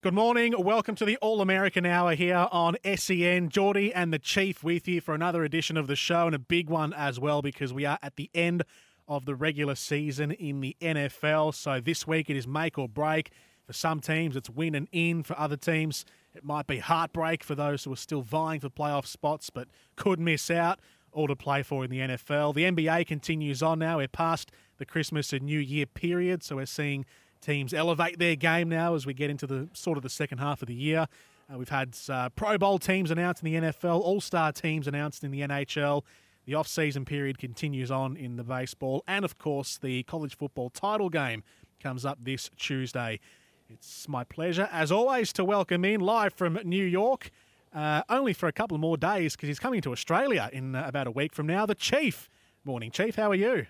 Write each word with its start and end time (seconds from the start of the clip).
Good 0.00 0.14
morning. 0.14 0.54
Welcome 0.56 0.94
to 0.94 1.04
the 1.04 1.16
All 1.16 1.40
American 1.40 1.84
Hour 1.84 2.14
here 2.14 2.46
on 2.52 2.76
SEN. 2.94 3.48
Jordy 3.48 3.92
and 3.92 4.12
the 4.12 4.20
Chief 4.20 4.62
with 4.62 4.86
you 4.86 5.00
for 5.00 5.12
another 5.12 5.42
edition 5.42 5.76
of 5.76 5.88
the 5.88 5.96
show 5.96 6.26
and 6.26 6.36
a 6.36 6.38
big 6.38 6.70
one 6.70 6.92
as 6.92 7.18
well 7.18 7.42
because 7.42 7.72
we 7.72 7.84
are 7.84 7.98
at 8.00 8.14
the 8.14 8.30
end 8.32 8.62
of 9.08 9.24
the 9.24 9.34
regular 9.34 9.74
season 9.74 10.30
in 10.30 10.60
the 10.60 10.76
NFL. 10.80 11.52
So 11.52 11.80
this 11.80 12.06
week 12.06 12.30
it 12.30 12.36
is 12.36 12.46
make 12.46 12.78
or 12.78 12.88
break. 12.88 13.32
For 13.66 13.72
some 13.72 13.98
teams, 13.98 14.36
it's 14.36 14.48
win 14.48 14.76
and 14.76 14.86
in. 14.92 15.24
For 15.24 15.36
other 15.36 15.56
teams, 15.56 16.04
it 16.32 16.44
might 16.44 16.68
be 16.68 16.78
heartbreak 16.78 17.42
for 17.42 17.56
those 17.56 17.82
who 17.82 17.92
are 17.92 17.96
still 17.96 18.22
vying 18.22 18.60
for 18.60 18.70
playoff 18.70 19.04
spots 19.04 19.50
but 19.50 19.66
could 19.96 20.20
miss 20.20 20.48
out. 20.48 20.78
All 21.10 21.26
to 21.26 21.34
play 21.34 21.64
for 21.64 21.84
in 21.84 21.90
the 21.90 21.98
NFL. 21.98 22.54
The 22.54 22.70
NBA 22.70 23.08
continues 23.08 23.64
on 23.64 23.80
now. 23.80 23.96
We're 23.96 24.06
past 24.06 24.52
the 24.76 24.86
Christmas 24.86 25.32
and 25.32 25.42
New 25.42 25.58
Year 25.58 25.86
period, 25.86 26.44
so 26.44 26.54
we're 26.54 26.66
seeing 26.66 27.04
teams 27.40 27.72
elevate 27.72 28.18
their 28.18 28.36
game 28.36 28.68
now 28.68 28.94
as 28.94 29.06
we 29.06 29.14
get 29.14 29.30
into 29.30 29.46
the 29.46 29.68
sort 29.72 29.96
of 29.96 30.02
the 30.02 30.10
second 30.10 30.38
half 30.38 30.62
of 30.62 30.68
the 30.68 30.74
year. 30.74 31.06
Uh, 31.52 31.58
we've 31.58 31.68
had 31.68 31.96
uh, 32.08 32.28
Pro 32.30 32.58
Bowl 32.58 32.78
teams 32.78 33.10
announced 33.10 33.42
in 33.42 33.52
the 33.52 33.68
NFL, 33.68 34.00
All 34.00 34.20
Star 34.20 34.52
teams 34.52 34.86
announced 34.86 35.24
in 35.24 35.30
the 35.30 35.40
NHL. 35.40 36.02
The 36.44 36.54
off 36.54 36.68
season 36.68 37.04
period 37.04 37.38
continues 37.38 37.90
on 37.90 38.16
in 38.16 38.36
the 38.36 38.44
baseball, 38.44 39.04
and 39.06 39.24
of 39.24 39.36
course, 39.38 39.76
the 39.76 40.02
college 40.04 40.36
football 40.36 40.70
title 40.70 41.10
game 41.10 41.42
comes 41.78 42.06
up 42.06 42.18
this 42.22 42.50
Tuesday. 42.56 43.20
It's 43.68 44.08
my 44.08 44.24
pleasure, 44.24 44.68
as 44.72 44.90
always, 44.90 45.32
to 45.34 45.44
welcome 45.44 45.84
in 45.84 46.00
live 46.00 46.32
from 46.32 46.58
New 46.64 46.84
York, 46.84 47.30
uh, 47.74 48.02
only 48.08 48.32
for 48.32 48.48
a 48.48 48.52
couple 48.52 48.78
more 48.78 48.96
days 48.96 49.36
because 49.36 49.48
he's 49.48 49.58
coming 49.58 49.82
to 49.82 49.92
Australia 49.92 50.48
in 50.52 50.74
uh, 50.74 50.84
about 50.86 51.06
a 51.06 51.10
week 51.10 51.34
from 51.34 51.46
now. 51.46 51.66
The 51.66 51.74
Chief. 51.74 52.30
Morning, 52.64 52.90
Chief. 52.90 53.16
How 53.16 53.30
are 53.30 53.34
you? 53.34 53.66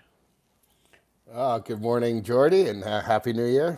Oh, 1.31 1.59
good 1.59 1.79
morning, 1.79 2.23
Jordy, 2.23 2.67
and 2.69 2.83
uh, 2.83 3.01
happy 3.01 3.33
New 3.33 3.45
Year. 3.45 3.77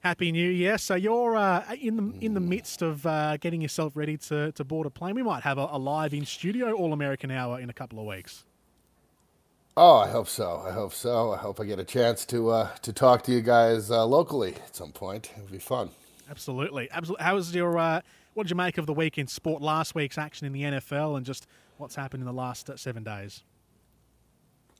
Happy 0.00 0.32
New 0.32 0.50
Year! 0.50 0.78
So 0.78 0.96
you're 0.96 1.36
uh, 1.36 1.62
in 1.80 1.96
the 1.96 2.24
in 2.24 2.34
the 2.34 2.40
midst 2.40 2.82
of 2.82 3.06
uh, 3.06 3.36
getting 3.36 3.62
yourself 3.62 3.94
ready 3.94 4.16
to, 4.16 4.50
to 4.50 4.64
board 4.64 4.88
a 4.88 4.90
plane. 4.90 5.14
We 5.14 5.22
might 5.22 5.44
have 5.44 5.58
a, 5.58 5.68
a 5.70 5.78
live 5.78 6.12
in 6.12 6.26
studio 6.26 6.72
All 6.72 6.92
American 6.92 7.30
Hour 7.30 7.60
in 7.60 7.70
a 7.70 7.72
couple 7.72 8.00
of 8.00 8.06
weeks. 8.06 8.44
Oh, 9.76 9.98
I 9.98 10.08
hope 10.08 10.26
so. 10.26 10.60
I 10.66 10.72
hope 10.72 10.92
so. 10.92 11.32
I 11.32 11.36
hope 11.36 11.60
I 11.60 11.64
get 11.64 11.78
a 11.78 11.84
chance 11.84 12.24
to 12.26 12.50
uh, 12.50 12.68
to 12.82 12.92
talk 12.92 13.22
to 13.24 13.32
you 13.32 13.42
guys 13.42 13.92
uh, 13.92 14.04
locally 14.04 14.56
at 14.56 14.74
some 14.74 14.90
point. 14.90 15.30
It'll 15.36 15.52
be 15.52 15.58
fun. 15.58 15.90
Absolutely, 16.28 16.88
absolutely. 16.90 17.24
How 17.24 17.36
was 17.36 17.54
your? 17.54 17.78
Uh, 17.78 18.00
what 18.34 18.44
did 18.44 18.50
you 18.50 18.56
make 18.56 18.76
of 18.76 18.86
the 18.86 18.94
week 18.94 19.18
in 19.18 19.28
sport? 19.28 19.62
Last 19.62 19.94
week's 19.94 20.18
action 20.18 20.48
in 20.48 20.52
the 20.52 20.62
NFL 20.62 21.16
and 21.16 21.24
just 21.24 21.46
what's 21.76 21.94
happened 21.94 22.22
in 22.22 22.26
the 22.26 22.32
last 22.32 22.68
uh, 22.68 22.76
seven 22.76 23.04
days. 23.04 23.44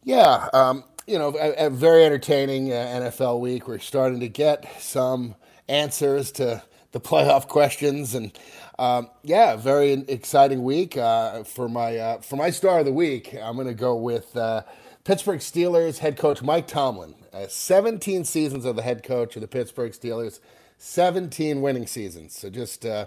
Yeah, 0.05 0.49
um, 0.53 0.83
you 1.07 1.19
know, 1.19 1.37
a, 1.37 1.67
a 1.67 1.71
very 1.71 2.05
entertaining 2.05 2.73
uh, 2.73 2.75
NFL 2.75 3.41
week. 3.41 3.67
We're 3.67 3.79
starting 3.79 4.21
to 4.21 4.29
get 4.29 4.67
some 4.81 5.35
answers 5.69 6.31
to 6.33 6.63
the 6.93 7.01
playoff 7.01 7.49
questions, 7.49 8.15
and 8.15 8.37
um, 8.79 9.09
yeah, 9.23 9.57
very 9.57 9.93
exciting 9.93 10.63
week 10.63 10.97
uh, 10.97 11.43
for 11.45 11.69
my 11.69 11.97
uh, 11.97 12.21
for 12.21 12.37
my 12.37 12.51
star 12.51 12.81
of 12.81 12.87
the 12.87 12.93
week. 12.93 13.35
I'm 13.35 13.55
going 13.57 13.67
to 13.67 13.75
go 13.75 13.97
with 13.97 14.37
uh, 14.37 14.63
Pittsburgh 15.05 15.41
Steelers 15.41 15.99
head 15.99 16.17
coach 16.17 16.43
Mike 16.43 16.69
Tomlin. 16.69 17.15
Uh, 17.33 17.47
17 17.49 18.25
seasons 18.25 18.65
of 18.65 18.77
the 18.77 18.83
head 18.83 19.03
coach 19.03 19.37
of 19.37 19.43
the 19.43 19.49
Pittsburgh 19.49 19.93
Steelers. 19.93 20.41
17 20.85 21.63
winning 21.63 21.87
seasons. 21.87 22.37
So 22.37 22.51
just 22.51 22.85
uh, 22.85 23.07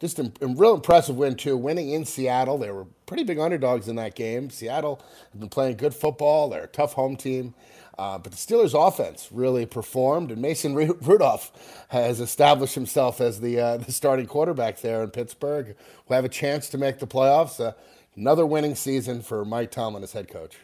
just 0.00 0.18
a, 0.18 0.32
real 0.40 0.74
impressive 0.74 1.14
win 1.14 1.34
too. 1.34 1.58
Winning 1.58 1.90
in 1.90 2.06
Seattle, 2.06 2.56
they 2.56 2.70
were 2.70 2.86
pretty 3.04 3.22
big 3.22 3.38
underdogs 3.38 3.86
in 3.86 3.96
that 3.96 4.14
game. 4.14 4.48
Seattle 4.48 4.98
have 5.30 5.38
been 5.38 5.50
playing 5.50 5.76
good 5.76 5.94
football. 5.94 6.48
They're 6.48 6.64
a 6.64 6.68
tough 6.68 6.94
home 6.94 7.16
team. 7.16 7.52
Uh, 7.98 8.16
but 8.16 8.32
the 8.32 8.38
Steelers' 8.38 8.72
offense 8.74 9.28
really 9.30 9.66
performed, 9.66 10.30
and 10.30 10.40
Mason 10.40 10.74
Rudolph 10.74 11.84
has 11.88 12.18
established 12.18 12.74
himself 12.74 13.20
as 13.20 13.40
the 13.40 13.60
uh, 13.60 13.76
the 13.76 13.92
starting 13.92 14.26
quarterback 14.26 14.80
there 14.80 15.02
in 15.02 15.10
Pittsburgh. 15.10 15.76
Will 16.08 16.16
have 16.16 16.24
a 16.24 16.30
chance 16.30 16.70
to 16.70 16.78
make 16.78 16.98
the 16.98 17.06
playoffs. 17.06 17.62
Uh, 17.62 17.72
another 18.16 18.46
winning 18.46 18.74
season 18.74 19.20
for 19.20 19.44
Mike 19.44 19.70
Tomlin 19.70 20.02
as 20.02 20.12
head 20.12 20.28
coach. 20.28 20.56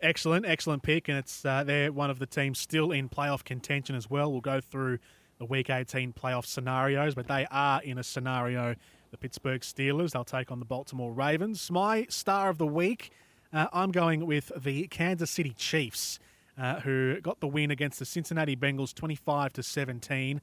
Excellent, 0.00 0.46
excellent 0.46 0.82
pick, 0.82 1.08
and 1.08 1.18
it's 1.18 1.44
uh, 1.44 1.62
they're 1.62 1.92
one 1.92 2.08
of 2.08 2.18
the 2.18 2.26
teams 2.26 2.58
still 2.58 2.90
in 2.90 3.10
playoff 3.10 3.44
contention 3.44 3.94
as 3.94 4.08
well. 4.08 4.32
We'll 4.32 4.40
go 4.40 4.62
through 4.62 4.98
the 5.40 5.46
Week 5.46 5.70
18 5.70 6.12
playoff 6.12 6.44
scenarios, 6.44 7.14
but 7.14 7.26
they 7.26 7.46
are 7.50 7.82
in 7.82 7.98
a 7.98 8.04
scenario 8.04 8.76
the 9.10 9.16
Pittsburgh 9.16 9.62
Steelers. 9.62 10.12
They'll 10.12 10.22
take 10.22 10.52
on 10.52 10.60
the 10.60 10.66
Baltimore 10.66 11.12
Ravens. 11.12 11.70
My 11.70 12.06
star 12.10 12.50
of 12.50 12.58
the 12.58 12.66
week, 12.66 13.10
uh, 13.52 13.66
I'm 13.72 13.90
going 13.90 14.26
with 14.26 14.52
the 14.56 14.86
Kansas 14.88 15.30
City 15.30 15.54
Chiefs, 15.56 16.20
uh, 16.58 16.80
who 16.80 17.20
got 17.22 17.40
the 17.40 17.48
win 17.48 17.70
against 17.70 17.98
the 17.98 18.04
Cincinnati 18.04 18.54
Bengals 18.54 18.94
25 18.94 19.54
to 19.54 19.62
17. 19.62 20.42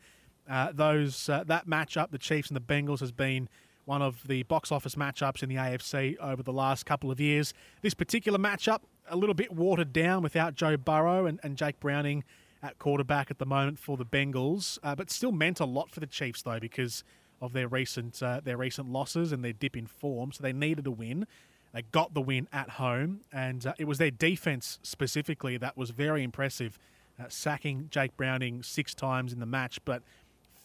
Uh, 0.50 0.72
those 0.74 1.30
uh, 1.30 1.44
that 1.46 1.68
matchup, 1.68 2.10
the 2.10 2.18
Chiefs 2.18 2.50
and 2.50 2.56
the 2.56 2.62
Bengals, 2.62 3.00
has 3.00 3.12
been 3.12 3.48
one 3.86 4.02
of 4.02 4.28
the 4.28 4.44
box 4.44 4.72
office 4.72 4.96
matchups 4.96 5.44
in 5.44 5.48
the 5.48 5.56
AFC 5.56 6.18
over 6.20 6.42
the 6.42 6.52
last 6.52 6.88
couple 6.88 7.12
of 7.12 7.20
years. 7.20 7.54
This 7.84 7.94
particular 7.94 8.40
matchup, 8.40 8.80
a 9.08 9.16
little 9.16 9.36
bit 9.36 9.54
watered 9.54 9.94
down 9.94 10.24
without 10.24 10.56
Joe 10.56 10.76
Burrow 10.76 11.28
and, 11.28 11.40
and 11.44 11.56
Jake 11.56 11.80
Browning 11.80 12.24
at 12.64 12.80
quarterback 12.80 13.30
at 13.30 13.38
the 13.38 13.46
moment 13.46 13.80
for 13.80 13.98
the 13.98 14.06
Bengals, 14.06 14.80
uh, 14.84 14.96
but 14.96 15.10
still 15.12 15.32
meant 15.32 15.60
a 15.60 15.66
lot 15.66 15.92
for 15.92 16.00
the 16.00 16.08
Chiefs 16.08 16.42
though 16.42 16.60
because 16.60 17.04
of 17.42 17.54
their 17.54 17.68
recent 17.68 18.22
uh, 18.24 18.42
their 18.44 18.58
recent 18.58 18.90
losses 18.90 19.32
and 19.32 19.44
their 19.44 19.54
dip 19.54 19.78
in 19.78 19.86
form. 19.86 20.32
So 20.32 20.42
they 20.42 20.54
needed 20.54 20.88
a 20.88 20.92
win. 20.92 21.28
They 21.74 21.84
got 21.84 22.14
the 22.14 22.22
win 22.22 22.48
at 22.52 22.72
home, 22.72 23.22
and 23.32 23.66
uh, 23.68 23.74
it 23.78 23.86
was 23.86 23.98
their 23.98 24.12
defense 24.12 24.80
specifically 24.82 25.58
that 25.58 25.78
was 25.78 25.92
very 25.92 26.24
impressive, 26.24 26.80
uh, 27.20 27.26
sacking 27.30 27.90
Jake 27.92 28.16
Browning 28.18 28.64
six 28.64 28.96
times 28.96 29.34
in 29.34 29.40
the 29.40 29.46
match, 29.46 29.80
but 29.86 30.02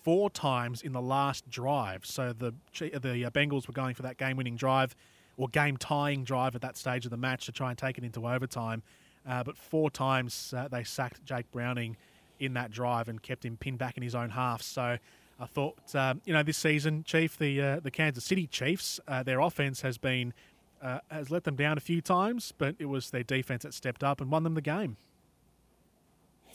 four 0.02 0.30
times 0.30 0.80
in 0.80 0.92
the 0.92 1.02
last 1.02 1.48
drive. 1.50 2.06
So 2.06 2.32
the 2.32 2.54
the 2.78 3.26
uh, 3.26 3.30
Bengals 3.30 3.66
were 3.66 3.74
going 3.74 3.94
for 3.94 4.02
that 4.02 4.16
game-winning 4.16 4.56
drive 4.56 4.96
or 5.36 5.48
game-tying 5.48 6.24
drive 6.24 6.54
at 6.54 6.60
that 6.62 6.76
stage 6.76 7.04
of 7.04 7.10
the 7.10 7.16
match 7.16 7.46
to 7.46 7.52
try 7.52 7.70
and 7.70 7.78
take 7.78 7.98
it 7.98 8.04
into 8.04 8.26
overtime. 8.28 8.82
Uh, 9.26 9.42
but 9.44 9.56
four 9.56 9.90
times 9.90 10.52
uh, 10.56 10.68
they 10.68 10.84
sacked 10.84 11.24
Jake 11.24 11.50
Browning 11.52 11.96
in 12.40 12.54
that 12.54 12.70
drive 12.70 13.08
and 13.08 13.22
kept 13.22 13.44
him 13.44 13.56
pinned 13.56 13.78
back 13.78 13.96
in 13.96 14.02
his 14.02 14.14
own 14.14 14.30
half. 14.30 14.62
So 14.62 14.98
I 15.38 15.46
thought, 15.46 15.94
um, 15.94 16.20
you 16.24 16.32
know, 16.32 16.42
this 16.42 16.58
season, 16.58 17.04
Chief, 17.04 17.36
the 17.38 17.60
uh, 17.60 17.80
the 17.80 17.90
Kansas 17.90 18.24
City 18.24 18.46
Chiefs, 18.46 19.00
uh, 19.06 19.22
their 19.22 19.40
offense 19.40 19.82
has 19.82 19.98
been 19.98 20.34
uh, 20.82 20.98
has 21.10 21.30
let 21.30 21.44
them 21.44 21.56
down 21.56 21.78
a 21.78 21.80
few 21.80 22.00
times, 22.00 22.52
but 22.56 22.74
it 22.78 22.86
was 22.86 23.10
their 23.10 23.22
defense 23.22 23.62
that 23.62 23.74
stepped 23.74 24.02
up 24.02 24.20
and 24.20 24.30
won 24.30 24.42
them 24.42 24.54
the 24.54 24.60
game. 24.60 24.96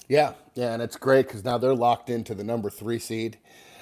Yeah, 0.08 0.34
yeah, 0.56 0.74
and 0.74 0.82
it's 0.82 0.96
great 0.96 1.28
because 1.28 1.44
now 1.44 1.58
they're 1.58 1.76
locked 1.76 2.10
into 2.10 2.34
the 2.34 2.44
number 2.44 2.70
three 2.70 3.00
seed. 3.00 3.38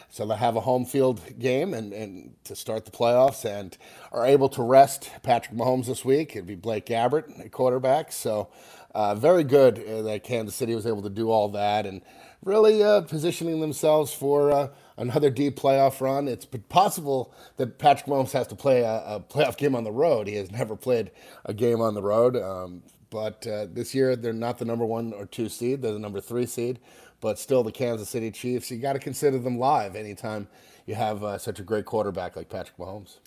So 0.10 0.26
they 0.26 0.36
have 0.36 0.56
a 0.56 0.62
home 0.62 0.86
field 0.86 1.22
game 1.40 1.74
and, 1.74 1.92
and 1.94 2.36
to 2.46 2.56
start 2.56 2.86
the 2.86 2.92
playoffs 2.92 3.44
and 3.44 3.78
are 4.12 4.26
able 4.26 4.50
to 4.50 4.64
rest 4.64 5.12
Patrick 5.24 5.58
Mahomes 5.58 5.88
this 5.88 6.06
week. 6.06 6.36
It'd 6.36 6.48
be 6.48 6.56
Blaine 6.56 6.82
Gabbert 6.82 7.52
quarterback. 7.52 8.12
So 8.12 8.50
uh, 8.94 9.14
very 9.14 9.44
good 9.44 9.78
uh, 9.80 10.02
that 10.04 10.24
Kansas 10.24 10.56
City 10.56 10.74
was 10.74 10.88
able 10.88 11.02
to 11.02 11.10
do 11.10 11.30
all 11.30 11.50
that 11.50 11.86
and 11.86 12.02
really 12.46 12.82
uh, 12.82 13.02
positioning 13.02 13.60
themselves 13.60 14.14
for 14.14 14.52
uh, 14.52 14.68
another 14.98 15.30
deep 15.30 15.58
playoff 15.58 16.00
run. 16.00 16.28
It's 16.28 16.46
possible 16.46 17.34
that 17.58 17.78
Patrick 17.78 18.08
Mahomes 18.08 18.32
has 18.32 18.48
to 18.48 18.56
play 18.56 18.82
a, 18.82 19.04
a, 19.06 19.20
playoff 19.20 19.58
game 19.58 19.76
on 19.76 19.84
the 19.84 19.92
road. 19.92 20.28
He 20.28 20.36
has 20.36 20.52
never 20.52 20.76
played 20.78 21.12
a 21.44 21.54
game 21.54 21.82
on 21.82 21.94
the 21.94 22.04
road. 22.04 22.38
Um, 22.38 22.84
but 23.10 23.46
uh, 23.48 23.68
this 23.72 23.94
year, 23.94 24.16
they're 24.16 24.34
not 24.34 24.60
the 24.60 24.66
number 24.66 24.86
one 24.86 25.12
or 25.14 25.26
two 25.26 25.50
seed, 25.50 25.82
they're 25.82 25.94
the 25.94 26.00
number 26.00 26.22
three 26.22 26.46
seed 26.46 26.80
but 27.22 27.40
still 27.40 27.64
the 27.64 27.72
Kansas 27.72 28.10
City 28.10 28.32
Chiefs. 28.32 28.72
You 28.72 28.78
got 28.78 28.94
to 28.94 29.00
consider 29.00 29.38
them 29.40 29.58
live 29.58 29.96
anytime 29.96 30.48
you 30.86 30.96
have 30.96 31.24
uh, 31.24 31.38
such 31.38 31.60
a 31.60 31.64
great 31.64 31.86
quarterback 31.86 32.36
like 32.36 32.50
Patrick 32.50 32.78
Mahomes. 32.78 33.18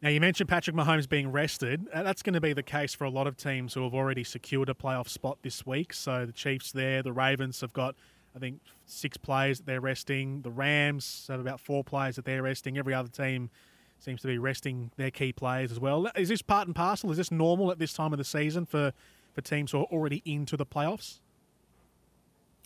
Now, 0.00 0.10
you 0.10 0.20
mentioned 0.20 0.48
Patrick 0.48 0.76
Mahomes 0.76 1.08
being 1.08 1.32
rested. 1.32 1.88
Uh, 1.92 2.04
that's 2.04 2.22
going 2.22 2.34
to 2.34 2.40
be 2.40 2.52
the 2.52 2.62
case 2.62 2.94
for 2.94 3.04
a 3.04 3.10
lot 3.10 3.26
of 3.26 3.36
teams 3.36 3.74
who 3.74 3.82
have 3.82 3.94
already 3.94 4.22
secured 4.22 4.68
a 4.68 4.74
playoff 4.74 5.08
spot 5.08 5.38
this 5.42 5.66
week. 5.66 5.92
So 5.92 6.24
the 6.24 6.32
Chiefs 6.32 6.70
there, 6.70 7.02
the 7.02 7.12
Ravens 7.12 7.60
have 7.62 7.72
got, 7.72 7.96
I 8.34 8.38
think, 8.38 8.60
six 8.86 9.16
players 9.16 9.58
that 9.58 9.66
they're 9.66 9.80
resting. 9.80 10.42
The 10.42 10.52
Rams 10.52 11.26
have 11.28 11.40
about 11.40 11.58
four 11.58 11.82
players 11.82 12.14
that 12.14 12.24
they're 12.24 12.42
resting. 12.42 12.78
Every 12.78 12.94
other 12.94 13.08
team 13.08 13.50
seems 13.98 14.20
to 14.22 14.28
be 14.28 14.38
resting 14.38 14.92
their 14.96 15.10
key 15.10 15.32
players 15.32 15.72
as 15.72 15.80
well. 15.80 16.08
Is 16.14 16.28
this 16.28 16.42
part 16.42 16.68
and 16.68 16.76
parcel? 16.76 17.10
Is 17.10 17.16
this 17.16 17.32
normal 17.32 17.72
at 17.72 17.80
this 17.80 17.92
time 17.92 18.12
of 18.12 18.18
the 18.18 18.24
season 18.24 18.66
for, 18.66 18.92
for 19.32 19.40
teams 19.40 19.72
who 19.72 19.80
are 19.80 19.86
already 19.86 20.22
into 20.24 20.56
the 20.56 20.66
playoffs? 20.66 21.18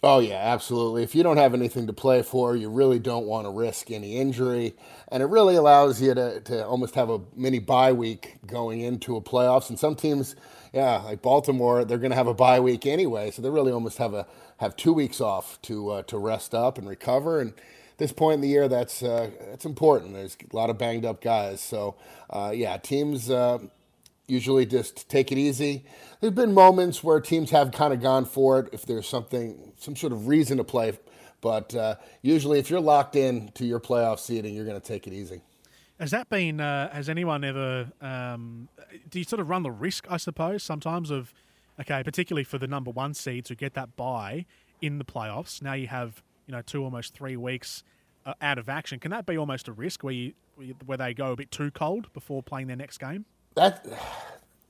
Oh, 0.04 0.18
yeah, 0.18 0.34
absolutely. 0.52 1.04
If 1.04 1.14
you 1.14 1.22
don't 1.22 1.36
have 1.36 1.54
anything 1.54 1.86
to 1.86 1.92
play 1.92 2.22
for, 2.22 2.56
you 2.56 2.68
really 2.70 2.98
don't 2.98 3.24
want 3.26 3.46
to 3.46 3.50
risk 3.50 3.88
any 3.92 4.16
injury. 4.16 4.74
And 5.08 5.22
it 5.22 5.26
really 5.26 5.54
allows 5.54 6.02
you 6.02 6.12
to, 6.14 6.40
to 6.40 6.66
almost 6.66 6.96
have 6.96 7.08
a 7.08 7.20
mini 7.36 7.60
bye 7.60 7.92
week 7.92 8.38
going 8.44 8.80
into 8.80 9.14
a 9.14 9.20
playoffs. 9.20 9.68
And 9.70 9.78
some 9.78 9.94
teams, 9.94 10.34
yeah, 10.72 10.96
like 11.02 11.22
Baltimore, 11.22 11.84
they're 11.84 11.98
going 11.98 12.10
to 12.10 12.16
have 12.16 12.26
a 12.26 12.34
bye 12.34 12.58
week 12.58 12.84
anyway. 12.84 13.30
So 13.30 13.42
they 13.42 13.50
really 13.50 13.70
almost 13.70 13.98
have 13.98 14.12
a 14.12 14.26
have 14.58 14.76
two 14.76 14.92
weeks 14.92 15.20
off 15.20 15.60
to 15.62 15.90
uh, 15.90 16.02
to 16.04 16.18
rest 16.18 16.52
up 16.52 16.78
and 16.78 16.88
recover. 16.88 17.40
And 17.40 17.52
this 17.98 18.12
point 18.12 18.36
in 18.36 18.40
the 18.40 18.48
year, 18.48 18.66
that's 18.66 19.04
uh, 19.04 19.30
that's 19.50 19.64
important. 19.64 20.14
There's 20.14 20.36
a 20.52 20.56
lot 20.56 20.68
of 20.68 20.78
banged 20.78 21.04
up 21.04 21.20
guys. 21.20 21.60
So, 21.60 21.94
uh, 22.28 22.50
yeah, 22.52 22.76
teams 22.76 23.30
uh, 23.30 23.58
usually 24.32 24.64
just 24.64 25.08
take 25.08 25.30
it 25.30 25.38
easy. 25.38 25.84
There's 26.20 26.32
been 26.32 26.54
moments 26.54 27.04
where 27.04 27.20
teams 27.20 27.50
have 27.50 27.70
kind 27.72 27.92
of 27.92 28.00
gone 28.00 28.24
for 28.24 28.60
it 28.60 28.70
if 28.72 28.86
there's 28.86 29.06
something, 29.06 29.72
some 29.76 29.94
sort 29.94 30.12
of 30.12 30.26
reason 30.26 30.56
to 30.56 30.64
play 30.64 30.98
But 31.42 31.74
uh, 31.74 31.96
usually, 32.22 32.58
if 32.58 32.70
you're 32.70 32.80
locked 32.80 33.16
in 33.16 33.50
to 33.54 33.66
your 33.66 33.80
playoff 33.80 34.18
seeding, 34.18 34.54
you're 34.54 34.64
going 34.64 34.80
to 34.80 34.86
take 34.86 35.06
it 35.06 35.12
easy. 35.12 35.42
Has 36.00 36.10
that 36.12 36.28
been? 36.28 36.60
Uh, 36.60 36.92
has 36.92 37.08
anyone 37.08 37.44
ever? 37.44 37.92
Um, 38.00 38.68
do 39.10 39.18
you 39.18 39.24
sort 39.24 39.40
of 39.40 39.50
run 39.50 39.62
the 39.62 39.70
risk, 39.70 40.06
I 40.08 40.16
suppose, 40.16 40.62
sometimes 40.62 41.10
of, 41.10 41.34
okay, 41.80 42.02
particularly 42.02 42.44
for 42.44 42.58
the 42.58 42.66
number 42.66 42.90
one 42.90 43.12
seeds 43.14 43.50
who 43.50 43.54
get 43.54 43.74
that 43.74 43.96
bye 43.96 44.46
in 44.80 44.98
the 44.98 45.04
playoffs. 45.04 45.62
Now 45.62 45.74
you 45.74 45.88
have 45.88 46.22
you 46.46 46.52
know 46.52 46.62
two 46.62 46.82
almost 46.82 47.14
three 47.14 47.36
weeks 47.36 47.84
uh, 48.24 48.34
out 48.40 48.58
of 48.58 48.68
action. 48.68 48.98
Can 48.98 49.10
that 49.10 49.26
be 49.26 49.36
almost 49.36 49.68
a 49.68 49.72
risk 49.72 50.02
where 50.02 50.14
you 50.14 50.32
where 50.86 50.98
they 50.98 51.14
go 51.14 51.32
a 51.32 51.36
bit 51.36 51.50
too 51.50 51.70
cold 51.70 52.12
before 52.12 52.42
playing 52.42 52.66
their 52.66 52.76
next 52.76 52.98
game? 52.98 53.24
That 53.54 53.86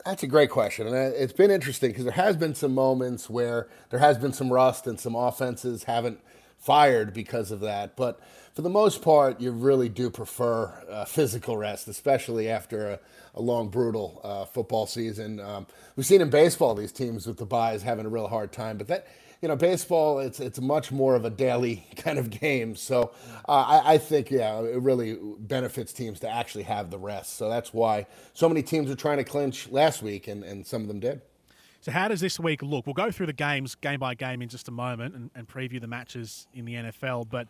that's 0.05 0.23
a 0.25 0.27
great 0.27 0.51
question, 0.51 0.89
and 0.89 0.97
it's 1.15 1.33
been 1.33 1.51
interesting 1.51 1.91
because 1.91 2.05
there 2.05 2.15
has 2.15 2.37
been 2.37 2.55
some 2.55 2.75
moments 2.75 3.31
where 3.31 3.69
there 3.91 4.01
has 4.01 4.19
been 4.19 4.33
some 4.33 4.53
rust 4.53 4.87
and 4.87 4.99
some 4.99 5.15
offenses 5.15 5.85
haven't 5.85 6.21
fired 6.59 7.15
because 7.15 7.53
of 7.53 7.61
that. 7.61 7.97
But 7.97 8.21
for 8.55 8.63
the 8.63 8.71
most 8.71 9.03
part, 9.03 9.41
you 9.41 9.53
really 9.53 9.89
do 9.89 10.11
prefer 10.11 10.73
uh, 10.91 11.05
physical 11.05 11.57
rest, 11.57 11.87
especially 11.87 12.49
after 12.49 12.91
a, 12.91 13.01
a 13.37 13.43
long, 13.43 13.69
brutal 13.69 14.21
uh, 14.25 14.45
football 14.45 14.87
season. 14.87 15.39
Um, 15.39 15.67
we've 15.97 16.07
seen 16.07 16.21
in 16.21 16.31
baseball 16.31 16.75
these 16.75 16.93
teams 16.93 17.27
with 17.27 17.37
the 17.39 17.47
byes 17.47 17.83
having 17.83 18.05
a 18.07 18.09
real 18.09 18.27
hard 18.29 18.53
time, 18.53 18.79
but 18.79 18.89
that 18.89 19.07
you 19.43 19.49
know, 19.49 19.57
baseball 19.57 20.21
it's 20.21 20.39
it's 20.39 20.61
much 20.61 20.93
more 20.93 21.17
of 21.17 21.25
a 21.25 21.31
daily 21.31 21.85
kind 21.97 22.19
of 22.19 22.31
game. 22.31 22.77
So 22.77 23.13
uh, 23.49 23.53
I, 23.53 23.95
I, 23.95 23.99
think 23.99 24.31
yeah, 24.31 24.61
it 24.61 24.81
really 24.81 25.19
benefits 25.41 25.93
teams 25.93 26.21
to 26.21 26.31
actually 26.31 26.63
have 26.63 26.91
the 26.91 26.99
rest. 26.99 27.37
So 27.37 27.51
that's 27.51 27.75
why 27.75 28.07
so 28.33 28.49
many 28.49 28.63
teams 28.63 28.91
are 28.91 28.95
trying 28.95 29.19
to 29.19 29.25
clinch 29.25 29.69
last 29.71 30.01
week, 30.01 30.29
and, 30.29 30.45
and 30.45 30.65
some 30.65 30.83
of 30.83 30.89
them 30.89 31.01
did. 31.01 31.21
So 31.81 31.91
how 31.91 32.07
does 32.07 32.21
this 32.21 32.39
week 32.39 32.63
look? 32.63 32.87
We'll 32.87 32.95
go 32.95 33.11
through 33.11 33.27
the 33.27 33.33
games 33.33 33.75
game 33.75 33.99
by 33.99 34.15
game 34.15 34.41
in 34.41 34.49
just 34.49 34.69
a 34.69 34.71
moment 34.71 35.17
and, 35.17 35.31
and 35.35 35.49
preview 35.49 35.81
the 35.81 35.89
matches 35.89 36.47
in 36.55 36.65
the 36.65 36.75
NFL. 36.75 37.29
But 37.29 37.49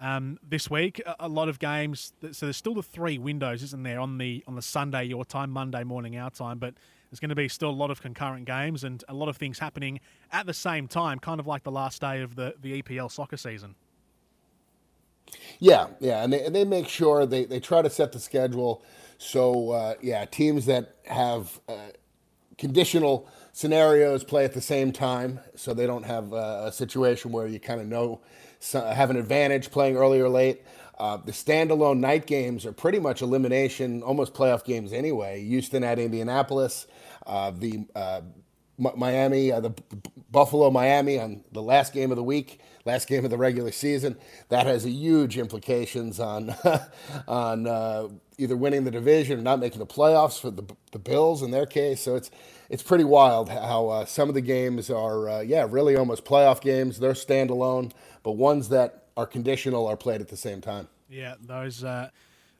um, 0.00 0.40
this 0.46 0.68
week, 0.68 1.00
a, 1.06 1.14
a, 1.20 1.28
lot 1.28 1.48
of 1.48 1.60
games. 1.60 2.12
So 2.32 2.46
there's 2.46 2.56
still 2.56 2.74
the 2.74 2.82
three 2.82 3.18
windows, 3.18 3.62
isn't 3.62 3.84
there? 3.84 4.00
On 4.00 4.18
the 4.18 4.42
on 4.48 4.56
the 4.56 4.62
Sunday 4.62 5.04
your 5.04 5.24
time, 5.24 5.50
Monday 5.50 5.84
morning 5.84 6.16
our 6.16 6.30
time, 6.30 6.58
but 6.58 6.74
there's 7.10 7.20
going 7.20 7.30
to 7.30 7.34
be 7.34 7.48
still 7.48 7.70
a 7.70 7.70
lot 7.70 7.90
of 7.90 8.02
concurrent 8.02 8.44
games 8.44 8.84
and 8.84 9.02
a 9.08 9.14
lot 9.14 9.28
of 9.28 9.36
things 9.36 9.58
happening 9.58 10.00
at 10.32 10.46
the 10.46 10.54
same 10.54 10.88
time, 10.88 11.18
kind 11.18 11.40
of 11.40 11.46
like 11.46 11.62
the 11.62 11.70
last 11.70 12.00
day 12.00 12.20
of 12.22 12.36
the, 12.36 12.54
the 12.60 12.82
EPL 12.82 13.10
soccer 13.10 13.36
season. 13.36 13.74
Yeah, 15.58 15.88
yeah, 16.00 16.24
and 16.24 16.32
they, 16.32 16.44
and 16.44 16.54
they 16.54 16.64
make 16.64 16.88
sure 16.88 17.26
they, 17.26 17.44
they 17.44 17.60
try 17.60 17.82
to 17.82 17.90
set 17.90 18.12
the 18.12 18.18
schedule 18.18 18.82
so, 19.18 19.72
uh, 19.72 19.94
yeah, 20.00 20.24
teams 20.24 20.66
that 20.66 20.94
have 21.06 21.60
uh, 21.68 21.88
conditional 22.56 23.28
scenarios 23.52 24.22
play 24.22 24.44
at 24.44 24.54
the 24.54 24.60
same 24.60 24.92
time 24.92 25.40
so 25.56 25.74
they 25.74 25.86
don't 25.86 26.04
have 26.04 26.32
uh, 26.32 26.62
a 26.66 26.72
situation 26.72 27.32
where 27.32 27.48
you 27.48 27.58
kind 27.58 27.80
of 27.80 27.88
know 27.88 28.20
have 28.72 29.10
an 29.10 29.16
advantage 29.16 29.70
playing 29.70 29.96
early 29.96 30.20
or 30.20 30.28
late. 30.28 30.62
Uh, 30.98 31.16
the 31.18 31.32
standalone 31.32 31.98
night 32.00 32.26
games 32.26 32.66
are 32.66 32.72
pretty 32.72 32.98
much 32.98 33.22
elimination, 33.22 34.02
almost 34.02 34.34
playoff 34.34 34.64
games 34.64 34.92
anyway. 34.92 35.42
Houston 35.44 35.84
at 35.84 35.98
Indianapolis, 35.98 36.86
uh, 37.26 37.52
the 37.52 37.86
uh, 37.94 38.22
Miami, 38.96 39.52
uh, 39.52 39.60
the 39.60 39.74
Buffalo 40.30 40.70
Miami 40.70 41.18
on 41.18 41.44
the 41.52 41.62
last 41.62 41.92
game 41.92 42.10
of 42.10 42.16
the 42.16 42.22
week, 42.24 42.60
last 42.84 43.08
game 43.08 43.24
of 43.24 43.30
the 43.30 43.38
regular 43.38 43.72
season. 43.72 44.16
That 44.50 44.66
has 44.66 44.84
a 44.84 44.90
huge 44.90 45.38
implications 45.38 46.20
on 46.20 46.54
on 47.28 47.66
uh, 47.66 48.08
either 48.38 48.56
winning 48.56 48.84
the 48.84 48.90
division 48.90 49.38
or 49.38 49.42
not 49.42 49.60
making 49.60 49.80
the 49.80 49.86
playoffs 49.86 50.40
for 50.40 50.50
the 50.50 50.64
the 50.92 50.98
Bills 50.98 51.42
in 51.42 51.50
their 51.52 51.66
case. 51.66 52.00
So 52.00 52.16
it's 52.16 52.30
it's 52.70 52.82
pretty 52.82 53.04
wild 53.04 53.48
how 53.48 53.88
uh, 53.88 54.04
some 54.04 54.28
of 54.28 54.34
the 54.34 54.40
games 54.40 54.90
are 54.90 55.44
yeah 55.44 55.66
really 55.68 55.96
almost 55.96 56.24
playoff 56.24 56.60
games. 56.60 56.98
They're 57.00 57.12
standalone, 57.12 57.92
but 58.24 58.32
ones 58.32 58.68
that 58.70 59.07
are 59.18 59.26
conditional 59.26 59.88
are 59.88 59.96
played 59.96 60.20
at 60.20 60.28
the 60.28 60.36
same 60.36 60.60
time. 60.60 60.88
Yeah, 61.10 61.34
those 61.42 61.82
uh, 61.82 62.10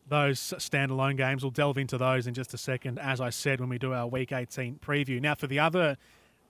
those 0.09 0.41
standalone 0.41 1.17
games. 1.17 1.45
We'll 1.45 1.53
delve 1.53 1.79
into 1.79 1.97
those 1.97 2.27
in 2.27 2.35
just 2.35 2.53
a 2.53 2.59
second. 2.59 2.99
As 2.99 3.21
I 3.21 3.31
said 3.31 3.61
when 3.61 3.69
we 3.69 3.79
do 3.79 3.95
our 3.95 4.09
Week 4.09 4.33
18 4.33 4.81
preview. 4.85 5.21
Now, 5.21 5.37
for 5.37 5.47
the 5.47 5.61
other 5.61 5.97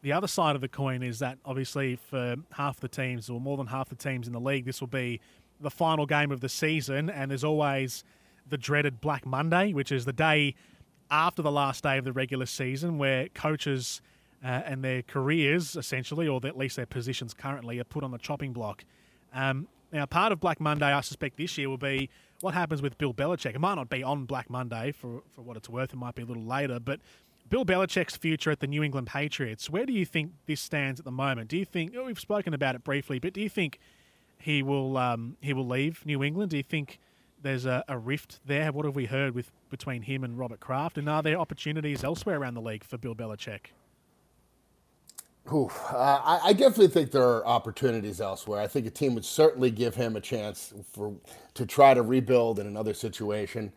the 0.01 0.13
other 0.13 0.27
side 0.27 0.55
of 0.55 0.63
the 0.63 0.69
coin 0.69 1.03
is 1.03 1.19
that 1.19 1.39
obviously 1.45 1.97
for 1.97 2.37
half 2.53 2.81
the 2.81 2.89
teams 2.89 3.29
or 3.29 3.39
more 3.39 3.59
than 3.59 3.67
half 3.67 3.91
the 3.91 3.97
teams 3.97 4.27
in 4.27 4.33
the 4.33 4.41
league, 4.41 4.65
this 4.65 4.81
will 4.81 4.89
be 4.89 5.21
the 5.61 5.71
final 5.71 6.07
game 6.07 6.33
of 6.33 6.41
the 6.41 6.49
season, 6.49 7.11
and 7.11 7.31
there's 7.31 7.45
always 7.45 8.03
the 8.49 8.57
dreaded 8.57 9.01
Black 9.01 9.27
Monday, 9.27 9.75
which 9.75 9.93
is 9.93 10.07
the 10.07 10.13
day 10.13 10.55
after 11.11 11.43
the 11.43 11.51
last 11.51 11.83
day 11.83 11.99
of 11.99 12.05
the 12.05 12.13
regular 12.13 12.47
season, 12.47 12.97
where 12.97 13.29
coaches 13.31 14.01
uh, 14.43 14.47
and 14.47 14.83
their 14.83 15.03
careers, 15.03 15.77
essentially, 15.77 16.29
or 16.29 16.41
at 16.47 16.57
least 16.57 16.77
their 16.77 16.87
positions 16.87 17.35
currently, 17.35 17.79
are 17.79 17.85
put 17.85 18.05
on 18.05 18.13
the 18.13 18.19
chopping 18.19 18.53
block. 18.53 18.85
Um, 19.35 19.69
now, 19.93 20.07
part 20.07 20.33
of 20.33 20.41
Black 20.41 20.61
Monday, 20.61 20.87
I 20.87 21.01
suspect 21.01 21.37
this 21.37 21.57
year 21.57 21.69
will 21.69 21.79
be 21.79 22.11
what 22.41 22.55
happens 22.55 22.83
with 22.83 22.99
Bill 22.99 23.15
Belichick. 23.15 23.55
It 23.55 23.61
might 23.61 23.75
not 23.75 23.89
be 23.89 24.03
on 24.03 24.25
Black 24.25 24.51
Monday 24.51 24.93
for, 24.93 25.23
for 25.35 25.43
what 25.43 25.57
it's 25.57 25.69
worth, 25.69 25.93
it 25.93 25.97
might 25.97 26.15
be 26.15 26.23
a 26.23 26.27
little 26.27 26.45
later, 26.45 26.79
but 26.79 27.01
Bill 27.49 27.65
Belichick's 27.65 28.17
future 28.17 28.51
at 28.51 28.61
the 28.61 28.67
New 28.67 28.83
England 28.83 29.07
Patriots, 29.07 29.71
where 29.71 29.87
do 29.87 29.93
you 29.93 30.05
think 30.05 30.33
this 30.47 30.61
stands 30.61 31.01
at 31.01 31.05
the 31.05 31.11
moment? 31.11 31.49
Do 31.49 31.57
you 31.57 31.65
think, 31.65 31.95
oh, 31.97 32.05
we've 32.05 32.21
spoken 32.21 32.53
about 32.53 32.75
it 32.75 32.85
briefly, 32.85 33.19
but 33.19 33.33
do 33.33 33.41
you 33.41 33.49
think 33.49 33.79
he 34.39 34.63
will 34.63 34.97
um, 34.97 35.37
he 35.41 35.53
will 35.53 35.67
leave 35.67 36.05
New 36.05 36.23
England? 36.23 36.51
Do 36.51 36.57
you 36.57 36.63
think 36.63 36.99
there's 37.41 37.65
a, 37.65 37.85
a, 37.89 37.99
rift 37.99 38.41
there? 38.47 38.71
What 38.73 38.85
have 38.85 38.95
we 38.95 39.07
heard 39.07 39.35
with 39.35 39.51
between 39.71 40.03
him 40.03 40.25
and 40.25 40.39
Robert 40.39 40.61
Kraft? 40.61 40.99
And 40.99 41.09
are 41.09 41.23
there 41.23 41.39
opportunities 41.39 42.05
elsewhere 42.05 42.39
around 42.39 42.55
the 42.55 42.61
league 42.61 42.85
for 42.85 42.99
Bill 42.99 43.15
Belichick? 43.15 43.73
Oof. 45.53 45.83
Uh, 45.91 46.21
I, 46.25 46.41
I, 46.47 46.53
definitely 46.53 46.89
think 46.89 47.11
there 47.11 47.23
are 47.23 47.47
opportunities 47.47 48.21
elsewhere. 48.21 48.61
I 48.61 48.67
think 48.67 48.87
a 48.87 48.91
team 48.91 49.15
would 49.15 49.25
certainly 49.25 49.71
give 49.71 49.95
him 49.95 50.17
a 50.17 50.21
chance 50.21 50.75
for 50.93 51.15
to 51.55 51.65
try 51.65 51.95
to 51.95 52.03
rebuild 52.03 52.59
in 52.59 52.67
another 52.67 52.93
situation. 52.93 53.73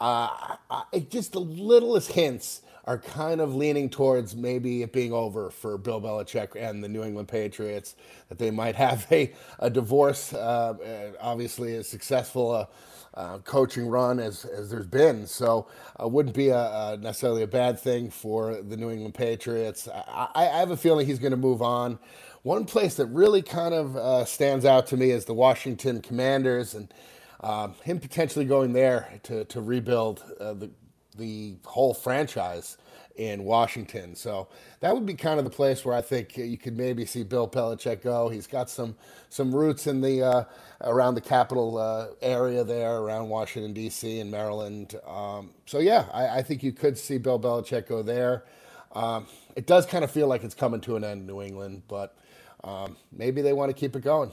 Uh, 0.00 0.56
I, 0.70 1.06
just 1.10 1.32
the 1.32 1.40
littlest 1.40 2.12
hints 2.12 2.62
are 2.84 2.98
kind 2.98 3.40
of 3.40 3.54
leaning 3.54 3.90
towards 3.90 4.36
maybe 4.36 4.82
it 4.82 4.92
being 4.92 5.12
over 5.12 5.50
for 5.50 5.76
Bill 5.76 6.00
Belichick 6.00 6.54
and 6.56 6.82
the 6.84 6.88
New 6.88 7.02
England 7.02 7.28
Patriots. 7.28 7.96
That 8.28 8.38
they 8.38 8.50
might 8.50 8.74
have 8.76 9.06
a, 9.10 9.32
a 9.58 9.70
divorce. 9.70 10.32
Uh, 10.32 11.12
obviously, 11.20 11.76
a 11.76 11.84
successful 11.84 12.68
uh, 13.14 13.38
coaching 13.38 13.88
run 13.88 14.18
as, 14.20 14.44
as 14.44 14.70
there's 14.70 14.86
been. 14.86 15.26
So 15.26 15.66
it 15.98 16.02
uh, 16.02 16.08
wouldn't 16.08 16.34
be 16.34 16.48
a, 16.48 16.58
a, 16.58 16.98
necessarily 17.00 17.42
a 17.42 17.46
bad 17.46 17.78
thing 17.78 18.10
for 18.10 18.62
the 18.62 18.76
New 18.76 18.90
England 18.90 19.14
Patriots. 19.14 19.88
I, 19.88 20.28
I 20.34 20.44
have 20.58 20.70
a 20.70 20.76
feeling 20.76 21.06
he's 21.06 21.18
going 21.18 21.32
to 21.32 21.36
move 21.36 21.62
on. 21.62 21.98
One 22.42 22.64
place 22.64 22.94
that 22.94 23.06
really 23.06 23.42
kind 23.42 23.74
of 23.74 23.96
uh, 23.96 24.24
stands 24.24 24.64
out 24.64 24.86
to 24.88 24.96
me 24.96 25.10
is 25.10 25.24
the 25.24 25.34
Washington 25.34 26.00
Commanders 26.00 26.74
and 26.74 26.92
um, 27.40 27.74
him 27.84 28.00
potentially 28.00 28.44
going 28.44 28.72
there 28.72 29.20
to, 29.24 29.44
to 29.46 29.60
rebuild 29.60 30.22
uh, 30.40 30.54
the, 30.54 30.70
the 31.16 31.56
whole 31.64 31.94
franchise 31.94 32.76
in 33.18 33.42
Washington. 33.44 34.14
So 34.14 34.48
that 34.80 34.94
would 34.94 35.04
be 35.04 35.14
kind 35.14 35.38
of 35.38 35.44
the 35.44 35.50
place 35.50 35.84
where 35.84 35.94
I 35.94 36.00
think 36.00 36.36
you 36.38 36.56
could 36.56 36.76
maybe 36.76 37.04
see 37.04 37.24
Bill 37.24 37.48
Belichick 37.48 38.02
go. 38.02 38.28
He's 38.28 38.46
got 38.46 38.70
some 38.70 38.96
some 39.28 39.54
roots 39.54 39.86
in 39.86 40.00
the 40.00 40.22
uh, 40.22 40.44
around 40.80 41.16
the 41.16 41.20
capital 41.20 41.76
uh, 41.76 42.06
area 42.22 42.64
there, 42.64 42.98
around 42.98 43.28
Washington 43.28 43.74
D.C. 43.74 44.20
and 44.20 44.30
Maryland. 44.30 44.94
Um, 45.06 45.50
so 45.66 45.80
yeah, 45.80 46.06
I, 46.12 46.38
I, 46.38 46.42
think 46.42 46.62
you 46.62 46.72
could 46.72 46.96
see 46.96 47.18
Bill 47.18 47.38
Belichick 47.38 47.88
go 47.88 48.02
there. 48.02 48.44
Um, 48.92 49.26
it 49.56 49.66
does 49.66 49.84
kind 49.84 50.04
of 50.04 50.10
feel 50.10 50.28
like 50.28 50.44
it's 50.44 50.54
coming 50.54 50.80
to 50.82 50.96
an 50.96 51.04
end 51.04 51.22
in 51.22 51.26
New 51.26 51.42
England, 51.42 51.82
but 51.88 52.16
um, 52.64 52.96
maybe 53.12 53.42
they 53.42 53.52
want 53.52 53.68
to 53.68 53.74
keep 53.74 53.96
it 53.96 54.02
going. 54.02 54.30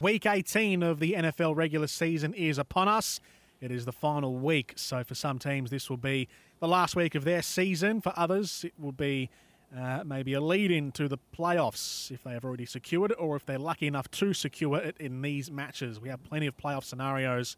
Week 0.00 0.24
18 0.24 0.82
of 0.82 0.98
the 0.98 1.12
NFL 1.12 1.54
regular 1.54 1.86
season 1.86 2.32
is 2.34 2.58
upon 2.58 2.88
us. 2.88 3.20
It 3.60 3.70
is 3.70 3.84
the 3.84 3.92
final 3.92 4.36
week, 4.36 4.72
so 4.76 5.04
for 5.04 5.14
some 5.14 5.38
teams, 5.38 5.70
this 5.70 5.88
will 5.88 5.96
be 5.96 6.28
the 6.62 6.68
last 6.68 6.94
week 6.94 7.16
of 7.16 7.24
their 7.24 7.42
season. 7.42 8.00
For 8.00 8.12
others, 8.14 8.62
it 8.64 8.72
will 8.78 8.92
be 8.92 9.30
uh, 9.76 10.04
maybe 10.06 10.32
a 10.32 10.40
lead 10.40 10.70
in 10.70 10.92
to 10.92 11.08
the 11.08 11.18
playoffs 11.36 12.08
if 12.12 12.22
they 12.22 12.30
have 12.34 12.44
already 12.44 12.66
secured 12.66 13.10
it, 13.10 13.16
or 13.18 13.34
if 13.34 13.44
they're 13.44 13.58
lucky 13.58 13.88
enough 13.88 14.08
to 14.12 14.32
secure 14.32 14.78
it 14.78 14.96
in 15.00 15.22
these 15.22 15.50
matches. 15.50 16.00
We 16.00 16.08
have 16.08 16.22
plenty 16.22 16.46
of 16.46 16.56
playoff 16.56 16.84
scenarios 16.84 17.56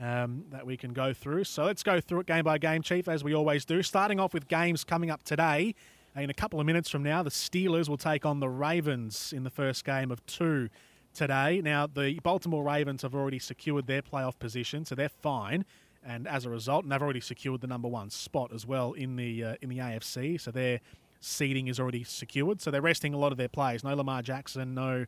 um, 0.00 0.46
that 0.50 0.66
we 0.66 0.76
can 0.76 0.92
go 0.92 1.14
through. 1.14 1.44
So 1.44 1.62
let's 1.62 1.84
go 1.84 2.00
through 2.00 2.20
it 2.20 2.26
game 2.26 2.42
by 2.42 2.58
game, 2.58 2.82
Chief, 2.82 3.06
as 3.06 3.22
we 3.22 3.36
always 3.36 3.64
do. 3.64 3.84
Starting 3.84 4.18
off 4.18 4.34
with 4.34 4.48
games 4.48 4.82
coming 4.82 5.12
up 5.12 5.22
today. 5.22 5.76
In 6.16 6.28
a 6.28 6.34
couple 6.34 6.58
of 6.58 6.66
minutes 6.66 6.90
from 6.90 7.04
now, 7.04 7.22
the 7.22 7.30
Steelers 7.30 7.88
will 7.88 7.98
take 7.98 8.26
on 8.26 8.40
the 8.40 8.48
Ravens 8.48 9.32
in 9.32 9.44
the 9.44 9.50
first 9.50 9.84
game 9.84 10.10
of 10.10 10.26
two 10.26 10.70
today. 11.14 11.60
Now, 11.62 11.86
the 11.86 12.18
Baltimore 12.24 12.64
Ravens 12.64 13.02
have 13.02 13.14
already 13.14 13.38
secured 13.38 13.86
their 13.86 14.02
playoff 14.02 14.40
position, 14.40 14.84
so 14.84 14.96
they're 14.96 15.08
fine. 15.08 15.64
And 16.04 16.26
as 16.26 16.46
a 16.46 16.50
result, 16.50 16.84
and 16.84 16.92
they've 16.92 17.02
already 17.02 17.20
secured 17.20 17.60
the 17.60 17.66
number 17.66 17.88
one 17.88 18.08
spot 18.10 18.52
as 18.54 18.66
well 18.66 18.94
in 18.94 19.16
the 19.16 19.44
uh, 19.44 19.54
in 19.60 19.68
the 19.68 19.78
AFC. 19.78 20.40
So 20.40 20.50
their 20.50 20.80
seeding 21.20 21.68
is 21.68 21.78
already 21.78 22.04
secured. 22.04 22.60
So 22.60 22.70
they're 22.70 22.80
resting 22.80 23.12
a 23.12 23.18
lot 23.18 23.32
of 23.32 23.38
their 23.38 23.48
players. 23.48 23.84
No 23.84 23.94
Lamar 23.94 24.22
Jackson, 24.22 24.74
no 24.74 25.04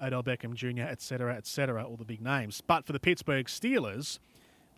Odell 0.00 0.22
Beckham 0.22 0.54
Jr., 0.54 0.82
etc., 0.82 1.34
etc., 1.34 1.84
all 1.84 1.96
the 1.96 2.04
big 2.04 2.20
names. 2.20 2.62
But 2.64 2.86
for 2.86 2.92
the 2.92 3.00
Pittsburgh 3.00 3.46
Steelers, 3.46 4.18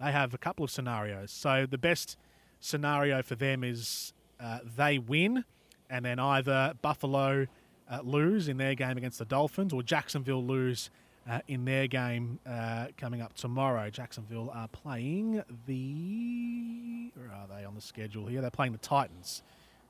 they 0.01 0.13
have 0.13 0.33
a 0.35 0.39
couple 0.39 0.65
of 0.65 0.71
scenarios. 0.71 1.31
So 1.31 1.67
the 1.69 1.79
best 1.79 2.17
scenario 2.61 3.23
for 3.23 3.35
them 3.35 3.63
is 3.63 4.13
uh, 4.41 4.61
they 4.77 4.99
win, 4.99 5.45
and 5.91 6.05
then 6.05 6.19
either 6.19 6.75
Buffalo 6.81 7.47
uh, 7.91 8.01
lose 8.03 8.49
in 8.49 8.57
their 8.57 8.75
game 8.75 8.97
against 8.97 9.19
the 9.19 9.25
Dolphins, 9.25 9.73
or 9.73 9.83
Jacksonville 9.83 10.45
lose 10.45 10.91
uh, 11.29 11.41
in 11.47 11.65
their 11.65 11.87
game 11.87 12.39
uh, 12.47 12.87
coming 12.97 13.21
up 13.21 13.35
tomorrow. 13.35 13.91
Jacksonville 13.91 14.51
are 14.55 14.69
playing 14.69 15.43
the. 15.67 17.11
Where 17.15 17.31
are 17.31 17.47
they 17.49 17.65
on 17.65 17.75
the 17.75 17.81
schedule 17.81 18.27
here? 18.27 18.41
They're 18.41 18.51
playing 18.51 18.73
the 18.73 18.79
Titans. 18.79 19.43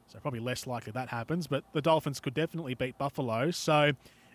So 0.08 0.18
probably 0.20 0.40
less 0.40 0.66
likely 0.66 0.92
that 0.92 1.08
happens, 1.08 1.46
but 1.46 1.64
the 1.74 1.82
Dolphins 1.82 2.18
could 2.18 2.34
definitely 2.34 2.74
beat 2.74 2.96
Buffalo. 2.96 3.50
So 3.50 3.92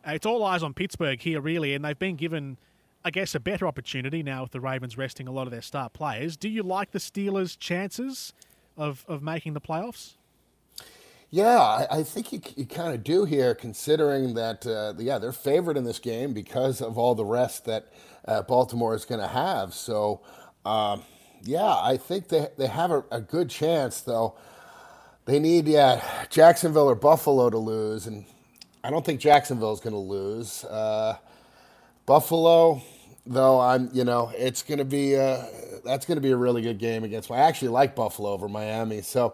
uh, 0.07 0.12
it's 0.12 0.25
all 0.25 0.43
eyes 0.43 0.63
on 0.63 0.74
Pittsburgh 0.74 1.19
here, 1.19 1.41
really, 1.41 1.74
and 1.74 1.83
they've 1.83 1.98
been 1.98 2.15
given, 2.15 2.57
I 3.03 3.10
guess, 3.10 3.33
a 3.33 3.39
better 3.39 3.65
opportunity 3.65 4.22
now 4.22 4.43
with 4.43 4.51
the 4.51 4.62
Ravens 4.62 4.98
resting 4.98 5.27
a 5.27 5.31
lot 5.31 5.48
of 5.48 5.51
their 5.51 5.63
star 5.63 5.89
players. 5.89 6.38
Do 6.38 6.48
you 6.48 6.62
like 6.62 6.91
the 6.91 7.00
Steelers' 7.00 7.57
chances 7.57 8.33
of, 8.77 9.03
of 9.07 9.24
making 9.24 9.53
the 9.53 9.62
playoffs? 9.62 10.13
Yeah, 11.33 11.57
I, 11.57 11.87
I 11.89 12.03
think 12.03 12.31
you, 12.31 12.39
you 12.55 12.67
kind 12.67 12.93
of 12.93 13.03
do 13.03 13.25
here, 13.25 13.55
considering 13.55 14.35
that, 14.35 14.67
uh, 14.67 14.93
yeah, 14.99 15.17
they're 15.17 15.31
favored 15.31 15.77
in 15.77 15.83
this 15.83 15.97
game 15.97 16.31
because 16.31 16.79
of 16.79 16.95
all 16.95 17.15
the 17.15 17.25
rest 17.25 17.65
that 17.65 17.91
uh, 18.27 18.43
Baltimore 18.43 18.93
is 18.93 19.03
going 19.03 19.19
to 19.19 19.27
have. 19.27 19.73
So, 19.73 20.21
um, 20.63 21.01
yeah, 21.41 21.75
I 21.81 21.97
think 21.97 22.27
they, 22.27 22.49
they 22.55 22.67
have 22.67 22.91
a, 22.91 23.03
a, 23.09 23.19
good 23.19 23.49
chance, 23.49 24.01
though. 24.01 24.35
They 25.25 25.39
need, 25.39 25.67
yeah, 25.67 26.03
Jacksonville 26.29 26.87
or 26.87 26.93
Buffalo 26.93 27.49
to 27.49 27.57
lose, 27.57 28.05
and 28.05 28.25
I 28.83 28.91
don't 28.91 29.03
think 29.03 29.19
Jacksonville 29.19 29.73
is 29.73 29.79
going 29.79 29.93
to 29.93 29.97
lose. 29.97 30.63
Uh, 30.65 31.17
Buffalo, 32.05 32.79
though, 33.25 33.59
I'm, 33.59 33.89
you 33.91 34.03
know, 34.03 34.31
it's 34.37 34.61
going 34.61 34.77
to 34.77 34.85
be, 34.85 35.17
uh, 35.17 35.45
that's 35.83 36.05
going 36.05 36.17
to 36.17 36.21
be 36.21 36.29
a 36.29 36.37
really 36.37 36.61
good 36.61 36.77
game 36.77 37.03
against. 37.03 37.31
I 37.31 37.37
actually 37.39 37.69
like 37.69 37.95
Buffalo 37.95 38.29
over 38.29 38.47
Miami, 38.47 39.01
so 39.01 39.33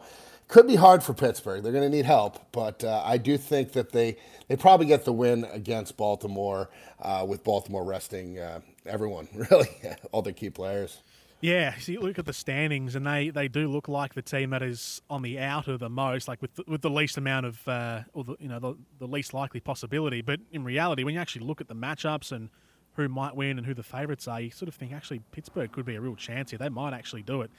could 0.50 0.68
be 0.68 0.76
hard 0.76 1.04
for 1.04 1.14
Pittsburgh. 1.14 1.64
They're 1.64 1.72
going 1.72 1.90
to 1.90 1.96
need 1.96 2.06
help, 2.06 2.52
but 2.52 2.84
uh, 2.84 3.02
I 3.06 3.18
do 3.18 3.38
think 3.38 3.72
that 3.74 3.92
they 3.92 4.18
they 4.50 4.58
probably 4.58 4.88
get 4.88 5.06
the 5.06 5.14
win 5.14 5.46
against 5.46 5.96
Baltimore 5.96 6.70
uh, 7.02 7.24
with 7.26 7.44
Baltimore 7.44 7.86
resting 7.86 8.40
uh, 8.40 8.60
everyone, 8.86 9.30
really, 9.52 9.70
all 10.12 10.22
their 10.22 10.34
key 10.34 10.50
players. 10.50 11.02
Yeah, 11.42 11.74
you 11.86 12.02
look 12.02 12.20
at 12.20 12.26
the 12.26 12.34
standings, 12.34 12.96
and 12.96 13.08
they, 13.08 13.30
they 13.30 13.48
do 13.48 13.70
look 13.70 13.88
like 13.88 14.14
the 14.14 14.22
team 14.22 14.50
that 14.50 14.62
is 14.62 15.02
on 15.10 15.22
the 15.22 15.40
outer 15.40 15.78
the 15.78 15.88
most, 15.88 16.28
like 16.28 16.42
with 16.42 16.54
the, 16.56 16.64
with 16.68 16.82
the 16.82 16.90
least 16.90 17.16
amount 17.16 17.46
of, 17.46 17.66
uh, 17.66 18.02
or 18.14 18.26
the, 18.26 18.36
you 18.42 18.50
know, 18.50 18.60
the, 18.60 18.76
the 18.98 19.08
least 19.08 19.34
likely 19.34 19.62
possibility. 19.62 20.22
But 20.22 20.42
in 20.52 20.66
reality, 20.66 21.06
when 21.06 21.14
you 21.14 21.22
actually 21.22 21.46
look 21.46 21.62
at 21.62 21.70
the 21.70 21.76
matchups 21.76 22.34
and 22.34 22.50
who 22.96 23.08
might 23.08 23.38
win 23.38 23.58
and 23.58 23.66
who 23.66 23.74
the 23.74 23.84
favourites 23.84 24.28
are, 24.28 24.42
you 24.42 24.52
sort 24.52 24.68
of 24.68 24.76
think 24.76 24.92
actually 24.92 25.22
Pittsburgh 25.32 25.72
could 25.72 25.86
be 25.86 25.96
a 25.96 26.02
real 26.02 26.18
chance 26.18 26.50
here. 26.50 26.58
They 26.58 26.68
might 26.68 26.94
actually 26.94 27.22
do 27.22 27.42
it. 27.42 27.52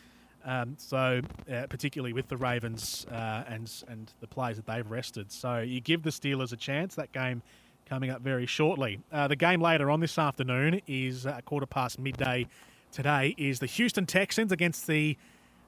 Um, 0.45 0.77
so, 0.79 1.21
uh, 1.53 1.67
particularly 1.69 2.13
with 2.13 2.29
the 2.29 2.37
Ravens 2.37 3.07
uh, 3.11 3.45
and 3.47 3.71
and 3.89 4.13
the 4.21 4.27
players 4.27 4.57
that 4.57 4.67
they've 4.67 4.91
rested, 4.91 5.31
so 5.31 5.59
you 5.59 5.81
give 5.81 6.03
the 6.03 6.11
Steelers 6.11 6.53
a 6.53 6.57
chance. 6.57 6.95
That 6.95 7.13
game 7.13 7.43
coming 7.91 8.11
up 8.11 8.23
very 8.23 8.47
shortly. 8.47 9.01
Uh, 9.13 9.29
the 9.29 9.37
game 9.37 9.61
later 9.61 9.91
on 9.91 10.01
this 10.01 10.17
afternoon 10.17 10.81
is 10.87 11.27
a 11.27 11.43
quarter 11.45 11.67
past 11.67 11.99
midday. 11.99 12.47
Today 12.93 13.35
is 13.37 13.59
the 13.59 13.67
Houston 13.67 14.07
Texans 14.07 14.53
against 14.53 14.87
the 14.87 15.19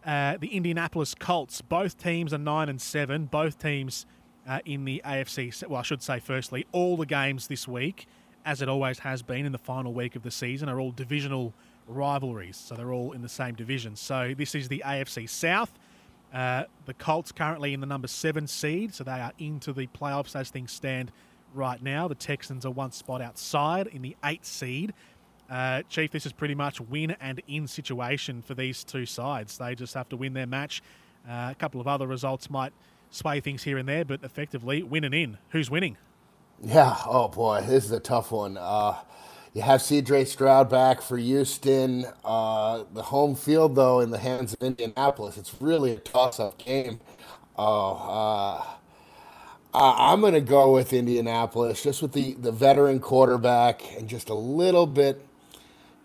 uh, 0.05 0.37
the 0.38 0.49
Indianapolis 0.49 1.14
Colts. 1.14 1.61
Both 1.61 1.99
teams 1.99 2.33
are 2.33 2.38
nine 2.38 2.69
and 2.69 2.81
seven. 2.81 3.26
Both 3.26 3.59
teams 3.59 4.07
uh, 4.49 4.61
in 4.64 4.85
the 4.85 5.02
AFC. 5.05 5.67
Well, 5.69 5.81
I 5.81 5.83
should 5.83 6.02
say 6.02 6.19
firstly, 6.19 6.67
all 6.73 6.97
the 6.97 7.07
games 7.07 7.49
this 7.49 7.69
week, 7.69 8.07
as 8.45 8.62
it 8.62 8.69
always 8.69 9.00
has 9.00 9.23
been 9.23 9.47
in 9.47 9.52
the 9.52 9.59
final 9.59 9.93
week 9.93 10.17
of 10.17 10.23
the 10.23 10.31
season, 10.31 10.69
are 10.69 10.81
all 10.81 10.93
divisional 10.93 11.55
rivalries. 11.87 12.57
So 12.57 12.75
they're 12.75 12.93
all 12.93 13.12
in 13.12 13.23
the 13.23 13.29
same 13.29 13.55
division. 13.55 13.97
So 13.97 14.35
this 14.37 14.55
is 14.55 14.69
the 14.69 14.83
AFC 14.85 15.29
South. 15.29 15.73
Uh, 16.33 16.65
the 16.87 16.95
Colts 16.95 17.31
currently 17.31 17.75
in 17.75 17.81
the 17.81 17.87
number 17.87 18.09
seven 18.09 18.47
seed, 18.47 18.95
so 18.95 19.05
they 19.05 19.12
are 19.12 19.33
into 19.39 19.73
the 19.73 19.87
playoffs 19.89 20.35
as 20.35 20.51
things 20.51 20.73
stand 20.73 21.12
right 21.53 21.83
now. 21.83 22.09
The 22.09 22.15
Texans 22.15 22.65
are 22.65 22.71
one 22.71 22.93
spot 22.93 23.21
outside 23.21 23.87
in 23.89 24.01
the 24.01 24.17
eight 24.25 24.47
seed. 24.47 24.95
Uh, 25.51 25.83
Chief, 25.91 26.11
this 26.11 26.25
is 26.25 26.33
pretty 26.33 26.55
much 26.55 26.81
win 26.81 27.11
and 27.21 27.43
in 27.47 27.67
situation 27.67 28.41
for 28.41 28.55
these 28.55 28.85
two 28.85 29.05
sides. 29.05 29.59
They 29.59 29.75
just 29.75 29.93
have 29.93 30.09
to 30.09 30.17
win 30.17 30.33
their 30.33 30.47
match. 30.47 30.83
Uh, 31.29 31.49
a 31.51 31.57
couple 31.59 31.81
of 31.81 31.87
other 31.87 32.07
results 32.07 32.49
might 32.49 32.73
sway 33.11 33.41
things 33.41 33.62
here 33.62 33.77
and 33.77 33.87
there, 33.87 34.05
but 34.05 34.25
effectively 34.25 34.83
win 34.83 35.05
and 35.05 35.15
in. 35.15 35.37
Who's 35.51 35.71
winning? 35.71 35.99
Yeah. 36.62 36.97
Oh 37.07 37.29
boy, 37.29 37.62
this 37.69 37.85
is 37.85 37.93
a 37.93 38.01
tough 38.01 38.33
one. 38.33 38.57
Uh, 38.57 38.97
you 39.55 39.63
have 39.63 39.81
CJ 39.81 40.27
Stroud 40.27 40.71
back 40.71 41.03
for 41.03 41.19
Houston. 41.19 42.07
Uh, 42.25 42.85
the 42.93 43.03
home 43.03 43.35
field, 43.35 43.75
though, 43.75 44.01
in 44.01 44.11
the 44.11 44.19
hands 44.19 44.55
of 44.55 44.63
Indianapolis, 44.63 45.37
it's 45.37 45.55
really 45.61 45.93
a 45.93 45.97
toss 45.97 46.41
up 46.41 46.59
game. 46.59 47.01
Oh, 47.59 48.65
uh, 48.65 48.77
I'm 49.75 50.21
going 50.21 50.35
to 50.35 50.41
go 50.41 50.73
with 50.73 50.93
Indianapolis 50.93 51.83
just 51.83 52.03
with 52.03 52.13
the, 52.13 52.35
the 52.35 52.53
veteran 52.53 53.01
quarterback 53.01 53.83
and 53.97 54.09
just 54.09 54.29
a 54.29 54.35
little 54.35 54.87
bit. 54.87 55.27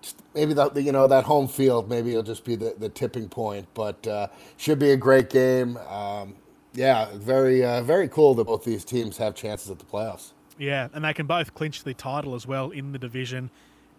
Just 0.02 0.18
maybe 0.34 0.54
the, 0.54 0.70
you 0.82 0.92
know 0.92 1.08
that 1.08 1.24
home 1.26 1.48
field 1.48 1.90
maybe 1.90 2.12
it'll 2.12 2.24
just 2.24 2.46
be 2.46 2.56
the, 2.56 2.76
the 2.78 2.90
tipping 2.90 3.28
point, 3.28 3.68
but 3.74 4.06
uh, 4.08 4.28
should 4.58 4.80
be 4.80 4.92
a 4.92 4.98
great 4.98 5.30
game. 5.30 5.78
Um, 5.90 6.36
yeah, 6.74 7.10
very 7.16 7.66
uh, 7.66 7.82
very 7.82 8.08
cool 8.08 8.36
that 8.36 8.46
both 8.46 8.64
these 8.64 8.86
teams 8.86 9.18
have 9.18 9.36
chances 9.36 9.72
at 9.72 9.80
the 9.80 9.86
playoffs. 9.86 10.32
Yeah, 10.58 10.88
and 10.94 11.06
they 11.06 11.14
can 11.14 11.28
both 11.28 11.54
clinch 11.54 11.84
the 11.84 11.94
title 11.94 12.36
as 12.36 12.48
well 12.48 12.72
in 12.72 12.92
the 12.92 13.00
division 13.00 13.52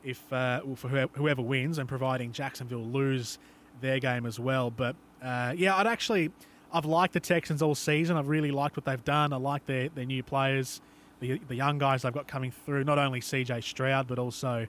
if 0.04 0.32
uh, 0.32 0.60
for 0.76 0.88
whoever 0.88 1.42
wins, 1.42 1.78
and 1.78 1.88
providing 1.88 2.32
Jacksonville 2.32 2.84
lose 2.84 3.38
their 3.80 3.98
game 3.98 4.26
as 4.26 4.38
well. 4.40 4.70
But 4.70 4.96
uh, 5.22 5.54
yeah, 5.56 5.76
I'd 5.76 5.86
actually 5.86 6.30
I've 6.72 6.84
liked 6.84 7.14
the 7.14 7.20
Texans 7.20 7.62
all 7.62 7.74
season. 7.74 8.16
I've 8.16 8.28
really 8.28 8.50
liked 8.50 8.76
what 8.76 8.84
they've 8.84 9.04
done. 9.04 9.32
I 9.32 9.36
like 9.36 9.66
their 9.66 9.88
their 9.88 10.04
new 10.04 10.22
players, 10.22 10.80
the 11.20 11.38
the 11.48 11.54
young 11.54 11.78
guys 11.78 12.02
they've 12.02 12.12
got 12.12 12.26
coming 12.26 12.50
through. 12.50 12.84
Not 12.84 12.98
only 12.98 13.20
C.J. 13.20 13.60
Stroud, 13.60 14.06
but 14.06 14.18
also 14.18 14.66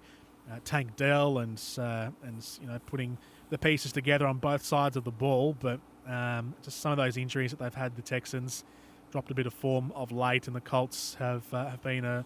uh, 0.51 0.59
Tank 0.65 0.95
Dell 0.95 1.39
and 1.39 1.61
uh, 1.77 2.09
and 2.23 2.45
you 2.61 2.67
know 2.67 2.79
putting 2.85 3.17
the 3.49 3.57
pieces 3.57 3.91
together 3.91 4.27
on 4.27 4.37
both 4.37 4.63
sides 4.63 4.95
of 4.95 5.03
the 5.03 5.11
ball. 5.11 5.55
But 5.59 5.79
um, 6.07 6.55
just 6.63 6.81
some 6.81 6.91
of 6.91 6.97
those 6.97 7.17
injuries 7.17 7.51
that 7.51 7.59
they've 7.59 7.73
had, 7.73 7.95
the 7.95 8.01
Texans 8.01 8.63
dropped 9.11 9.31
a 9.31 9.33
bit 9.33 9.47
of 9.47 9.53
form 9.53 9.91
of 9.95 10.11
late, 10.11 10.47
and 10.47 10.55
the 10.55 10.61
Colts 10.61 11.15
have 11.19 11.51
uh, 11.53 11.69
have 11.69 11.81
been 11.81 12.05
a, 12.05 12.25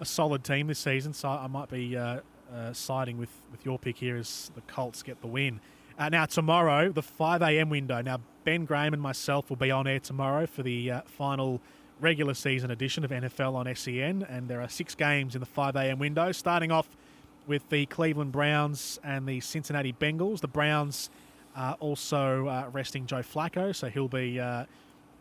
a 0.00 0.04
solid 0.04 0.44
team 0.44 0.66
this 0.66 0.78
season. 0.78 1.12
So 1.12 1.28
I 1.28 1.46
might 1.46 1.70
be 1.70 1.96
uh, 1.96 2.20
uh, 2.54 2.72
siding 2.72 3.18
with, 3.18 3.30
with 3.50 3.64
your 3.64 3.78
pick 3.78 3.98
here 3.98 4.16
as 4.16 4.50
the 4.54 4.60
Colts 4.62 5.02
get 5.02 5.20
the 5.20 5.26
win. 5.26 5.60
Uh, 5.98 6.08
now 6.08 6.24
tomorrow, 6.24 6.90
the 6.90 7.02
5 7.02 7.42
a.m. 7.42 7.68
window. 7.68 8.00
Now 8.00 8.20
Ben 8.44 8.64
Graham 8.64 8.94
and 8.94 9.02
myself 9.02 9.50
will 9.50 9.56
be 9.56 9.70
on 9.70 9.86
air 9.86 10.00
tomorrow 10.00 10.46
for 10.46 10.62
the 10.62 10.90
uh, 10.90 11.00
final 11.04 11.60
regular 12.00 12.34
season 12.34 12.70
edition 12.70 13.04
of 13.04 13.10
NFL 13.10 13.54
on 13.54 13.74
SEN, 13.74 14.26
and 14.28 14.48
there 14.48 14.62
are 14.62 14.68
six 14.68 14.94
games 14.94 15.34
in 15.34 15.40
the 15.40 15.46
5 15.46 15.76
a.m. 15.76 15.98
window, 15.98 16.32
starting 16.32 16.72
off 16.72 16.88
with 17.46 17.68
the 17.68 17.86
Cleveland 17.86 18.32
Browns 18.32 18.98
and 19.04 19.26
the 19.28 19.40
Cincinnati 19.40 19.92
Bengals. 19.92 20.40
The 20.40 20.48
Browns 20.48 21.10
are 21.54 21.74
also 21.80 22.46
uh, 22.46 22.70
resting 22.72 23.06
Joe 23.06 23.22
Flacco, 23.22 23.74
so 23.74 23.88
he'll 23.88 24.08
be 24.08 24.40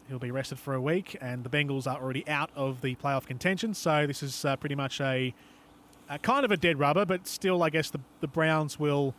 he'll 0.09 0.19
be 0.19 0.31
rested 0.31 0.59
for 0.59 0.73
a 0.73 0.81
week, 0.81 1.15
and 1.21 1.43
the 1.43 1.49
Bengals 1.49 1.87
are 1.87 2.01
already 2.01 2.27
out 2.27 2.49
of 2.55 2.81
the 2.81 2.95
playoff 2.95 3.25
contention. 3.25 3.73
So 3.73 4.05
this 4.07 4.21
is 4.21 4.43
uh, 4.43 4.55
pretty 4.57 4.75
much 4.75 4.99
a, 4.99 5.33
a, 6.09 6.19
kind 6.19 6.43
of 6.43 6.51
a 6.51 6.57
dead 6.57 6.79
rubber, 6.79 7.05
but 7.05 7.27
still, 7.27 7.63
I 7.63 7.69
guess 7.69 7.89
the 7.89 7.99
the 8.19 8.27
Browns 8.27 8.79
will 8.79 9.15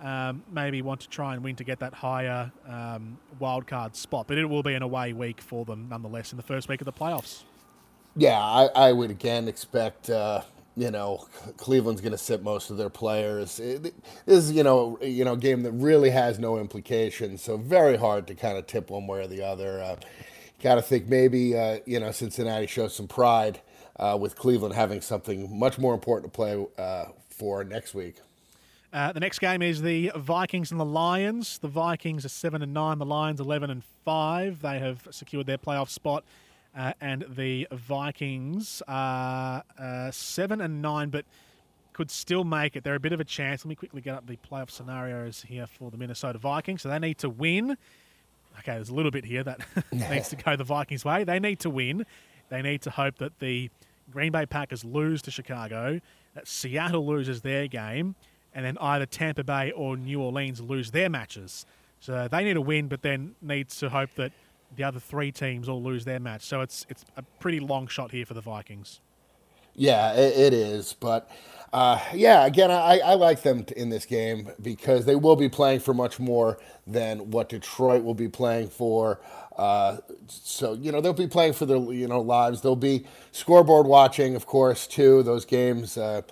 um, 0.00 0.42
maybe 0.50 0.82
want 0.82 1.00
to 1.00 1.08
try 1.08 1.34
and 1.34 1.42
win 1.42 1.56
to 1.56 1.64
get 1.64 1.78
that 1.78 1.94
higher 1.94 2.52
um, 2.68 3.18
wild 3.38 3.66
card 3.66 3.96
spot. 3.96 4.26
But 4.26 4.36
it 4.36 4.46
will 4.46 4.62
be 4.62 4.74
an 4.74 4.82
away 4.82 5.12
week 5.12 5.40
for 5.40 5.64
them 5.64 5.88
nonetheless 5.88 6.32
in 6.32 6.36
the 6.36 6.42
first 6.42 6.68
week 6.68 6.80
of 6.80 6.84
the 6.84 6.92
playoffs. 6.92 7.44
Yeah, 8.16 8.38
I, 8.38 8.68
I 8.74 8.92
would 8.92 9.10
again 9.10 9.48
expect. 9.48 10.10
Uh, 10.10 10.42
you 10.74 10.90
know, 10.90 11.26
Cleveland's 11.58 12.00
going 12.00 12.12
to 12.12 12.18
sit 12.18 12.42
most 12.42 12.70
of 12.70 12.78
their 12.78 12.88
players. 12.88 13.60
It, 13.60 13.82
this 13.82 13.92
is, 14.26 14.52
you 14.52 14.62
know, 14.62 14.98
you 15.02 15.24
know, 15.24 15.36
game 15.36 15.62
that 15.64 15.72
really 15.72 16.10
has 16.10 16.38
no 16.38 16.58
implications, 16.58 17.42
so 17.42 17.58
very 17.58 17.96
hard 17.96 18.26
to 18.28 18.34
kind 18.34 18.56
of 18.56 18.66
tip 18.66 18.90
one 18.90 19.06
way 19.06 19.20
or 19.20 19.26
the 19.26 19.42
other. 19.42 19.82
Uh, 19.82 19.96
got 20.62 20.76
to 20.76 20.82
think 20.82 21.08
maybe 21.08 21.56
uh, 21.56 21.80
you 21.84 22.00
know 22.00 22.10
Cincinnati 22.12 22.66
shows 22.66 22.94
some 22.94 23.08
pride 23.08 23.60
uh, 23.96 24.16
with 24.18 24.36
Cleveland 24.36 24.74
having 24.74 25.00
something 25.00 25.58
much 25.58 25.78
more 25.78 25.92
important 25.92 26.32
to 26.32 26.36
play 26.36 26.66
uh, 26.78 27.06
for 27.28 27.64
next 27.64 27.94
week. 27.94 28.16
Uh, 28.92 29.10
the 29.10 29.20
next 29.20 29.38
game 29.38 29.62
is 29.62 29.80
the 29.80 30.12
Vikings 30.16 30.70
and 30.70 30.78
the 30.78 30.84
Lions. 30.84 31.58
The 31.58 31.68
Vikings 31.68 32.24
are 32.24 32.30
seven 32.30 32.62
and 32.62 32.74
nine. 32.74 32.98
The 32.98 33.06
Lions 33.06 33.40
eleven 33.40 33.70
and 33.70 33.82
five. 34.04 34.62
They 34.62 34.78
have 34.78 35.08
secured 35.10 35.46
their 35.46 35.58
playoff 35.58 35.88
spot, 35.88 36.24
uh, 36.76 36.92
and 37.00 37.24
the 37.28 37.66
Vikings 37.72 38.82
are 38.86 39.64
uh, 39.78 40.10
seven 40.10 40.60
and 40.60 40.80
nine, 40.82 41.10
but 41.10 41.24
could 41.94 42.10
still 42.10 42.44
make 42.44 42.76
it. 42.76 42.84
They're 42.84 42.94
a 42.94 43.00
bit 43.00 43.12
of 43.12 43.20
a 43.20 43.24
chance. 43.24 43.64
Let 43.64 43.68
me 43.68 43.74
quickly 43.74 44.00
get 44.00 44.14
up 44.14 44.26
the 44.26 44.36
playoff 44.36 44.70
scenarios 44.70 45.42
here 45.46 45.66
for 45.66 45.90
the 45.90 45.96
Minnesota 45.96 46.38
Vikings. 46.38 46.82
So 46.82 46.88
they 46.88 46.98
need 46.98 47.18
to 47.18 47.28
win 47.28 47.76
okay, 48.58 48.74
there's 48.74 48.88
a 48.88 48.94
little 48.94 49.10
bit 49.10 49.24
here 49.24 49.42
that 49.44 49.60
needs 49.92 50.28
to 50.30 50.36
go 50.36 50.56
the 50.56 50.64
Vikings' 50.64 51.04
way. 51.04 51.24
They 51.24 51.38
need 51.38 51.60
to 51.60 51.70
win. 51.70 52.06
They 52.48 52.62
need 52.62 52.82
to 52.82 52.90
hope 52.90 53.18
that 53.18 53.38
the 53.38 53.70
Green 54.10 54.32
Bay 54.32 54.46
Packers 54.46 54.84
lose 54.84 55.22
to 55.22 55.30
Chicago, 55.30 56.00
that 56.34 56.46
Seattle 56.46 57.06
loses 57.06 57.42
their 57.42 57.66
game, 57.66 58.14
and 58.54 58.64
then 58.64 58.76
either 58.78 59.06
Tampa 59.06 59.44
Bay 59.44 59.70
or 59.72 59.96
New 59.96 60.20
Orleans 60.20 60.60
lose 60.60 60.90
their 60.90 61.08
matches. 61.08 61.64
So 62.00 62.28
they 62.28 62.44
need 62.44 62.54
to 62.54 62.60
win, 62.60 62.88
but 62.88 63.02
then 63.02 63.34
need 63.40 63.68
to 63.70 63.88
hope 63.88 64.10
that 64.16 64.32
the 64.76 64.84
other 64.84 65.00
three 65.00 65.30
teams 65.30 65.68
all 65.68 65.82
lose 65.82 66.04
their 66.04 66.20
match. 66.20 66.42
So 66.42 66.60
it's 66.60 66.86
it's 66.88 67.04
a 67.16 67.22
pretty 67.40 67.60
long 67.60 67.86
shot 67.86 68.10
here 68.10 68.26
for 68.26 68.34
the 68.34 68.40
Vikings. 68.40 69.00
Yeah, 69.74 70.14
it, 70.14 70.38
it 70.38 70.54
is. 70.54 70.94
But 70.94 71.30
uh, 71.72 72.00
yeah, 72.14 72.46
again, 72.46 72.70
I, 72.70 72.98
I 73.00 73.14
like 73.14 73.42
them 73.42 73.66
in 73.76 73.90
this 73.90 74.06
game 74.06 74.50
because 74.62 75.06
they 75.06 75.16
will 75.16 75.36
be 75.36 75.48
playing 75.48 75.80
for 75.80 75.94
much 75.94 76.20
more 76.20 76.58
than 76.86 77.30
what 77.30 77.48
Detroit 77.48 78.04
will 78.04 78.14
be 78.14 78.28
playing 78.28 78.68
for. 78.68 79.20
Uh, 79.56 79.98
so 80.28 80.74
you 80.74 80.92
know 80.92 81.00
they'll 81.00 81.12
be 81.12 81.26
playing 81.28 81.52
for 81.54 81.66
their 81.66 81.78
you 81.78 82.08
know 82.08 82.20
lives. 82.20 82.60
They'll 82.62 82.76
be 82.76 83.06
scoreboard 83.32 83.86
watching, 83.86 84.34
of 84.36 84.46
course, 84.46 84.86
too. 84.86 85.22
Those 85.22 85.44
games 85.44 85.98
uh, 85.98 86.22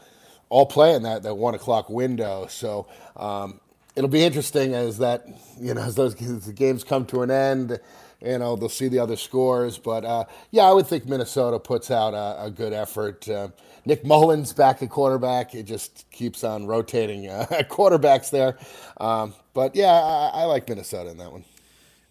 all 0.49 0.67
play 0.67 0.95
in 0.95 1.03
that 1.05 1.23
that 1.25 1.37
one 1.37 1.55
o'clock 1.55 1.91
window. 1.91 2.47
So 2.49 2.89
um, 3.17 3.61
it'll 3.97 4.11
be 4.11 4.25
interesting 4.25 4.75
as 4.75 4.99
that 4.99 5.27
you 5.61 5.75
know 5.75 5.83
as 5.83 5.97
those 5.97 6.21
as 6.23 6.47
the 6.47 6.53
games 6.53 6.85
come 6.85 7.07
to 7.07 7.23
an 7.23 7.31
end. 7.31 7.81
You 8.23 8.39
know 8.39 8.55
they'll 8.57 8.69
see 8.69 8.89
the 8.89 8.99
other 8.99 9.17
scores, 9.17 9.79
but 9.79 10.05
uh, 10.05 10.25
yeah, 10.51 10.65
I 10.65 10.73
would 10.73 10.87
think 10.87 11.07
Minnesota 11.07 11.59
puts 11.59 11.91
out 11.91 12.13
a, 12.13 12.45
a 12.45 12.51
good 12.51 12.73
effort. 12.73 13.29
Uh, 13.29 13.49
Nick 13.87 14.05
Mullens 14.05 14.53
back 14.53 14.83
at 14.83 14.91
quarterback. 14.91 15.55
It 15.55 15.63
just 15.63 16.05
keeps 16.11 16.45
on 16.45 16.67
rotating 16.67 17.29
uh, 17.29 17.47
quarterbacks 17.71 18.31
there. 18.31 18.59
Um, 18.99 19.35
but 19.55 19.75
yeah, 19.75 19.93
I, 19.93 20.31
I 20.35 20.45
like 20.45 20.69
Minnesota 20.69 21.11
in 21.11 21.19
that 21.19 21.33
one. 21.33 21.45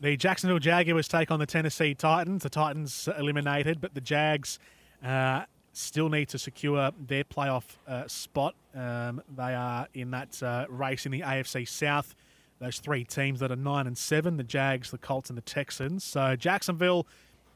The 0.02 0.16
Jacksonville 0.16 0.60
Jaguars 0.60 1.08
take 1.08 1.30
on 1.30 1.40
the 1.40 1.46
Tennessee 1.46 1.94
Titans. 1.94 2.44
The 2.44 2.50
Titans 2.50 3.10
eliminated, 3.18 3.82
but 3.82 3.94
the 3.94 4.02
Jags 4.02 4.58
uh, 5.04 5.44
still 5.74 6.10
need 6.10 6.30
to 6.30 6.38
secure 6.38 6.92
their 7.06 7.24
playoff 7.24 7.64
uh, 7.88 8.08
spot. 8.08 8.56
Um, 8.74 9.22
they 9.36 9.54
are 9.54 9.88
in 9.94 10.12
that 10.12 10.42
uh, 10.42 10.66
race 10.70 11.06
in 11.06 11.12
the 11.12 11.22
AFC 11.22 11.68
South. 11.68 12.16
Those 12.60 12.80
three 12.80 13.04
teams 13.04 13.40
that 13.40 13.52
are 13.52 13.56
nine 13.56 13.88
and 13.88 13.98
seven: 13.98 14.38
the 14.38 14.44
Jags, 14.44 14.92
the 14.92 14.98
Colts, 14.98 15.30
and 15.30 15.38
the 15.38 15.44
Texans. 15.44 16.04
So 16.04 16.36
Jacksonville, 16.36 17.08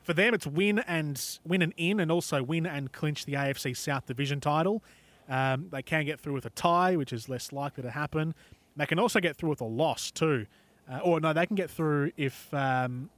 for 0.03 0.13
them, 0.13 0.33
it's 0.33 0.47
win 0.47 0.79
and 0.79 1.21
win 1.45 1.61
and 1.61 1.73
in, 1.77 1.99
and 1.99 2.11
also 2.11 2.41
win 2.41 2.65
and 2.65 2.91
clinch 2.91 3.25
the 3.25 3.33
AFC 3.33 3.75
South 3.75 4.05
division 4.05 4.39
title. 4.39 4.83
Um, 5.29 5.67
they 5.71 5.81
can 5.81 6.05
get 6.05 6.19
through 6.19 6.33
with 6.33 6.45
a 6.45 6.51
tie, 6.51 6.95
which 6.95 7.13
is 7.13 7.29
less 7.29 7.51
likely 7.51 7.83
to 7.83 7.91
happen. 7.91 8.35
They 8.75 8.85
can 8.85 8.99
also 8.99 9.19
get 9.19 9.35
through 9.35 9.49
with 9.49 9.61
a 9.61 9.65
loss 9.65 10.11
too. 10.11 10.45
Uh, 10.91 10.99
or 10.99 11.19
no, 11.19 11.31
they 11.33 11.45
can 11.45 11.55
get 11.55 11.69
through 11.69 12.11
if 12.17 12.53
um, 12.53 13.09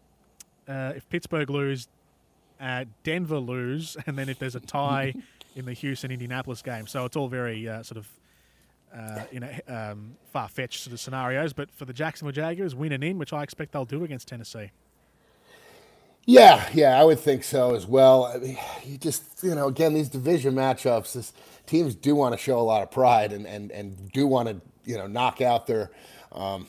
uh, 0.67 0.93
if 0.95 1.07
Pittsburgh 1.09 1.49
lose, 1.49 1.87
uh, 2.59 2.85
Denver 3.03 3.39
lose, 3.39 3.97
and 4.07 4.17
then 4.17 4.29
if 4.29 4.39
there's 4.39 4.55
a 4.55 4.59
tie 4.59 5.13
in 5.55 5.65
the 5.65 5.73
Houston 5.73 6.11
Indianapolis 6.11 6.61
game. 6.61 6.87
So 6.87 7.05
it's 7.05 7.15
all 7.15 7.27
very 7.27 7.67
uh, 7.67 7.83
sort 7.83 7.97
of 7.97 8.07
uh, 8.95 9.23
you 9.31 9.39
know 9.39 9.51
um, 9.67 10.15
far 10.31 10.47
fetched 10.47 10.83
sort 10.83 10.93
of 10.93 10.99
scenarios. 10.99 11.53
But 11.53 11.71
for 11.71 11.85
the 11.85 11.93
Jacksonville 11.93 12.33
Jaguars, 12.33 12.75
win 12.75 12.91
and 12.91 13.03
in, 13.03 13.17
which 13.17 13.33
I 13.33 13.43
expect 13.43 13.71
they'll 13.71 13.85
do 13.85 14.03
against 14.03 14.27
Tennessee. 14.27 14.71
Yeah, 16.27 16.67
yeah, 16.73 16.99
I 16.99 17.03
would 17.03 17.19
think 17.19 17.43
so 17.43 17.75
as 17.75 17.85
well. 17.85 18.25
I 18.25 18.37
mean, 18.37 18.57
you 18.83 18.97
just, 18.97 19.43
you 19.43 19.53
know, 19.53 19.67
again, 19.67 19.93
these 19.93 20.09
division 20.09 20.55
matchups, 20.55 21.13
this, 21.13 21.33
teams 21.67 21.93
do 21.93 22.15
want 22.15 22.33
to 22.33 22.37
show 22.37 22.57
a 22.59 22.61
lot 22.63 22.81
of 22.81 22.89
pride 22.89 23.31
and, 23.31 23.45
and, 23.45 23.71
and 23.71 24.11
do 24.11 24.25
want 24.25 24.49
to, 24.49 24.59
you 24.85 24.97
know, 24.97 25.05
knock 25.05 25.39
out 25.39 25.67
their, 25.67 25.91
um, 26.31 26.65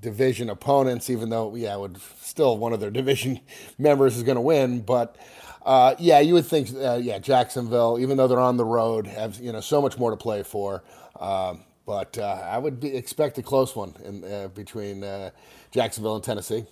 division 0.00 0.50
opponents, 0.50 1.08
even 1.08 1.30
though, 1.30 1.54
yeah, 1.54 1.76
would 1.76 1.98
still 2.20 2.58
one 2.58 2.72
of 2.72 2.80
their 2.80 2.90
division 2.90 3.40
members 3.78 4.16
is 4.16 4.22
going 4.22 4.36
to 4.36 4.42
win. 4.42 4.80
But 4.80 5.16
uh, 5.64 5.94
yeah, 5.98 6.20
you 6.20 6.34
would 6.34 6.46
think, 6.46 6.68
uh, 6.74 7.00
yeah, 7.02 7.18
Jacksonville, 7.18 7.98
even 7.98 8.16
though 8.16 8.28
they're 8.28 8.38
on 8.40 8.56
the 8.56 8.64
road, 8.64 9.06
have 9.06 9.38
you 9.38 9.52
know 9.52 9.60
so 9.60 9.80
much 9.80 9.98
more 9.98 10.10
to 10.10 10.16
play 10.16 10.42
for. 10.42 10.82
Um, 11.18 11.60
but 11.86 12.16
uh, 12.18 12.42
I 12.44 12.58
would 12.58 12.80
be, 12.80 12.96
expect 12.96 13.38
a 13.38 13.42
close 13.42 13.76
one 13.76 13.94
in, 14.04 14.24
uh, 14.24 14.48
between 14.48 15.04
uh, 15.04 15.30
Jacksonville 15.70 16.16
and 16.16 16.24
Tennessee. 16.24 16.64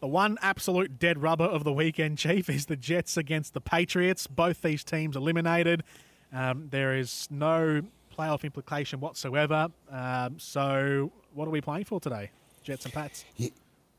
The 0.00 0.06
one 0.08 0.36
absolute 0.42 0.98
dead 0.98 1.22
rubber 1.22 1.44
of 1.44 1.64
the 1.64 1.72
weekend, 1.72 2.18
Chief, 2.18 2.50
is 2.50 2.66
the 2.66 2.76
Jets 2.76 3.16
against 3.16 3.54
the 3.54 3.60
Patriots. 3.60 4.26
Both 4.26 4.62
these 4.62 4.82
teams 4.84 5.16
eliminated. 5.16 5.84
Um, 6.32 6.68
there 6.70 6.96
is 6.96 7.28
no 7.30 7.82
playoff 8.16 8.44
implication 8.44 9.00
whatsoever. 9.00 9.68
Um, 9.90 10.38
so, 10.38 11.12
what 11.34 11.46
are 11.46 11.52
we 11.52 11.60
playing 11.60 11.84
for 11.84 12.00
today? 12.00 12.30
Jets 12.62 12.84
and 12.84 12.94
Pats. 12.94 13.24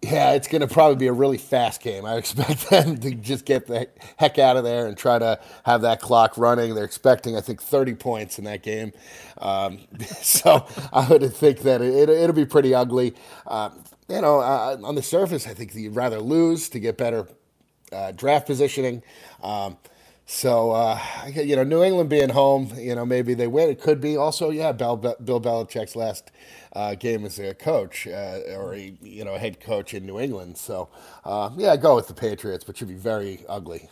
Yeah, 0.03 0.33
it's 0.33 0.50
going 0.50 0.60
to 0.62 0.67
probably 0.67 0.98
be 0.98 1.07
a 1.07 1.13
really 1.13 1.38
fast 1.38 1.82
game. 1.82 2.06
I 2.06 2.15
expect 2.17 2.69
them 2.69 2.97
to 2.97 3.15
just 3.15 3.45
get 3.45 3.67
the 3.67 3.88
heck 4.17 4.38
out 4.38 4.58
of 4.58 4.65
there 4.65 4.86
and 4.86 4.97
try 4.97 5.17
to 5.17 5.39
have 5.65 5.82
that 5.82 6.01
clock 6.01 6.38
running. 6.38 6.75
They're 6.75 6.84
expecting, 6.84 7.38
I 7.38 7.41
think, 7.41 7.62
30 7.62 7.95
points 7.95 8.38
in 8.38 8.43
that 8.43 8.63
game. 8.63 8.91
Um, 9.38 9.80
so 10.21 10.67
I 10.91 11.08
would 11.08 11.34
think 11.34 11.60
that 11.60 11.82
it, 11.82 12.10
will 12.10 12.34
be 12.34 12.45
pretty 12.45 12.75
ugly. 12.75 13.15
Um, 13.47 13.82
you 14.10 14.19
know, 14.19 14.41
uh, 14.41 14.78
on 14.84 14.95
the 14.95 15.01
surface, 15.01 15.47
I 15.47 15.54
think 15.54 15.73
you'd 15.73 15.95
rather 15.95 16.19
lose 16.19 16.67
to 16.69 16.80
get 16.80 16.97
better 16.97 17.30
uh, 17.93 18.12
draft 18.12 18.45
positioning. 18.45 19.04
Um, 19.41 19.78
so, 20.25 20.71
uh, 20.71 20.99
you 21.33 21.55
know, 21.55 21.63
New 21.63 21.83
England 21.83 22.09
being 22.09 22.29
home, 22.29 22.71
you 22.77 22.95
know, 22.95 23.05
maybe 23.05 23.33
they 23.33 23.47
win. 23.47 23.69
It 23.69 23.81
could 23.81 23.99
be 23.99 24.15
also, 24.15 24.49
yeah, 24.49 24.71
Bill, 24.71 24.95
Bill 24.95 25.41
Belichick's 25.41 25.95
last 25.95 26.31
uh, 26.73 26.95
game 26.95 27.25
as 27.25 27.39
a 27.39 27.53
coach 27.53 28.07
uh, 28.07 28.39
or 28.55 28.73
a, 28.73 28.93
you 29.01 29.25
know, 29.25 29.36
head 29.36 29.59
coach 29.59 29.93
in 29.93 30.05
New 30.05 30.19
England. 30.19 30.57
So, 30.57 30.89
uh, 31.25 31.49
yeah, 31.57 31.75
go 31.75 31.95
with 31.95 32.07
the 32.07 32.13
Patriots, 32.13 32.63
but 32.63 32.77
should 32.77 32.88
be 32.88 32.93
very 32.93 33.43
ugly. 33.49 33.89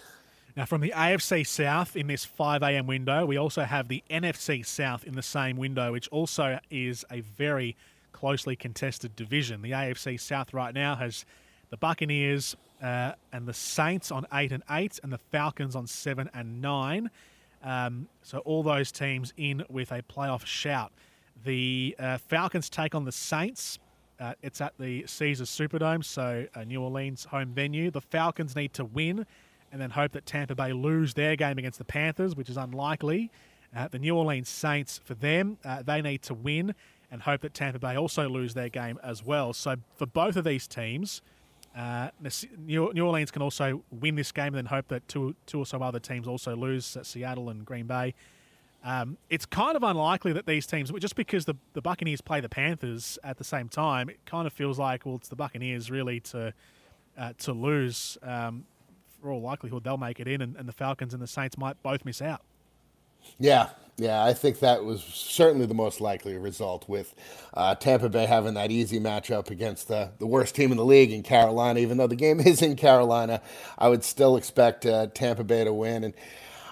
Now, 0.56 0.66
from 0.66 0.82
the 0.82 0.94
AFC 0.96 1.46
South 1.48 1.96
in 1.96 2.08
this 2.08 2.26
5 2.26 2.62
a.m. 2.64 2.88
window, 2.88 3.26
we 3.26 3.38
also 3.38 3.64
have 3.64 3.88
the 3.88 4.04
NFC 4.10 4.66
South 4.66 5.04
in 5.04 5.16
the 5.16 5.22
same 5.22 5.58
window, 5.58 5.92
which 5.92 6.08
also 6.10 6.60
is 6.70 7.06
a 7.12 7.22
very 7.22 7.76
closely 8.12 8.56
contested 8.56 9.16
division. 9.16 9.62
The 9.62 9.72
AFC 9.72 10.20
South 10.20 10.54
right 10.54 10.74
now 10.74 10.96
has 10.96 11.26
the 11.70 11.78
Buccaneers 11.78 12.56
uh, 12.82 13.14
and 13.32 13.48
the 13.48 13.54
Saints 13.54 14.12
on 14.12 14.26
eight 14.34 14.52
and 14.52 14.64
eight, 14.70 15.00
and 15.04 15.12
the 15.12 15.18
Falcons 15.18 15.76
on 15.76 15.88
seven 15.88 16.30
and 16.34 16.62
nine. 16.62 17.10
Um, 17.64 18.08
so 18.24 18.40
all 18.40 18.64
those 18.64 18.92
teams 18.92 19.34
in 19.38 19.64
with 19.70 19.92
a 19.92 20.02
playoff 20.02 20.46
shout. 20.46 20.92
The 21.44 21.96
uh, 22.00 22.18
Falcons 22.18 22.70
take 22.70 22.96
on 22.96 23.06
the 23.06 23.12
Saints. 23.12 23.80
Uh, 24.20 24.34
it's 24.44 24.62
at 24.62 24.74
the 24.80 25.06
Caesars 25.08 25.50
Superdome, 25.50 26.04
so 26.04 26.46
New 26.66 26.82
Orleans 26.82 27.26
home 27.26 27.54
venue. 27.54 27.90
The 27.90 28.02
Falcons 28.02 28.56
need 28.56 28.74
to 28.74 28.86
win 28.86 29.26
and 29.72 29.82
then 29.82 29.90
hope 29.90 30.12
that 30.12 30.26
Tampa 30.26 30.56
Bay 30.56 30.74
lose 30.74 31.14
their 31.14 31.36
game 31.36 31.58
against 31.58 31.78
the 31.78 31.86
Panthers, 31.86 32.36
which 32.36 32.50
is 32.50 32.58
unlikely. 32.58 33.32
Uh, 33.76 33.88
the 33.88 34.00
New 34.00 34.16
Orleans 34.16 34.50
Saints, 34.50 35.00
for 35.04 35.14
them, 35.14 35.58
uh, 35.64 35.82
they 35.82 36.02
need 36.02 36.22
to 36.24 36.34
win 36.34 36.76
and 37.10 37.22
hope 37.22 37.42
that 37.42 37.54
Tampa 37.54 37.80
Bay 37.80 37.96
also 37.96 38.28
lose 38.28 38.54
their 38.54 38.70
game 38.70 39.00
as 39.02 39.24
well. 39.24 39.54
So 39.54 39.76
for 39.96 40.06
both 40.06 40.36
of 40.36 40.44
these 40.44 40.68
teams, 40.68 41.22
uh, 41.76 42.10
New 42.66 43.06
Orleans 43.06 43.32
can 43.32 43.42
also 43.42 43.84
win 43.92 44.16
this 44.16 44.32
game 44.32 44.48
and 44.48 44.56
then 44.56 44.66
hope 44.66 44.88
that 44.90 45.08
two, 45.08 45.36
two 45.46 45.60
or 45.60 45.66
so 45.66 45.82
other 45.82 46.00
teams 46.00 46.28
also 46.28 46.56
lose, 46.56 46.98
uh, 46.98 47.04
Seattle 47.04 47.50
and 47.50 47.66
Green 47.66 47.88
Bay. 47.88 48.14
Um, 48.84 49.18
it's 49.30 49.46
kind 49.46 49.76
of 49.76 49.84
unlikely 49.84 50.34
that 50.34 50.46
these 50.46 50.66
teams, 50.66 50.92
just 50.92 51.16
because 51.16 51.46
the, 51.46 51.56
the 51.74 51.82
Buccaneers 51.82 52.20
play 52.20 52.42
the 52.42 52.50
Panthers 52.50 53.20
at 53.24 53.38
the 53.38 53.44
same 53.44 53.70
time, 53.70 54.10
it 54.10 54.20
kind 54.26 54.48
of 54.48 54.54
feels 54.54 54.80
like, 54.80 55.06
well, 55.06 55.16
it's 55.16 55.30
the 55.30 55.36
Buccaneers 55.36 55.92
really 55.92 56.20
to 56.22 56.54
uh, 57.18 57.34
to 57.40 57.54
lose. 57.54 58.18
Um, 58.24 58.66
for 59.22 59.32
all 59.32 59.42
likelihood, 59.42 59.84
they'll 59.84 59.98
make 59.98 60.20
it 60.20 60.28
in, 60.28 60.42
and, 60.42 60.56
and 60.56 60.68
the 60.68 60.74
Falcons 60.74 61.14
and 61.14 61.22
the 61.22 61.28
Saints 61.28 61.58
might 61.58 61.82
both 61.84 62.04
miss 62.06 62.22
out. 62.22 62.42
Yeah, 63.38 63.70
yeah, 64.02 64.24
I 64.24 64.34
think 64.34 64.60
that 64.60 64.84
was 64.84 65.04
certainly 65.04 65.68
the 65.68 65.76
most 65.76 66.02
likely 66.02 66.36
result 66.36 66.90
with 66.90 67.14
uh, 67.54 67.76
Tampa 67.76 68.10
Bay 68.10 68.26
having 68.26 68.56
that 68.56 68.72
easy 68.72 69.00
matchup 69.00 69.52
against 69.52 69.90
the, 69.90 70.10
the 70.18 70.26
worst 70.26 70.56
team 70.56 70.72
in 70.72 70.78
the 70.78 70.86
league 70.86 71.12
in 71.12 71.22
Carolina. 71.22 71.80
Even 71.80 71.98
though 71.98 72.08
the 72.08 72.16
game 72.16 72.40
is 72.46 72.64
in 72.64 72.76
Carolina, 72.76 73.42
I 73.78 73.90
would 73.90 74.04
still 74.04 74.38
expect 74.38 74.88
uh, 74.88 75.08
Tampa 75.14 75.44
Bay 75.44 75.64
to 75.66 75.72
win. 75.72 76.04
And 76.04 76.16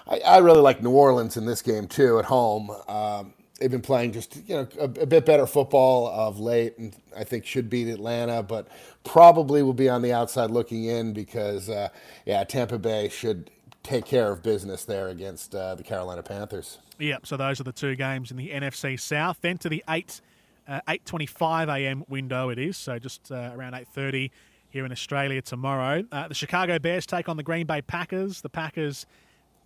I, 0.08 0.18
I, 0.26 0.38
really 0.38 0.60
like 0.60 0.82
New 0.82 0.90
Orleans 0.90 1.36
in 1.36 1.46
this 1.46 1.62
game, 1.62 1.86
too, 1.86 2.18
at 2.18 2.24
home. 2.24 2.70
Um, 2.88 3.32
they've 3.60 3.70
been 3.70 3.80
playing 3.80 4.10
just 4.10 4.36
you 4.48 4.56
know 4.56 4.68
a, 4.80 4.84
a, 4.84 5.06
bit 5.06 5.24
better 5.24 5.46
football 5.46 6.08
of 6.08 6.40
late, 6.40 6.76
and 6.78 6.96
I 7.16 7.22
think 7.22 7.46
should 7.46 7.70
beat 7.70 7.86
Atlanta, 7.86 8.42
but 8.42 8.66
probably 9.04 9.62
will 9.62 9.72
be 9.72 9.88
on 9.88 10.02
the 10.02 10.12
outside 10.12 10.50
looking 10.50 10.84
in 10.84 11.12
because 11.12 11.70
uh, 11.70 11.90
yeah, 12.26 12.42
Tampa 12.42 12.78
Bay 12.78 13.08
should 13.08 13.52
take 13.84 14.04
care 14.04 14.32
of 14.32 14.42
business 14.42 14.84
there 14.84 15.08
against 15.08 15.54
uh, 15.54 15.76
the 15.76 15.84
Carolina 15.84 16.24
Panthers. 16.24 16.78
Yep. 17.00 17.26
So 17.26 17.36
those 17.36 17.60
are 17.60 17.64
the 17.64 17.72
two 17.72 17.96
games 17.96 18.30
in 18.30 18.36
the 18.36 18.50
NFC 18.50 18.98
South. 19.00 19.38
Then 19.40 19.58
to 19.58 19.68
the 19.68 19.82
eight 19.88 20.20
uh, 20.68 20.80
eight 20.88 21.04
twenty 21.04 21.26
five 21.26 21.68
a.m. 21.68 22.04
window 22.08 22.50
it 22.50 22.58
is. 22.58 22.76
So 22.76 22.98
just 22.98 23.32
uh, 23.32 23.52
around 23.54 23.74
eight 23.74 23.88
thirty 23.88 24.30
here 24.68 24.84
in 24.84 24.92
Australia 24.92 25.42
tomorrow. 25.42 26.04
Uh, 26.12 26.28
the 26.28 26.34
Chicago 26.34 26.78
Bears 26.78 27.06
take 27.06 27.28
on 27.28 27.36
the 27.36 27.42
Green 27.42 27.66
Bay 27.66 27.82
Packers. 27.82 28.40
The 28.40 28.48
Packers 28.48 29.06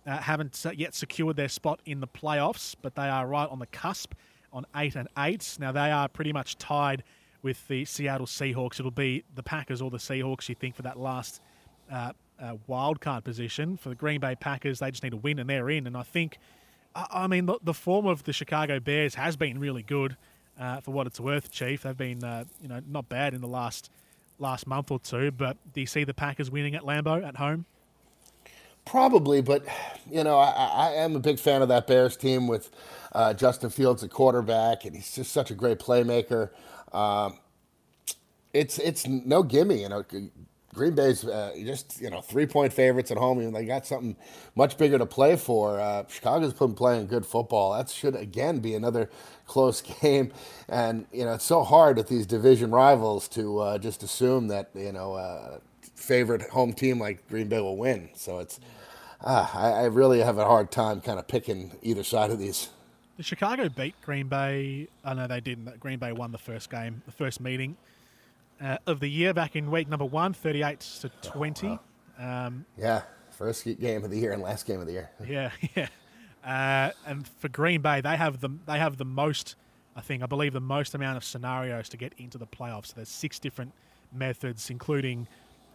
uh, 0.07 0.17
haven't 0.17 0.65
yet 0.75 0.95
secured 0.95 1.35
their 1.35 1.49
spot 1.49 1.79
in 1.85 1.99
the 1.99 2.07
playoffs, 2.07 2.75
but 2.81 2.95
they 2.95 3.07
are 3.07 3.27
right 3.27 3.49
on 3.49 3.59
the 3.59 3.67
cusp 3.67 4.13
on 4.51 4.65
eight 4.75 4.95
and 4.95 5.07
eight. 5.17 5.57
Now 5.59 5.71
they 5.71 5.91
are 5.91 6.07
pretty 6.07 6.33
much 6.33 6.57
tied 6.57 7.03
with 7.43 7.67
the 7.67 7.85
Seattle 7.85 8.25
Seahawks. 8.25 8.79
It'll 8.79 8.89
be 8.89 9.23
the 9.35 9.43
Packers 9.43 9.81
or 9.81 9.91
the 9.91 9.97
Seahawks, 9.97 10.49
you 10.49 10.55
think, 10.55 10.75
for 10.75 10.81
that 10.81 10.97
last 10.97 11.41
uh, 11.91 12.13
uh, 12.39 12.55
wild 12.65 12.99
card 13.01 13.23
position 13.23 13.77
for 13.77 13.89
the 13.89 13.95
Green 13.95 14.19
Bay 14.19 14.35
Packers. 14.35 14.79
They 14.79 14.89
just 14.89 15.03
need 15.03 15.11
to 15.11 15.17
win, 15.17 15.37
and 15.37 15.47
they're 15.49 15.69
in. 15.69 15.85
And 15.85 15.95
I 15.95 16.03
think, 16.03 16.39
I, 16.95 17.27
mean, 17.27 17.45
the, 17.45 17.57
the, 17.61 17.73
form 17.73 18.05
of 18.05 18.23
the 18.23 18.31
Chicago 18.31 18.79
Bears 18.79 19.15
has 19.15 19.35
been 19.35 19.59
really 19.59 19.83
good 19.83 20.15
uh, 20.59 20.79
for 20.79 20.91
what 20.91 21.07
it's 21.07 21.19
worth. 21.19 21.51
Chief, 21.51 21.83
they've 21.83 21.97
been 21.97 22.23
uh, 22.23 22.45
you 22.61 22.69
know 22.69 22.81
not 22.87 23.09
bad 23.09 23.33
in 23.33 23.41
the 23.41 23.47
last 23.47 23.89
last 24.39 24.65
month 24.65 24.91
or 24.91 24.99
two. 24.99 25.31
But 25.31 25.57
do 25.73 25.81
you 25.81 25.87
see 25.87 26.03
the 26.03 26.13
Packers 26.13 26.49
winning 26.49 26.75
at 26.75 26.83
Lambeau 26.83 27.25
at 27.27 27.35
home? 27.35 27.65
Probably, 28.85 29.41
but 29.41 29.65
you 30.09 30.23
know, 30.23 30.37
I, 30.37 30.51
I 30.51 30.91
am 30.93 31.15
a 31.15 31.19
big 31.19 31.39
fan 31.39 31.61
of 31.61 31.69
that 31.69 31.87
Bears 31.87 32.15
team 32.15 32.47
with 32.47 32.69
uh, 33.13 33.33
Justin 33.33 33.71
Fields 33.71 34.03
at 34.03 34.11
quarterback, 34.11 34.85
and 34.85 34.95
he's 34.95 35.13
just 35.13 35.31
such 35.31 35.51
a 35.51 35.55
great 35.55 35.79
playmaker. 35.79 36.51
Um, 36.93 37.39
it's 38.53 38.77
it's 38.79 39.07
no 39.07 39.43
gimme, 39.43 39.81
you 39.81 39.89
know. 39.89 40.05
Green 40.75 40.93
Bay's 40.93 41.25
uh, 41.25 41.55
just 41.63 42.01
you 42.01 42.09
know 42.09 42.21
three 42.21 42.45
point 42.45 42.73
favorites 42.73 43.09
at 43.09 43.17
home, 43.17 43.39
and 43.39 43.55
they 43.55 43.65
got 43.65 43.85
something 43.87 44.15
much 44.55 44.77
bigger 44.77 44.97
to 44.97 45.05
play 45.05 45.35
for. 45.37 45.79
Uh, 45.79 46.03
Chicago's 46.07 46.53
been 46.53 46.73
playing 46.73 47.07
good 47.07 47.25
football. 47.25 47.73
That 47.73 47.89
should 47.89 48.15
again 48.15 48.59
be 48.59 48.75
another 48.75 49.09
close 49.47 49.81
game, 50.01 50.31
and 50.67 51.07
you 51.11 51.25
know 51.25 51.33
it's 51.33 51.45
so 51.45 51.63
hard 51.63 51.97
with 51.97 52.09
these 52.09 52.25
division 52.25 52.71
rivals 52.71 53.27
to 53.29 53.59
uh, 53.59 53.77
just 53.77 54.03
assume 54.03 54.49
that 54.49 54.69
you 54.75 54.91
know 54.91 55.13
uh, 55.13 55.59
favorite 55.95 56.41
home 56.49 56.73
team 56.73 56.99
like 56.99 57.27
Green 57.29 57.47
Bay 57.47 57.61
will 57.61 57.77
win. 57.77 58.09
So 58.13 58.39
it's 58.39 58.59
uh, 59.21 59.47
I, 59.53 59.69
I 59.69 59.85
really 59.85 60.19
have 60.19 60.37
a 60.37 60.45
hard 60.45 60.71
time 60.71 60.99
kind 60.99 61.17
of 61.17 61.27
picking 61.27 61.71
either 61.81 62.03
side 62.03 62.31
of 62.31 62.37
these. 62.37 62.69
Did 63.15 63.25
Chicago 63.25 63.69
beat 63.69 63.95
Green 64.01 64.27
Bay? 64.27 64.89
I 65.05 65.13
know 65.13 65.25
they 65.25 65.39
didn't. 65.39 65.79
Green 65.79 65.99
Bay 65.99 66.11
won 66.11 66.33
the 66.33 66.37
first 66.37 66.69
game, 66.69 67.01
the 67.05 67.13
first 67.13 67.39
meeting 67.39 67.77
uh, 68.61 68.77
of 68.87 68.99
the 68.99 69.09
year 69.09 69.33
back 69.33 69.55
in 69.55 69.71
week 69.71 69.87
number 69.87 70.05
one, 70.05 70.33
38 70.33 70.79
to 70.79 71.09
20. 71.21 71.79
Um, 72.17 72.65
yeah, 72.77 73.03
first 73.31 73.65
game 73.79 74.03
of 74.03 74.11
the 74.11 74.19
year 74.19 74.31
and 74.31 74.41
last 74.41 74.65
game 74.65 74.79
of 74.79 74.87
the 74.87 74.93
year. 74.93 75.09
yeah, 75.27 75.51
yeah. 75.75 75.87
Uh, 76.43 76.91
and 77.05 77.27
for 77.27 77.49
Green 77.49 77.81
Bay, 77.81 78.01
they 78.01 78.15
have 78.15 78.39
the 78.39 78.49
they 78.65 78.77
have 78.77 78.97
the 78.97 79.05
most, 79.05 79.55
I 79.95 80.01
think, 80.01 80.23
I 80.23 80.27
believe, 80.27 80.53
the 80.53 80.61
most 80.61 80.93
amount 80.93 81.17
of 81.17 81.23
scenarios 81.23 81.89
to 81.89 81.97
get 81.97 82.13
into 82.17 82.37
the 82.37 82.47
playoffs. 82.47 82.87
So 82.87 82.93
there's 82.97 83.09
six 83.09 83.39
different 83.39 83.73
methods, 84.13 84.69
including 84.69 85.27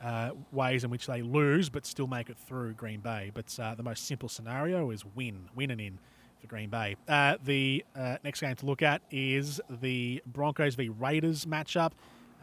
uh, 0.02 0.30
ways 0.52 0.84
in 0.84 0.90
which 0.90 1.06
they 1.06 1.22
lose 1.22 1.68
but 1.68 1.84
still 1.84 2.06
make 2.06 2.30
it 2.30 2.38
through 2.38 2.72
Green 2.74 3.00
Bay. 3.00 3.30
But 3.34 3.56
uh, 3.60 3.74
the 3.74 3.82
most 3.82 4.06
simple 4.06 4.28
scenario 4.28 4.90
is 4.90 5.04
win, 5.14 5.48
win 5.54 5.70
and 5.70 5.80
in 5.80 5.98
for 6.40 6.46
Green 6.46 6.70
Bay. 6.70 6.96
Uh, 7.06 7.36
the 7.44 7.84
uh, 7.94 8.16
next 8.24 8.40
game 8.40 8.56
to 8.56 8.66
look 8.66 8.82
at 8.82 9.02
is 9.10 9.60
the 9.68 10.22
Broncos 10.26 10.74
v 10.74 10.88
Raiders 10.88 11.44
matchup. 11.44 11.92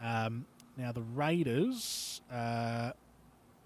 Um, 0.02 0.46
now 0.76 0.92
the 0.92 1.02
Raiders 1.02 2.20
uh, 2.32 2.92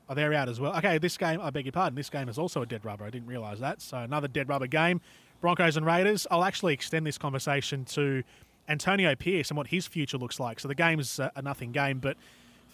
are 0.09 0.15
they're 0.15 0.33
out 0.35 0.49
as 0.49 0.61
well. 0.61 0.75
Okay, 0.77 0.99
this 0.99 1.17
game 1.17 1.41
I 1.41 1.51
beg 1.51 1.67
your 1.67 1.73
pardon. 1.73 1.95
This 1.95 2.11
game 2.11 2.29
is 2.29 2.39
also 2.39 2.63
a 2.63 2.67
dead 2.67 2.85
rubber. 2.85 3.05
I 3.05 3.11
didn't 3.11 3.29
realise 3.29 3.61
that. 3.61 3.83
So 3.83 3.99
another 3.99 4.29
dead 4.29 4.49
rubber 4.49 4.67
game. 4.67 5.01
Broncos 5.41 5.77
and 5.77 5.85
Raiders. 5.85 6.27
I'll 6.31 6.45
actually 6.45 6.73
extend 6.73 7.07
this 7.07 7.19
conversation 7.19 7.85
to 7.87 8.23
Antonio 8.69 9.15
Pierce 9.15 9.51
and 9.51 9.57
what 9.57 9.67
his 9.67 9.87
future 9.87 10.17
looks 10.17 10.39
like. 10.39 10.61
So 10.61 10.69
the 10.69 10.75
game's 10.75 11.19
a 11.19 11.43
nothing 11.43 11.73
game, 11.73 11.99
but 11.99 12.17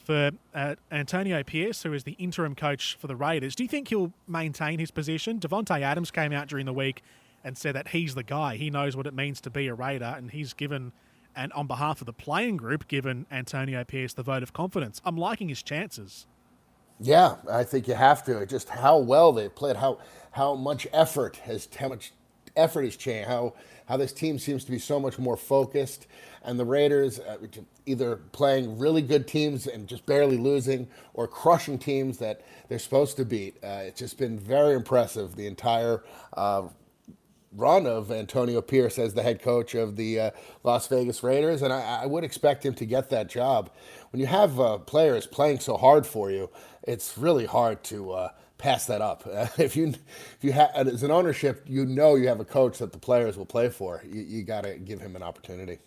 for 0.05 0.31
uh, 0.55 0.75
Antonio 0.91 1.43
Pierce, 1.43 1.83
who 1.83 1.93
is 1.93 2.05
the 2.05 2.13
interim 2.13 2.55
coach 2.55 2.97
for 2.99 3.07
the 3.07 3.17
Raiders, 3.17 3.55
do 3.55 3.63
you 3.63 3.69
think 3.69 3.89
he'll 3.89 4.13
maintain 4.27 4.79
his 4.79 4.91
position? 4.91 5.39
Davante 5.41 5.81
Adams 5.81 6.11
came 6.11 6.33
out 6.33 6.49
during 6.49 6.67
the 6.67 6.73
week 6.73 7.03
and 7.45 7.57
said 7.57 7.75
that 7.75 7.89
he's 7.89 8.15
the 8.15 8.23
guy. 8.23 8.57
He 8.57 8.71
knows 8.71 8.97
what 8.97 9.07
it 9.07 9.15
means 9.15 9.41
to 9.43 9.51
be 9.51 9.67
a 9.69 9.75
Raider, 9.75 10.15
and 10.17 10.31
he's 10.31 10.53
given 10.53 10.93
and 11.35 11.53
on 11.53 11.67
behalf 11.67 12.01
of 12.01 12.07
the 12.07 12.13
playing 12.13 12.57
group, 12.57 12.89
given 12.89 13.27
Antonio 13.31 13.85
Pierce 13.85 14.13
the 14.13 14.23
vote 14.23 14.43
of 14.43 14.53
confidence. 14.53 15.01
I'm 15.05 15.17
liking 15.17 15.49
his 15.49 15.63
chances. 15.63 16.27
Yeah, 17.01 17.37
I 17.51 17.65
think 17.65 17.87
you 17.87 17.95
have 17.95 18.25
to. 18.25 18.45
Just 18.47 18.69
how 18.69 18.99
well 18.99 19.33
they've 19.33 19.55
played, 19.55 19.77
how 19.77 19.99
how 20.33 20.55
much 20.55 20.87
effort 20.93 21.37
has 21.37 21.69
how 21.79 21.89
much 21.89 22.13
effort 22.57 22.83
has 22.85 22.97
changed, 22.97 23.29
how 23.29 23.55
how 23.87 23.97
this 23.97 24.13
team 24.13 24.39
seems 24.39 24.65
to 24.65 24.71
be 24.71 24.79
so 24.79 24.99
much 24.99 25.19
more 25.19 25.37
focused, 25.37 26.07
and 26.43 26.59
the 26.59 26.65
Raiders 26.65 27.21
uh, 27.21 27.39
either 27.87 28.17
playing 28.33 28.79
really 28.79 29.01
good 29.01 29.29
teams 29.29 29.67
and 29.67 29.87
just 29.87 30.05
barely 30.07 30.37
losing, 30.37 30.89
or 31.15 31.29
crushing 31.29 31.79
teams 31.79 32.19
that 32.19 32.43
they're 32.69 32.79
supposed 32.79 33.17
to 33.17 33.25
beat. 33.25 33.57
Uh, 33.63 33.83
it's 33.87 34.01
just 34.01 34.19
been 34.19 34.39
very 34.39 34.75
impressive 34.75 35.37
the 35.37 35.47
entire 35.47 36.03
uh, 36.37 36.63
run 37.59 37.87
of 37.87 38.11
Antonio 38.11 38.63
Pierce 38.63 38.99
as 38.99 39.15
the 39.15 39.23
head 39.23 39.43
coach 39.43 39.75
of 39.75 39.97
the 39.97 40.21
uh, 40.21 40.31
Las 40.63 40.87
Vegas 40.87 41.23
Raiders, 41.23 41.61
and 41.63 41.73
I, 41.73 42.03
I, 42.03 42.07
would 42.07 42.25
expect 42.25 42.65
him 42.65 42.73
to 42.75 42.87
get 42.87 43.11
that 43.11 43.29
job. 43.29 43.71
When 44.11 44.21
you 44.21 44.27
have 44.27 44.59
uh, 44.61 44.79
players 44.79 45.27
playing 45.27 45.59
so 45.61 45.77
hard 45.77 46.07
for 46.07 46.31
you, 46.31 46.51
it's 46.85 47.19
really 47.19 47.47
hard 47.47 47.83
to 47.85 48.13
uh, 48.13 48.29
pass 48.59 48.87
that 48.87 49.01
up. 49.01 49.25
if 49.59 49.77
you 49.77 49.89
if 49.89 50.39
you 50.43 50.53
have 50.53 50.71
as 50.75 51.03
an 51.03 51.11
ownership, 51.11 51.65
you 51.67 51.85
know 51.85 52.15
you 52.15 52.29
have 52.29 52.41
a 52.41 52.45
coach 52.45 52.79
that 52.79 52.93
the 52.93 52.99
players 52.99 53.37
will 53.37 53.47
play 53.47 53.69
for. 53.69 54.03
You, 54.07 54.23
you 54.23 54.43
got 54.45 54.63
to 54.63 54.79
give 54.79 55.01
him 55.01 55.17
an 55.17 55.23
opportunity. 55.23 55.79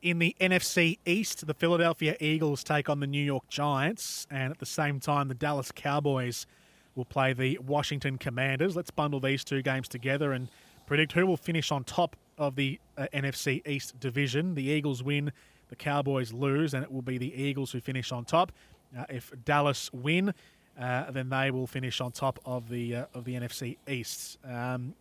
In 0.00 0.18
the 0.18 0.34
NFC 0.40 0.98
East, 1.06 1.46
the 1.46 1.54
Philadelphia 1.54 2.16
Eagles 2.18 2.64
take 2.64 2.88
on 2.88 2.98
the 2.98 3.06
New 3.06 3.22
York 3.22 3.48
Giants, 3.48 4.26
and 4.30 4.52
at 4.52 4.58
the 4.58 4.66
same 4.66 4.98
time, 4.98 5.28
the 5.28 5.34
Dallas 5.34 5.70
Cowboys 5.72 6.46
will 6.94 7.04
play 7.04 7.32
the 7.32 7.58
Washington 7.64 8.18
Commanders. 8.18 8.76
Let's 8.76 8.90
bundle 8.90 9.20
these 9.20 9.44
two 9.44 9.62
games 9.62 9.88
together 9.88 10.32
and 10.32 10.48
predict 10.86 11.12
who 11.12 11.26
will 11.26 11.36
finish 11.36 11.70
on 11.72 11.84
top 11.84 12.16
of 12.38 12.56
the 12.56 12.78
uh, 12.96 13.06
NFC 13.12 13.66
East 13.66 13.98
division. 14.00 14.54
The 14.54 14.64
Eagles 14.64 15.02
win, 15.02 15.32
the 15.68 15.76
Cowboys 15.76 16.32
lose, 16.32 16.74
and 16.74 16.82
it 16.82 16.90
will 16.90 17.02
be 17.02 17.18
the 17.18 17.34
Eagles 17.34 17.72
who 17.72 17.80
finish 17.80 18.12
on 18.12 18.24
top. 18.24 18.52
Uh, 18.96 19.04
if 19.08 19.32
Dallas 19.44 19.92
win, 19.92 20.34
uh, 20.78 21.10
then 21.10 21.28
they 21.28 21.50
will 21.50 21.66
finish 21.66 22.00
on 22.00 22.12
top 22.12 22.38
of 22.44 22.68
the 22.68 22.96
uh, 22.96 23.04
of 23.14 23.24
the 23.24 23.34
NFC 23.34 23.76
East. 23.88 24.38
Um, 24.44 24.94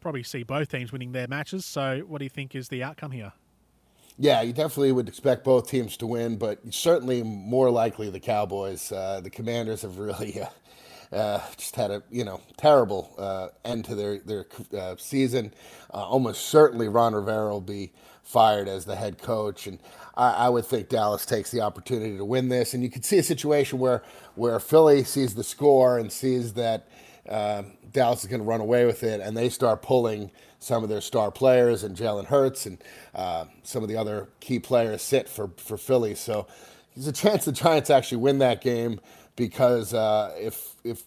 probably 0.00 0.22
see 0.22 0.42
both 0.42 0.68
teams 0.68 0.92
winning 0.92 1.12
their 1.12 1.26
matches. 1.28 1.64
So, 1.64 2.00
what 2.06 2.18
do 2.18 2.24
you 2.24 2.30
think 2.30 2.54
is 2.54 2.68
the 2.68 2.82
outcome 2.82 3.10
here? 3.10 3.32
Yeah, 4.20 4.42
you 4.42 4.52
definitely 4.52 4.90
would 4.92 5.08
expect 5.08 5.44
both 5.44 5.68
teams 5.68 5.96
to 5.98 6.06
win, 6.06 6.36
but 6.36 6.58
certainly 6.74 7.22
more 7.22 7.70
likely 7.70 8.10
the 8.10 8.18
Cowboys. 8.18 8.90
Uh, 8.90 9.20
the 9.22 9.30
Commanders 9.30 9.82
have 9.82 9.98
really 9.98 10.40
uh, 11.12 11.40
just 11.56 11.76
had 11.76 11.90
a 11.90 12.02
you 12.10 12.24
know 12.24 12.40
terrible 12.56 13.14
uh, 13.18 13.48
end 13.64 13.84
to 13.86 13.94
their 13.94 14.18
their 14.18 14.46
uh, 14.76 14.96
season. 14.98 15.52
Uh, 15.92 15.98
almost 15.98 16.46
certainly, 16.46 16.88
Ron 16.88 17.14
Rivera 17.14 17.50
will 17.50 17.60
be 17.60 17.92
fired 18.22 18.68
as 18.68 18.84
the 18.84 18.96
head 18.96 19.18
coach, 19.18 19.66
and 19.66 19.78
I, 20.14 20.32
I, 20.32 20.48
would 20.50 20.66
think 20.66 20.90
Dallas 20.90 21.24
takes 21.24 21.50
the 21.50 21.62
opportunity 21.62 22.18
to 22.18 22.24
win 22.26 22.50
this. 22.50 22.74
And 22.74 22.82
you 22.82 22.90
could 22.90 23.04
see 23.04 23.18
a 23.18 23.22
situation 23.22 23.78
where 23.78 24.02
where 24.34 24.60
Philly 24.60 25.04
sees 25.04 25.34
the 25.34 25.44
score 25.44 25.98
and 25.98 26.12
sees 26.12 26.54
that. 26.54 26.88
Uh, 27.28 27.62
Dallas 27.92 28.22
is 28.22 28.30
going 28.30 28.40
to 28.40 28.46
run 28.46 28.60
away 28.60 28.84
with 28.86 29.02
it, 29.02 29.20
and 29.20 29.36
they 29.36 29.48
start 29.48 29.82
pulling 29.82 30.30
some 30.60 30.82
of 30.82 30.88
their 30.88 31.00
star 31.00 31.30
players, 31.30 31.82
and 31.82 31.96
Jalen 31.96 32.26
Hurts 32.26 32.66
and 32.66 32.78
uh, 33.14 33.46
some 33.62 33.82
of 33.82 33.88
the 33.88 33.96
other 33.96 34.28
key 34.40 34.58
players 34.58 35.02
sit 35.02 35.28
for, 35.28 35.50
for 35.56 35.76
Philly. 35.76 36.14
So 36.14 36.46
there's 36.94 37.06
a 37.06 37.12
chance 37.12 37.44
the 37.44 37.52
Giants 37.52 37.90
actually 37.90 38.18
win 38.18 38.38
that 38.38 38.60
game 38.60 39.00
because 39.38 39.94
uh, 39.94 40.34
if 40.36 40.74
if 40.84 41.04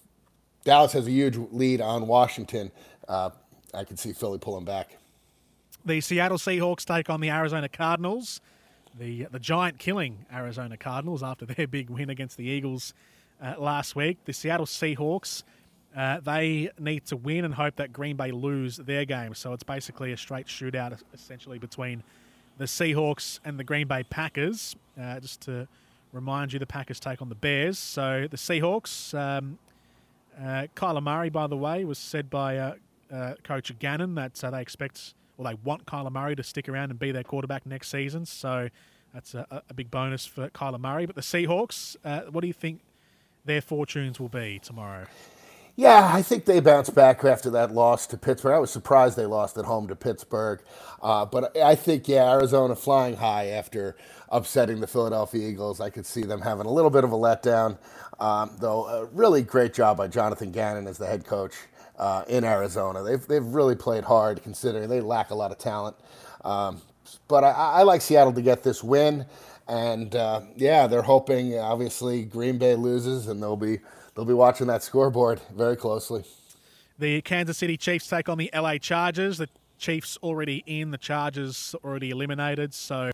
Dallas 0.64 0.94
has 0.94 1.06
a 1.06 1.12
huge 1.12 1.38
lead 1.52 1.82
on 1.82 2.08
Washington, 2.08 2.72
uh, 3.08 3.30
I 3.74 3.84
could 3.84 4.00
see 4.00 4.14
Philly 4.14 4.40
pulling 4.40 4.66
back. 4.66 4.98
The 5.86 6.02
Seattle 6.02 6.38
Seahawks 6.38 6.86
take 6.86 7.10
on 7.10 7.22
the 7.22 7.30
Arizona 7.30 7.70
Cardinals. 7.70 8.42
The 8.98 9.28
the 9.30 9.40
giant 9.40 9.78
killing 9.78 10.26
Arizona 10.34 10.78
Cardinals 10.78 11.22
after 11.22 11.46
their 11.54 11.68
big 11.68 11.92
win 11.92 12.10
against 12.10 12.38
the 12.38 12.46
Eagles 12.46 12.96
uh, 13.44 13.56
last 13.60 13.96
week. 13.96 14.18
The 14.26 14.34
Seattle 14.34 14.66
Seahawks. 14.66 15.44
Uh, 15.96 16.22
they 16.22 16.70
need 16.80 17.06
to 17.06 17.18
win 17.18 17.44
and 17.44 17.54
hope 17.54 17.76
that 17.76 17.92
Green 17.92 18.16
Bay 18.16 18.32
lose 18.32 18.78
their 18.78 19.04
game. 19.04 19.34
So 19.36 19.52
it's 19.52 19.64
basically 19.64 20.14
a 20.14 20.18
straight 20.18 20.46
shootout, 20.46 20.98
essentially, 21.14 21.60
between 21.60 22.02
the 22.58 22.64
Seahawks 22.64 23.42
and 23.44 23.60
the 23.60 23.66
Green 23.66 23.88
Bay 23.88 24.04
Packers. 24.04 24.78
Uh, 24.98 25.20
just 25.20 25.42
to 25.42 25.68
remind 26.12 26.54
you, 26.54 26.60
the 26.60 26.66
Packers 26.66 27.00
take 27.00 27.22
on 27.22 27.30
the 27.30 27.36
Bears. 27.36 27.80
So 27.80 28.28
the 28.30 28.38
Seahawks, 28.38 29.14
um, 29.18 29.58
uh, 30.40 30.68
Kyler 30.76 31.04
Murray, 31.04 31.30
by 31.30 31.48
the 31.48 31.58
way, 31.58 31.86
was 31.86 31.98
said 31.98 32.30
by 32.30 32.58
uh, 32.58 32.76
uh, 33.12 33.34
Coach 33.44 33.78
Gannon 33.80 34.16
that 34.16 34.44
uh, 34.44 34.52
they 34.52 34.62
expect, 34.62 35.14
or 35.38 35.46
they 35.46 35.56
want 35.64 35.86
Kyler 35.86 36.12
Murray 36.12 36.36
to 36.36 36.44
stick 36.44 36.70
around 36.70 36.92
and 36.92 37.00
be 37.00 37.12
their 37.12 37.24
quarterback 37.24 37.66
next 37.66 37.90
season. 37.90 38.26
So 38.26 38.70
that's 39.14 39.34
a, 39.34 39.64
a 39.70 39.74
big 39.74 39.92
bonus 39.92 40.26
for 40.26 40.50
Kyler 40.50 40.80
Murray. 40.80 41.06
But 41.06 41.16
the 41.16 41.22
Seahawks, 41.22 41.96
uh, 42.06 42.22
what 42.30 42.42
do 42.42 42.48
you 42.48 42.54
think 42.54 42.82
their 43.46 43.62
fortunes 43.62 44.20
will 44.20 44.30
be 44.30 44.60
tomorrow? 44.60 45.06
Yeah, 45.76 46.12
I 46.14 46.22
think 46.22 46.46
they 46.46 46.60
bounced 46.60 46.96
back 46.96 47.24
after 47.26 47.50
that 47.52 47.74
loss 47.74 48.08
to 48.08 48.18
Pittsburgh. 48.18 48.54
I 48.54 48.60
was 48.60 48.72
surprised 48.72 49.18
they 49.18 49.26
lost 49.26 49.58
at 49.58 49.66
home 49.66 49.88
to 49.88 49.96
Pittsburgh. 49.96 50.62
Uh, 51.02 51.26
but 51.26 51.58
I 51.58 51.76
think, 51.76 52.08
yeah, 52.08 52.32
Arizona 52.32 52.76
flying 52.76 53.16
high 53.18 53.48
after 53.48 53.98
upsetting 54.30 54.82
the 54.82 54.88
Philadelphia 54.88 55.48
Eagles. 55.50 55.82
I 55.82 55.90
could 55.90 56.06
see 56.06 56.24
them 56.24 56.42
having 56.42 56.68
a 56.68 56.72
little 56.72 56.92
bit 56.92 57.04
of 57.04 57.12
a 57.12 57.18
letdown. 57.18 57.78
Um, 58.20 58.52
though, 58.60 58.86
a 58.88 59.06
really 59.08 59.42
great 59.42 59.74
job 59.74 59.98
by 59.98 60.08
Jonathan 60.08 60.52
Gannon 60.52 60.88
as 60.88 61.00
the 61.00 61.08
head 61.08 61.26
coach 61.26 61.56
uh, 61.98 62.24
in 62.28 62.44
Arizona. 62.44 63.04
They've, 63.04 63.26
they've 63.26 63.44
really 63.46 63.76
played 63.76 64.04
hard 64.04 64.44
considering 64.44 64.90
they 64.90 65.02
lack 65.02 65.32
a 65.32 65.36
lot 65.36 65.52
of 65.52 65.58
talent. 65.58 65.98
Um, 66.46 66.82
but 67.28 67.44
I, 67.44 67.52
I, 67.52 67.84
like 67.84 68.02
Seattle 68.02 68.34
to 68.34 68.42
get 68.42 68.64
this 68.64 68.84
win. 68.84 69.26
And 69.68 70.16
uh, 70.16 70.42
yeah, 70.56 70.88
they're 70.88 71.02
hoping, 71.02 71.58
obviously, 71.58 72.24
Green 72.26 72.58
Bay 72.60 72.76
loses 72.76 73.28
and 73.28 73.42
they'll 73.42 73.58
be 73.58 73.80
they'll 74.22 74.28
be 74.28 74.36
watching 74.36 74.68
that 74.68 74.84
scoreboard 74.84 75.42
very 75.52 75.76
closely. 75.76 76.24
The 77.00 77.24
Kansas 77.24 77.58
City 77.58 77.76
Chiefs 77.76 78.06
take 78.06 78.30
on 78.30 78.38
the 78.38 78.52
LA 78.54 78.78
Chargers. 78.78 79.40
The 79.40 79.50
Chiefs 79.80 80.16
already 80.22 80.64
in, 80.68 80.92
the 80.92 81.00
Chargers 81.00 81.74
already 81.84 82.12
eliminated, 82.12 82.76
so 82.76 83.10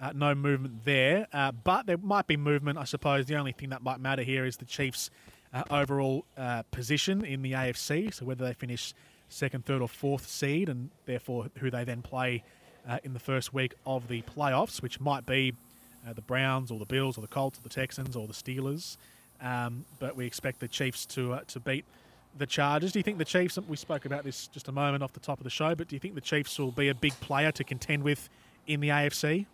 uh, 0.00 0.12
no 0.16 0.34
movement 0.34 0.84
there. 0.84 1.28
Uh, 1.32 1.52
but 1.52 1.86
there 1.86 1.96
might 1.96 2.26
be 2.26 2.36
movement, 2.36 2.76
I 2.76 2.82
suppose. 2.82 3.26
The 3.26 3.36
only 3.36 3.52
thing 3.52 3.68
that 3.68 3.82
might 3.82 4.00
matter 4.00 4.24
here 4.24 4.44
is 4.44 4.56
the 4.56 4.64
Chiefs 4.64 5.10
uh, 5.54 5.62
overall 5.70 6.24
uh, 6.36 6.64
position 6.72 7.24
in 7.24 7.42
the 7.42 7.52
AFC. 7.52 8.12
So 8.12 8.24
whether 8.24 8.44
they 8.44 8.54
finish 8.54 8.94
second, 9.28 9.64
third, 9.64 9.80
or 9.80 9.88
fourth 9.88 10.28
seed, 10.28 10.68
and 10.68 10.90
therefore 11.06 11.46
who 11.58 11.70
they 11.70 11.84
then 11.84 12.02
play 12.02 12.42
uh, 12.88 12.98
in 13.04 13.12
the 13.12 13.20
first 13.20 13.54
week 13.54 13.74
of 13.86 14.08
the 14.08 14.22
playoffs, 14.22 14.82
which 14.82 14.98
might 14.98 15.24
be 15.24 15.54
uh, 16.04 16.14
the 16.14 16.22
Browns 16.22 16.72
or 16.72 16.80
the 16.80 16.86
Bills 16.86 17.16
or 17.16 17.20
the 17.20 17.28
Colts 17.28 17.60
or 17.60 17.62
the 17.62 17.68
Texans 17.68 18.16
or 18.16 18.26
the 18.26 18.32
Steelers. 18.32 18.96
Um, 19.40 19.84
but 19.98 20.16
we 20.16 20.26
expect 20.26 20.60
the 20.60 20.68
Chiefs 20.68 21.06
to 21.06 21.34
uh, 21.34 21.40
to 21.48 21.60
beat 21.60 21.84
the 22.36 22.46
Chargers. 22.46 22.92
Do 22.92 22.98
you 22.98 23.02
think 23.02 23.18
the 23.18 23.24
Chiefs? 23.24 23.58
We 23.68 23.76
spoke 23.76 24.04
about 24.04 24.24
this 24.24 24.46
just 24.48 24.68
a 24.68 24.72
moment 24.72 25.02
off 25.02 25.12
the 25.12 25.20
top 25.20 25.38
of 25.38 25.44
the 25.44 25.50
show, 25.50 25.74
but 25.74 25.88
do 25.88 25.96
you 25.96 26.00
think 26.00 26.14
the 26.14 26.20
Chiefs 26.20 26.58
will 26.58 26.72
be 26.72 26.88
a 26.88 26.94
big 26.94 27.18
player 27.20 27.52
to 27.52 27.64
contend 27.64 28.02
with 28.02 28.28
in 28.66 28.80
the 28.80 28.88
AFC? 28.88 29.46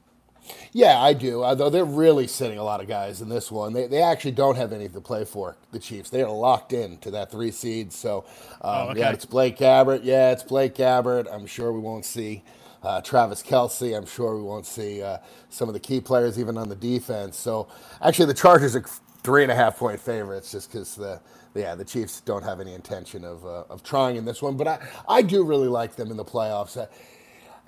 Yeah, 0.72 1.00
I 1.00 1.12
do. 1.12 1.42
Although 1.42 1.70
they're 1.70 1.84
really 1.84 2.26
sitting 2.26 2.58
a 2.58 2.62
lot 2.62 2.80
of 2.80 2.88
guys 2.88 3.22
in 3.22 3.28
this 3.28 3.50
one. 3.50 3.72
They, 3.72 3.86
they 3.86 4.02
actually 4.02 4.32
don't 4.32 4.56
have 4.56 4.72
anything 4.72 4.94
to 4.94 5.00
play 5.00 5.24
for, 5.24 5.56
the 5.72 5.78
Chiefs. 5.78 6.10
They 6.10 6.22
are 6.22 6.30
locked 6.30 6.72
in 6.72 6.98
to 6.98 7.10
that 7.12 7.30
three 7.30 7.50
seed. 7.50 7.92
So, 7.92 8.24
um, 8.60 8.88
oh, 8.88 8.88
okay. 8.90 9.00
yeah, 9.00 9.12
it's 9.12 9.24
Blaine 9.24 9.54
Gabbert. 9.54 10.00
Yeah, 10.02 10.32
it's 10.32 10.42
Blaine 10.42 10.70
Gabbert. 10.70 11.32
I'm 11.32 11.46
sure 11.46 11.72
we 11.72 11.80
won't 11.80 12.04
see 12.04 12.42
uh, 12.82 13.00
Travis 13.00 13.42
Kelce. 13.42 13.96
I'm 13.96 14.06
sure 14.06 14.36
we 14.36 14.42
won't 14.42 14.66
see 14.66 15.02
uh, 15.02 15.18
some 15.48 15.68
of 15.68 15.72
the 15.72 15.80
key 15.80 16.00
players 16.00 16.38
even 16.38 16.58
on 16.58 16.68
the 16.68 16.76
defense. 16.76 17.38
So, 17.38 17.68
actually, 18.02 18.26
the 18.26 18.34
Chargers 18.34 18.76
are 18.76 18.84
three 19.24 19.42
and 19.44 19.52
a 19.52 19.56
half 19.56 19.78
point 19.78 20.00
favorites 20.00 20.52
just 20.52 20.72
because 20.72 20.96
the 20.96 21.20
yeah, 21.56 21.74
the 21.76 21.84
Chiefs 21.86 22.22
don't 22.22 22.44
have 22.44 22.60
any 22.60 22.74
intention 22.74 23.24
of, 23.24 23.44
uh, 23.46 23.64
of 23.70 23.82
trying 23.84 24.16
in 24.16 24.26
this 24.26 24.42
one, 24.42 24.56
but 24.56 24.68
I, 24.68 24.80
I 25.08 25.22
do 25.22 25.44
really 25.44 25.68
like 25.68 25.96
them 25.96 26.10
in 26.12 26.18
the 26.18 26.24
playoffs. 26.24 26.76
Uh, 26.76 26.86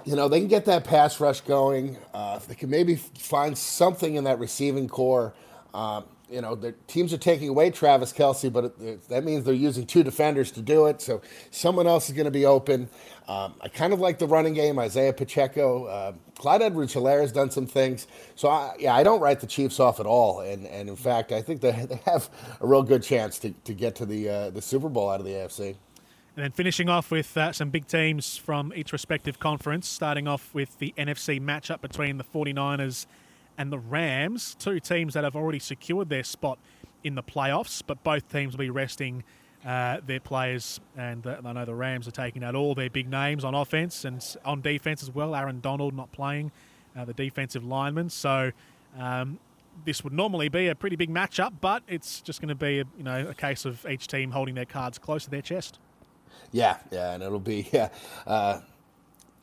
you 0.04 0.16
know, 0.16 0.28
they 0.28 0.40
can 0.40 0.48
get 0.48 0.66
that 0.66 0.84
pass 0.84 1.20
rush 1.20 1.42
going. 1.42 1.98
Uh, 2.14 2.38
they 2.48 2.56
can 2.56 2.70
maybe 2.70 2.96
find 2.96 3.58
something 3.58 4.16
in 4.16 4.24
that 4.24 4.40
receiving 4.40 4.88
corps. 4.88 5.34
Um, 5.74 6.04
you 6.30 6.40
know, 6.40 6.54
the 6.54 6.72
teams 6.88 7.12
are 7.12 7.18
taking 7.18 7.48
away 7.48 7.70
Travis 7.70 8.12
Kelce, 8.12 8.52
but 8.52 8.64
it, 8.64 8.80
it, 8.80 9.08
that 9.08 9.24
means 9.24 9.44
they're 9.44 9.54
using 9.54 9.86
two 9.86 10.02
defenders 10.02 10.50
to 10.52 10.62
do 10.62 10.86
it. 10.86 11.00
So 11.00 11.22
someone 11.50 11.86
else 11.86 12.08
is 12.08 12.16
going 12.16 12.24
to 12.24 12.30
be 12.32 12.44
open. 12.44 12.88
Um, 13.28 13.54
I 13.60 13.68
kind 13.68 13.92
of 13.92 14.00
like 14.00 14.18
the 14.18 14.26
running 14.26 14.54
game. 14.54 14.78
Isaiah 14.78 15.12
Pacheco, 15.12 15.84
uh, 15.84 16.12
Clyde 16.36 16.62
Edwards-Helaire 16.62 17.20
has 17.20 17.32
done 17.32 17.50
some 17.50 17.66
things. 17.66 18.06
So 18.34 18.48
I, 18.48 18.74
yeah, 18.78 18.94
I 18.94 19.02
don't 19.02 19.20
write 19.20 19.40
the 19.40 19.46
Chiefs 19.46 19.78
off 19.78 20.00
at 20.00 20.06
all. 20.06 20.40
And 20.40 20.66
and 20.66 20.88
in 20.88 20.96
fact, 20.96 21.32
I 21.32 21.42
think 21.42 21.60
they, 21.60 21.70
they 21.88 22.00
have 22.04 22.28
a 22.60 22.66
real 22.66 22.82
good 22.82 23.02
chance 23.02 23.38
to, 23.40 23.50
to 23.50 23.74
get 23.74 23.94
to 23.96 24.06
the 24.06 24.28
uh, 24.28 24.50
the 24.50 24.62
Super 24.62 24.88
Bowl 24.88 25.10
out 25.10 25.20
of 25.20 25.26
the 25.26 25.32
AFC. 25.32 25.76
And 26.36 26.44
then 26.44 26.52
finishing 26.52 26.90
off 26.90 27.10
with 27.10 27.34
uh, 27.36 27.52
some 27.52 27.70
big 27.70 27.86
teams 27.86 28.36
from 28.36 28.70
each 28.76 28.92
respective 28.92 29.38
conference, 29.38 29.88
starting 29.88 30.28
off 30.28 30.52
with 30.52 30.78
the 30.78 30.92
NFC 30.98 31.40
matchup 31.40 31.80
between 31.80 32.18
the 32.18 32.24
49ers 32.24 33.06
and 33.58 33.72
the 33.72 33.78
Rams, 33.78 34.56
two 34.58 34.80
teams 34.80 35.14
that 35.14 35.24
have 35.24 35.36
already 35.36 35.58
secured 35.58 36.08
their 36.08 36.24
spot 36.24 36.58
in 37.04 37.14
the 37.14 37.22
playoffs, 37.22 37.82
but 37.86 38.02
both 38.02 38.28
teams 38.30 38.54
will 38.54 38.64
be 38.64 38.70
resting 38.70 39.24
uh, 39.64 39.98
their 40.06 40.20
players. 40.20 40.80
And 40.96 41.26
uh, 41.26 41.36
I 41.44 41.52
know 41.52 41.64
the 41.64 41.74
Rams 41.74 42.06
are 42.06 42.12
taking 42.12 42.44
out 42.44 42.54
all 42.54 42.74
their 42.74 42.90
big 42.90 43.08
names 43.08 43.44
on 43.44 43.54
offense 43.54 44.04
and 44.04 44.24
on 44.44 44.60
defense 44.60 45.02
as 45.02 45.10
well. 45.10 45.34
Aaron 45.34 45.60
Donald 45.60 45.94
not 45.94 46.12
playing, 46.12 46.52
uh, 46.96 47.04
the 47.04 47.14
defensive 47.14 47.64
lineman. 47.64 48.10
So 48.10 48.52
um, 48.98 49.38
this 49.84 50.04
would 50.04 50.12
normally 50.12 50.48
be 50.48 50.68
a 50.68 50.74
pretty 50.74 50.96
big 50.96 51.10
matchup, 51.10 51.52
but 51.60 51.82
it's 51.88 52.20
just 52.20 52.40
going 52.40 52.48
to 52.48 52.54
be 52.54 52.80
a, 52.80 52.84
you 52.96 53.04
know 53.04 53.28
a 53.28 53.34
case 53.34 53.64
of 53.64 53.84
each 53.86 54.06
team 54.06 54.30
holding 54.30 54.54
their 54.54 54.64
cards 54.64 54.98
close 54.98 55.24
to 55.24 55.30
their 55.30 55.42
chest. 55.42 55.78
Yeah, 56.52 56.76
yeah, 56.90 57.12
and 57.12 57.22
it'll 57.22 57.40
be 57.40 57.68
yeah, 57.72 57.88
uh, 58.26 58.60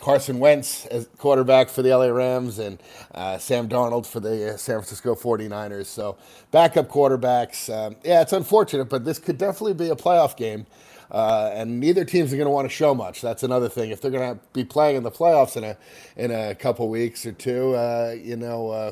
Carson 0.03 0.37
Wentz 0.39 0.85
as 0.87 1.07
quarterback 1.17 1.69
for 1.69 1.81
the 1.81 1.95
LA 1.95 2.07
Rams 2.07 2.59
and 2.59 2.77
uh, 3.15 3.37
Sam 3.37 3.69
Darnold 3.69 4.05
for 4.05 4.19
the 4.19 4.53
uh, 4.53 4.57
San 4.57 4.75
Francisco 4.75 5.15
49ers. 5.15 5.85
So 5.85 6.17
backup 6.51 6.89
quarterbacks. 6.89 7.73
Um, 7.73 7.95
yeah, 8.03 8.21
it's 8.21 8.33
unfortunate, 8.33 8.89
but 8.89 9.05
this 9.05 9.17
could 9.17 9.37
definitely 9.37 9.75
be 9.75 9.89
a 9.89 9.95
playoff 9.95 10.35
game. 10.35 10.65
Uh, 11.09 11.51
and 11.53 11.79
neither 11.79 12.03
teams 12.03 12.33
are 12.33 12.35
going 12.35 12.47
to 12.47 12.51
want 12.51 12.67
to 12.67 12.75
show 12.75 12.93
much. 12.93 13.21
That's 13.21 13.43
another 13.43 13.69
thing. 13.69 13.91
If 13.91 14.01
they're 14.01 14.11
going 14.11 14.35
to 14.35 14.41
be 14.51 14.65
playing 14.65 14.97
in 14.97 15.03
the 15.03 15.11
playoffs 15.11 15.55
in 15.55 15.63
a 15.63 15.77
in 16.17 16.31
a 16.31 16.53
couple 16.53 16.89
weeks 16.89 17.25
or 17.25 17.31
two, 17.31 17.73
uh, 17.75 18.13
you 18.19 18.35
know, 18.35 18.71
uh, 18.71 18.91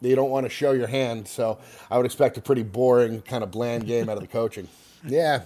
you 0.00 0.16
don't 0.16 0.30
want 0.30 0.46
to 0.46 0.50
show 0.50 0.72
your 0.72 0.86
hand. 0.86 1.28
So 1.28 1.58
I 1.90 1.98
would 1.98 2.06
expect 2.06 2.38
a 2.38 2.40
pretty 2.40 2.62
boring, 2.62 3.20
kind 3.20 3.44
of 3.44 3.50
bland 3.50 3.86
game 3.86 4.08
out 4.08 4.16
of 4.16 4.22
the 4.22 4.28
coaching. 4.28 4.68
Yeah, 5.06 5.42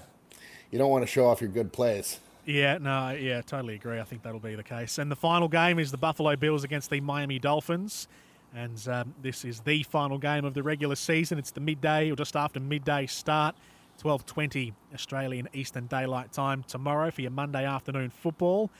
you 0.70 0.78
don't 0.78 0.88
want 0.88 1.02
to 1.02 1.06
show 1.06 1.26
off 1.26 1.42
your 1.42 1.50
good 1.50 1.74
plays. 1.74 2.18
Yeah, 2.44 2.78
no, 2.78 3.10
yeah, 3.10 3.40
totally 3.42 3.74
agree. 3.76 4.00
I 4.00 4.04
think 4.04 4.22
that'll 4.22 4.40
be 4.40 4.56
the 4.56 4.64
case. 4.64 4.98
And 4.98 5.10
the 5.10 5.16
final 5.16 5.48
game 5.48 5.78
is 5.78 5.92
the 5.92 5.96
Buffalo 5.96 6.34
Bills 6.34 6.64
against 6.64 6.90
the 6.90 7.00
Miami 7.00 7.38
Dolphins. 7.38 8.08
And 8.54 8.86
um, 8.88 9.14
this 9.22 9.44
is 9.44 9.60
the 9.60 9.82
final 9.84 10.18
game 10.18 10.44
of 10.44 10.54
the 10.54 10.62
regular 10.62 10.96
season. 10.96 11.38
It's 11.38 11.52
the 11.52 11.60
midday 11.60 12.10
or 12.10 12.16
just 12.16 12.36
after 12.36 12.60
midday 12.60 13.06
start, 13.06 13.54
12:20 14.02 14.72
Australian 14.92 15.48
Eastern 15.52 15.86
Daylight 15.86 16.32
Time 16.32 16.64
tomorrow 16.64 17.10
for 17.10 17.22
your 17.22 17.30
Monday 17.30 17.64
afternoon 17.64 18.10
football. 18.10 18.70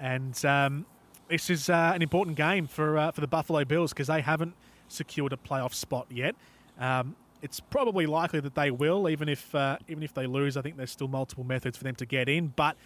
And 0.00 0.44
um, 0.44 0.84
this 1.28 1.48
is 1.48 1.70
uh, 1.70 1.92
an 1.94 2.02
important 2.02 2.36
game 2.36 2.66
for 2.66 2.98
uh, 2.98 3.12
for 3.12 3.20
the 3.20 3.26
Buffalo 3.28 3.64
Bills 3.64 3.92
because 3.92 4.08
they 4.08 4.20
haven't 4.20 4.54
secured 4.88 5.32
a 5.32 5.36
playoff 5.36 5.72
spot 5.72 6.06
yet. 6.10 6.34
Um, 6.78 7.16
it's 7.40 7.60
probably 7.60 8.06
likely 8.06 8.40
that 8.40 8.54
they 8.54 8.70
will, 8.70 9.08
even 9.08 9.28
if 9.28 9.54
uh, 9.54 9.78
even 9.88 10.02
if 10.02 10.12
they 10.12 10.26
lose. 10.26 10.56
I 10.56 10.62
think 10.62 10.76
there's 10.76 10.90
still 10.90 11.08
multiple 11.08 11.44
methods 11.44 11.78
for 11.78 11.84
them 11.84 11.94
to 11.96 12.06
get 12.06 12.28
in. 12.28 12.48
But 12.48 12.76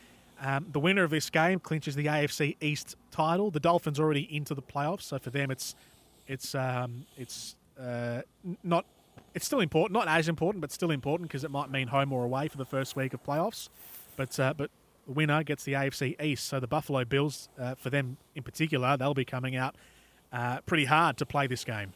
um, 0.41 0.67
the 0.73 0.81
winner 0.81 1.05
of 1.05 1.11
this 1.11 1.31
game 1.31 1.59
clinches 1.59 1.95
the 1.95 2.07
AFC 2.07 2.57
East 2.61 2.97
title. 3.11 3.51
The 3.51 3.61
Dolphins 3.61 3.99
already 3.99 4.35
into 4.35 4.55
the 4.55 4.63
playoffs, 4.63 5.03
so 5.03 5.19
for 5.19 5.31
them, 5.31 5.51
it's 5.51 5.75
it's 6.27 6.55
um, 6.55 7.07
it's 7.17 7.57
uh, 7.81 8.23
not 8.63 8.85
it's 9.35 9.47
still 9.47 9.61
important, 9.61 9.93
not 9.93 10.09
as 10.09 10.29
important, 10.29 10.61
but 10.61 10.73
still 10.73 10.91
important 10.91 11.29
because 11.29 11.45
it 11.45 11.51
might 11.51 11.71
mean 11.71 11.89
home 11.89 12.13
or 12.13 12.25
away 12.25 12.49
for 12.49 12.57
the 12.57 12.65
first 12.65 12.97
week 12.97 13.15
of 13.15 13.23
playoffs. 13.23 13.69
But 14.17 14.39
uh, 14.39 14.55
but 14.57 14.71
the 15.07 15.13
winner 15.13 15.43
gets 15.43 15.65
the 15.65 15.73
AFC 15.73 16.21
East. 16.23 16.47
So 16.47 16.61
the 16.61 16.67
Buffalo 16.67 17.05
Bills, 17.05 17.49
uh, 17.59 17.75
for 17.75 17.91
them 17.91 18.17
in 18.35 18.43
particular, 18.43 18.97
they'll 18.97 19.15
be 19.15 19.25
coming 19.25 19.57
out 19.57 19.75
uh, 20.33 20.61
pretty 20.63 20.85
hard 20.85 21.17
to 21.19 21.27
play 21.27 21.47
this 21.47 21.65
game. 21.65 21.93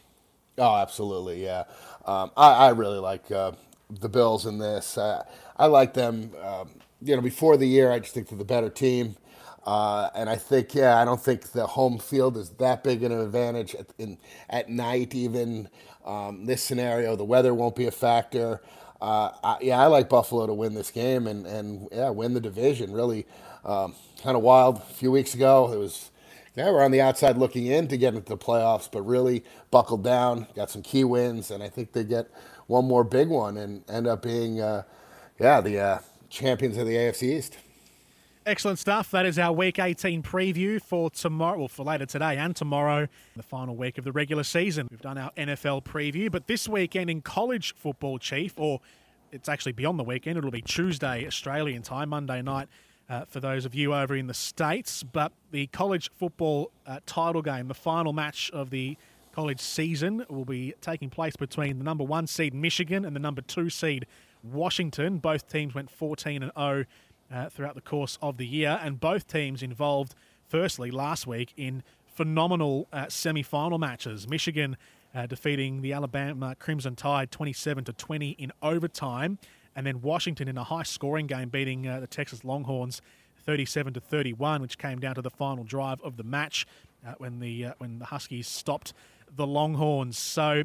Oh, 0.58 0.76
absolutely, 0.76 1.42
yeah. 1.42 1.64
Um, 2.04 2.30
I, 2.36 2.52
I, 2.52 2.68
really 2.70 2.98
like 2.98 3.30
uh, 3.30 3.52
the 3.88 4.08
Bills 4.08 4.44
in 4.44 4.58
this. 4.58 4.98
Uh, 4.98 5.24
I 5.56 5.66
like 5.66 5.94
them. 5.94 6.32
Um, 6.42 6.68
you 7.04 7.16
know, 7.16 7.22
before 7.22 7.56
the 7.56 7.66
year, 7.66 7.90
I 7.90 7.98
just 7.98 8.14
think 8.14 8.28
they're 8.28 8.38
the 8.38 8.44
better 8.44 8.70
team. 8.70 9.16
Uh, 9.64 10.10
and 10.14 10.28
I 10.28 10.36
think, 10.36 10.74
yeah, 10.74 10.98
I 10.98 11.04
don't 11.04 11.20
think 11.22 11.52
the 11.52 11.66
home 11.66 11.98
field 11.98 12.36
is 12.36 12.50
that 12.50 12.82
big 12.82 13.02
an 13.02 13.12
advantage 13.12 13.74
at, 13.74 13.86
in, 13.98 14.18
at 14.50 14.68
night, 14.68 15.14
even. 15.14 15.68
Um, 16.04 16.46
this 16.46 16.62
scenario, 16.62 17.14
the 17.14 17.24
weather 17.24 17.54
won't 17.54 17.76
be 17.76 17.86
a 17.86 17.92
factor. 17.92 18.60
Uh, 19.00 19.30
I, 19.44 19.58
yeah, 19.60 19.80
I 19.80 19.86
like 19.86 20.08
Buffalo 20.08 20.46
to 20.46 20.54
win 20.54 20.74
this 20.74 20.90
game 20.90 21.26
and, 21.28 21.46
and 21.46 21.88
yeah, 21.92 22.10
win 22.10 22.34
the 22.34 22.40
division. 22.40 22.92
Really 22.92 23.26
um, 23.64 23.94
kind 24.22 24.36
of 24.36 24.42
wild 24.42 24.78
a 24.78 24.94
few 24.94 25.12
weeks 25.12 25.34
ago. 25.34 25.72
It 25.72 25.78
was 25.78 26.10
yeah, 26.54 26.70
we're 26.70 26.84
on 26.84 26.90
the 26.90 27.00
outside 27.00 27.38
looking 27.38 27.66
in 27.66 27.88
to 27.88 27.96
get 27.96 28.14
into 28.14 28.28
the 28.28 28.36
playoffs, 28.36 28.88
but 28.90 29.02
really 29.02 29.42
buckled 29.70 30.04
down, 30.04 30.46
got 30.54 30.70
some 30.70 30.82
key 30.82 31.02
wins, 31.04 31.50
and 31.50 31.62
I 31.62 31.68
think 31.68 31.92
they 31.92 32.04
get 32.04 32.28
one 32.66 32.84
more 32.84 33.04
big 33.04 33.28
one 33.28 33.56
and 33.56 33.88
end 33.88 34.06
up 34.06 34.22
being, 34.22 34.60
uh, 34.60 34.82
yeah, 35.40 35.62
the 35.62 35.78
uh, 35.80 35.98
champions 36.32 36.78
of 36.78 36.86
the 36.86 36.94
AFC 36.94 37.34
East. 37.36 37.58
Excellent 38.44 38.80
stuff. 38.80 39.12
That 39.12 39.24
is 39.24 39.38
our 39.38 39.52
Week 39.52 39.78
18 39.78 40.22
preview 40.22 40.82
for 40.82 41.10
tomorrow, 41.10 41.58
well, 41.58 41.68
for 41.68 41.84
later 41.84 42.06
today 42.06 42.36
and 42.38 42.56
tomorrow, 42.56 43.06
the 43.36 43.42
final 43.42 43.76
week 43.76 43.98
of 43.98 44.04
the 44.04 44.10
regular 44.10 44.42
season. 44.42 44.88
We've 44.90 45.00
done 45.00 45.16
our 45.16 45.30
NFL 45.36 45.84
preview, 45.84 46.32
but 46.32 46.48
this 46.48 46.68
weekend 46.68 47.08
in 47.08 47.20
college 47.20 47.72
football, 47.76 48.18
Chief, 48.18 48.54
or 48.56 48.80
it's 49.30 49.48
actually 49.48 49.72
beyond 49.72 49.98
the 49.98 50.04
weekend, 50.04 50.38
it'll 50.38 50.50
be 50.50 50.62
Tuesday, 50.62 51.24
Australian 51.24 51.82
time, 51.82 52.08
Monday 52.08 52.42
night 52.42 52.66
uh, 53.08 53.26
for 53.26 53.38
those 53.38 53.64
of 53.64 53.76
you 53.76 53.94
over 53.94 54.16
in 54.16 54.26
the 54.26 54.34
States. 54.34 55.04
But 55.04 55.30
the 55.52 55.68
college 55.68 56.10
football 56.12 56.72
uh, 56.84 56.98
title 57.06 57.42
game, 57.42 57.68
the 57.68 57.74
final 57.74 58.12
match 58.12 58.50
of 58.52 58.70
the 58.70 58.96
college 59.32 59.60
season, 59.60 60.26
will 60.28 60.44
be 60.44 60.74
taking 60.80 61.10
place 61.10 61.36
between 61.36 61.78
the 61.78 61.84
number 61.84 62.02
one 62.02 62.26
seed 62.26 62.54
Michigan 62.54 63.04
and 63.04 63.14
the 63.14 63.20
number 63.20 63.40
two 63.40 63.70
seed 63.70 64.04
Washington. 64.42 65.18
Both 65.18 65.48
teams 65.48 65.74
went 65.74 65.90
14 65.90 66.42
and 66.42 66.52
0 66.56 66.84
uh, 67.32 67.48
throughout 67.48 67.74
the 67.74 67.80
course 67.80 68.18
of 68.20 68.36
the 68.36 68.46
year, 68.46 68.78
and 68.82 69.00
both 69.00 69.26
teams 69.26 69.62
involved, 69.62 70.14
firstly, 70.48 70.90
last 70.90 71.26
week 71.26 71.52
in 71.56 71.82
phenomenal 72.06 72.88
uh, 72.92 73.08
semi 73.08 73.42
final 73.42 73.78
matches. 73.78 74.28
Michigan. 74.28 74.76
Uh, 75.14 75.26
defeating 75.26 75.82
the 75.82 75.92
Alabama 75.92 76.56
Crimson 76.58 76.96
Tide 76.96 77.30
27 77.30 77.84
to 77.84 77.92
20 77.92 78.30
in 78.30 78.50
overtime, 78.62 79.38
and 79.76 79.86
then 79.86 80.00
Washington 80.00 80.48
in 80.48 80.56
a 80.56 80.64
high 80.64 80.84
scoring 80.84 81.26
game 81.26 81.50
beating 81.50 81.86
uh, 81.86 82.00
the 82.00 82.06
Texas 82.06 82.46
Longhorns 82.46 83.02
37 83.44 83.92
to 83.92 84.00
31, 84.00 84.62
which 84.62 84.78
came 84.78 85.00
down 85.00 85.14
to 85.16 85.20
the 85.20 85.28
final 85.28 85.64
drive 85.64 86.00
of 86.00 86.16
the 86.16 86.22
match 86.22 86.66
uh, 87.06 87.12
when 87.18 87.40
the 87.40 87.66
uh, 87.66 87.72
when 87.76 87.98
the 87.98 88.06
Huskies 88.06 88.48
stopped 88.48 88.94
the 89.36 89.46
Longhorns. 89.46 90.16
So, 90.16 90.62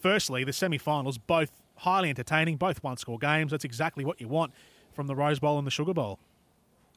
firstly, 0.00 0.42
the 0.42 0.52
semi-finals 0.52 1.18
both 1.18 1.52
highly 1.80 2.10
entertaining, 2.10 2.56
both 2.56 2.82
one-score 2.82 3.18
games. 3.18 3.50
That's 3.50 3.64
exactly 3.64 4.04
what 4.04 4.20
you 4.20 4.28
want 4.28 4.52
from 4.92 5.06
the 5.06 5.14
Rose 5.14 5.38
Bowl 5.38 5.58
and 5.58 5.66
the 5.66 5.70
Sugar 5.70 5.94
Bowl. 5.94 6.18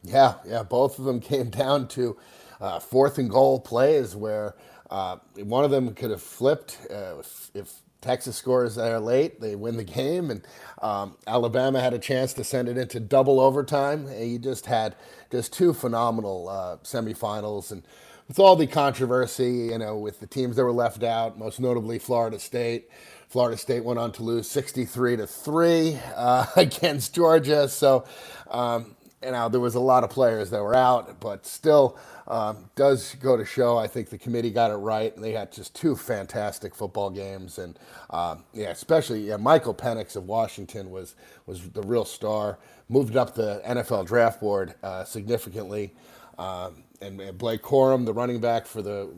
Yeah, 0.04 0.36
yeah, 0.46 0.63
both 0.63 1.00
of 1.00 1.06
them 1.06 1.19
came 1.32 1.50
down 1.50 1.88
to 1.89 2.17
uh, 2.62 2.80
fourth 2.80 3.17
and 3.17 3.30
goal 3.30 3.60
plays 3.60 4.15
where 4.15 4.56
uh, 4.89 5.17
one 5.38 5.63
of 5.63 5.72
them 5.72 5.93
could 5.96 6.12
have 6.12 6.22
flipped 6.22 6.78
if, 6.89 7.52
if 7.54 7.74
Texas 8.02 8.36
scores 8.36 8.76
there 8.76 9.00
late. 9.00 9.39
They 9.39 9.56
win 9.56 9.78
the 9.78 9.84
game, 9.84 10.30
and 10.30 10.46
um, 10.82 11.15
Alabama 11.26 11.82
had 11.82 11.93
a 11.93 12.00
chance 12.00 12.34
to 12.34 12.43
send 12.43 12.67
it 12.67 12.78
into 12.78 13.00
double 13.00 13.39
overtime. 13.39 14.06
And 14.08 14.30
you 14.30 14.38
just 14.38 14.65
had 14.65 14.96
just 15.32 15.54
two 15.54 15.74
phenomenal 15.74 16.50
uh, 16.50 16.78
semifinals, 16.84 17.72
and 17.72 17.84
with 18.28 18.39
all 18.39 18.56
the 18.56 18.67
controversy, 18.67 19.69
you 19.72 19.78
know, 19.78 19.98
with 19.98 20.19
the 20.19 20.28
teams 20.28 20.58
that 20.58 20.63
were 20.63 20.72
left 20.72 21.04
out, 21.04 21.39
most 21.39 21.60
notably 21.60 21.98
Florida 21.98 22.39
State. 22.39 22.89
Florida 23.34 23.58
State 23.58 23.84
went 23.84 23.98
on 23.98 24.12
to 24.12 24.22
lose 24.22 24.48
63 24.48 25.17
to 25.17 25.26
three 25.26 25.98
uh, 26.15 26.46
against 26.56 27.15
Georgia. 27.15 27.67
So, 27.67 28.06
um, 28.52 28.96
you 29.24 29.32
know, 29.32 29.50
there 29.50 29.60
was 29.60 29.74
a 29.74 29.80
lot 29.80 30.04
of 30.04 30.12
players 30.12 30.52
that 30.52 30.62
were 30.62 30.76
out, 30.76 31.19
but 31.19 31.43
still 31.43 31.98
um, 32.28 32.69
does 32.76 33.15
go 33.15 33.36
to 33.36 33.43
show. 33.43 33.76
I 33.76 33.88
think 33.88 34.10
the 34.10 34.19
committee 34.19 34.52
got 34.52 34.69
it 34.69 34.76
right, 34.76 35.15
and 35.15 35.26
they 35.26 35.32
had 35.32 35.52
just 35.52 35.74
two 35.74 35.96
fantastic 35.96 36.76
football 36.76 37.10
games. 37.10 37.58
And 37.58 37.80
um, 38.12 38.43
yeah, 38.54 38.69
especially 38.69 39.22
yeah, 39.22 39.38
Michael 39.38 39.74
Penix 39.74 40.15
of 40.15 40.28
Washington 40.28 40.91
was 40.91 41.15
was 41.48 41.67
the 41.72 41.82
real 41.82 42.06
star. 42.06 42.60
Moved 42.88 43.15
up 43.15 43.34
the 43.34 43.63
NFL 43.65 44.06
draft 44.06 44.41
board 44.41 44.76
uh, 44.84 45.06
significantly. 45.06 45.91
Um, 46.38 46.84
and, 47.02 47.19
and 47.19 47.36
Blake 47.36 47.63
Corum, 47.63 48.06
the 48.06 48.13
running 48.13 48.39
back 48.39 48.67
for 48.67 48.84
the 48.84 49.10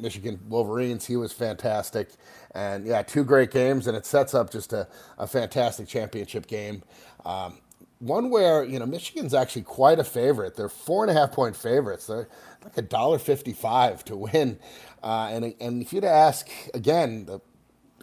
Michigan 0.00 0.38
Wolverines. 0.48 1.06
He 1.06 1.16
was 1.16 1.32
fantastic. 1.32 2.10
And 2.58 2.86
yeah, 2.86 3.02
two 3.02 3.22
great 3.22 3.52
games, 3.52 3.86
and 3.86 3.96
it 3.96 4.04
sets 4.04 4.34
up 4.34 4.50
just 4.50 4.72
a, 4.72 4.88
a 5.16 5.28
fantastic 5.28 5.86
championship 5.86 6.48
game. 6.48 6.82
Um, 7.24 7.58
one 8.00 8.30
where, 8.30 8.64
you 8.64 8.80
know, 8.80 8.86
Michigan's 8.86 9.32
actually 9.32 9.62
quite 9.62 10.00
a 10.00 10.04
favorite. 10.04 10.56
They're 10.56 10.68
four 10.68 11.04
and 11.04 11.10
a 11.10 11.14
half 11.14 11.30
point 11.30 11.54
favorites. 11.54 12.08
They're 12.08 12.28
like 12.64 12.76
a 12.76 12.82
dollar 12.82 13.18
fifty-five 13.18 14.04
to 14.06 14.16
win. 14.16 14.58
Uh, 15.02 15.28
and, 15.30 15.54
and 15.60 15.82
if 15.82 15.92
you'd 15.92 16.04
ask, 16.04 16.48
again, 16.74 17.26
the, 17.26 17.40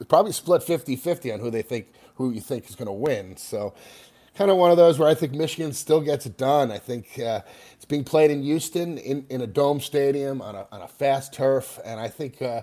probably 0.05 0.31
split 0.31 0.61
50-50 0.61 1.33
on 1.33 1.39
who 1.41 1.51
they 1.51 1.61
think, 1.61 1.87
who 2.15 2.31
you 2.31 2.39
think 2.39 2.69
is 2.69 2.75
going 2.75 2.87
to 2.87 2.93
win. 2.93 3.35
So 3.35 3.73
kind 4.35 4.49
of 4.49 4.55
one 4.55 4.71
of 4.71 4.77
those 4.77 4.97
where 4.97 5.09
I 5.09 5.15
think 5.15 5.33
Michigan 5.33 5.73
still 5.73 5.99
gets 5.99 6.25
it 6.25 6.37
done. 6.37 6.71
I 6.71 6.77
think 6.77 7.19
uh, 7.19 7.41
it's 7.73 7.83
being 7.85 8.05
played 8.05 8.31
in 8.31 8.43
Houston 8.43 8.97
in, 8.97 9.25
in 9.29 9.41
a 9.41 9.47
dome 9.47 9.81
stadium 9.81 10.41
on 10.41 10.55
a, 10.55 10.67
on 10.71 10.81
a 10.81 10.87
fast 10.87 11.33
turf, 11.33 11.79
and 11.83 11.99
I 11.99 12.07
think 12.07 12.41
uh, 12.41 12.61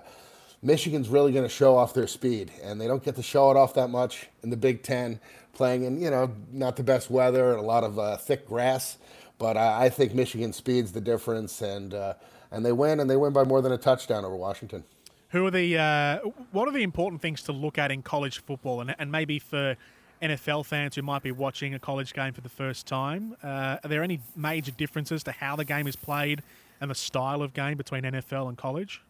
Michigan's 0.63 1.09
really 1.09 1.33
going 1.33 1.43
to 1.43 1.49
show 1.49 1.75
off 1.75 1.93
their 1.93 2.07
speed, 2.07 2.51
and 2.63 2.79
they 2.79 2.87
don't 2.87 3.03
get 3.03 3.15
to 3.17 3.23
show 3.23 3.51
it 3.51 3.57
off 3.57 3.73
that 3.73 3.89
much 3.89 4.29
in 4.43 4.49
the 4.49 4.57
Big 4.57 4.81
Ten, 4.81 5.19
playing 5.53 5.83
in 5.83 6.01
you 6.01 6.09
know 6.09 6.33
not 6.51 6.77
the 6.77 6.83
best 6.83 7.11
weather 7.11 7.51
and 7.51 7.59
a 7.59 7.63
lot 7.63 7.83
of 7.83 7.99
uh, 7.99 8.17
thick 8.17 8.47
grass. 8.47 8.97
But 9.37 9.57
I 9.57 9.89
think 9.89 10.13
Michigan 10.13 10.53
speed's 10.53 10.93
the 10.93 11.01
difference, 11.01 11.61
and 11.61 11.93
uh, 11.93 12.13
and 12.49 12.65
they 12.65 12.71
win, 12.71 13.01
and 13.01 13.09
they 13.09 13.17
win 13.17 13.33
by 13.33 13.43
more 13.43 13.61
than 13.61 13.73
a 13.73 13.77
touchdown 13.77 14.23
over 14.23 14.35
Washington. 14.35 14.85
Who 15.29 15.45
are 15.45 15.51
the 15.51 15.77
uh, 15.77 16.19
what 16.51 16.67
are 16.69 16.71
the 16.71 16.83
important 16.83 17.21
things 17.21 17.43
to 17.43 17.51
look 17.51 17.77
at 17.77 17.91
in 17.91 18.01
college 18.01 18.41
football, 18.41 18.79
and 18.79 18.95
and 18.97 19.11
maybe 19.11 19.39
for 19.39 19.75
NFL 20.21 20.65
fans 20.65 20.95
who 20.95 21.01
might 21.01 21.23
be 21.23 21.33
watching 21.33 21.73
a 21.73 21.79
college 21.79 22.13
game 22.13 22.31
for 22.31 22.39
the 22.39 22.49
first 22.49 22.87
time, 22.87 23.35
uh, 23.43 23.77
are 23.83 23.89
there 23.89 24.01
any 24.01 24.21
major 24.37 24.71
differences 24.71 25.23
to 25.23 25.33
how 25.33 25.57
the 25.57 25.65
game 25.65 25.85
is 25.85 25.97
played 25.97 26.41
and 26.79 26.89
the 26.89 26.95
style 26.95 27.41
of 27.41 27.53
game 27.53 27.75
between 27.75 28.03
NFL 28.03 28.47
and 28.47 28.57
college? 28.57 29.01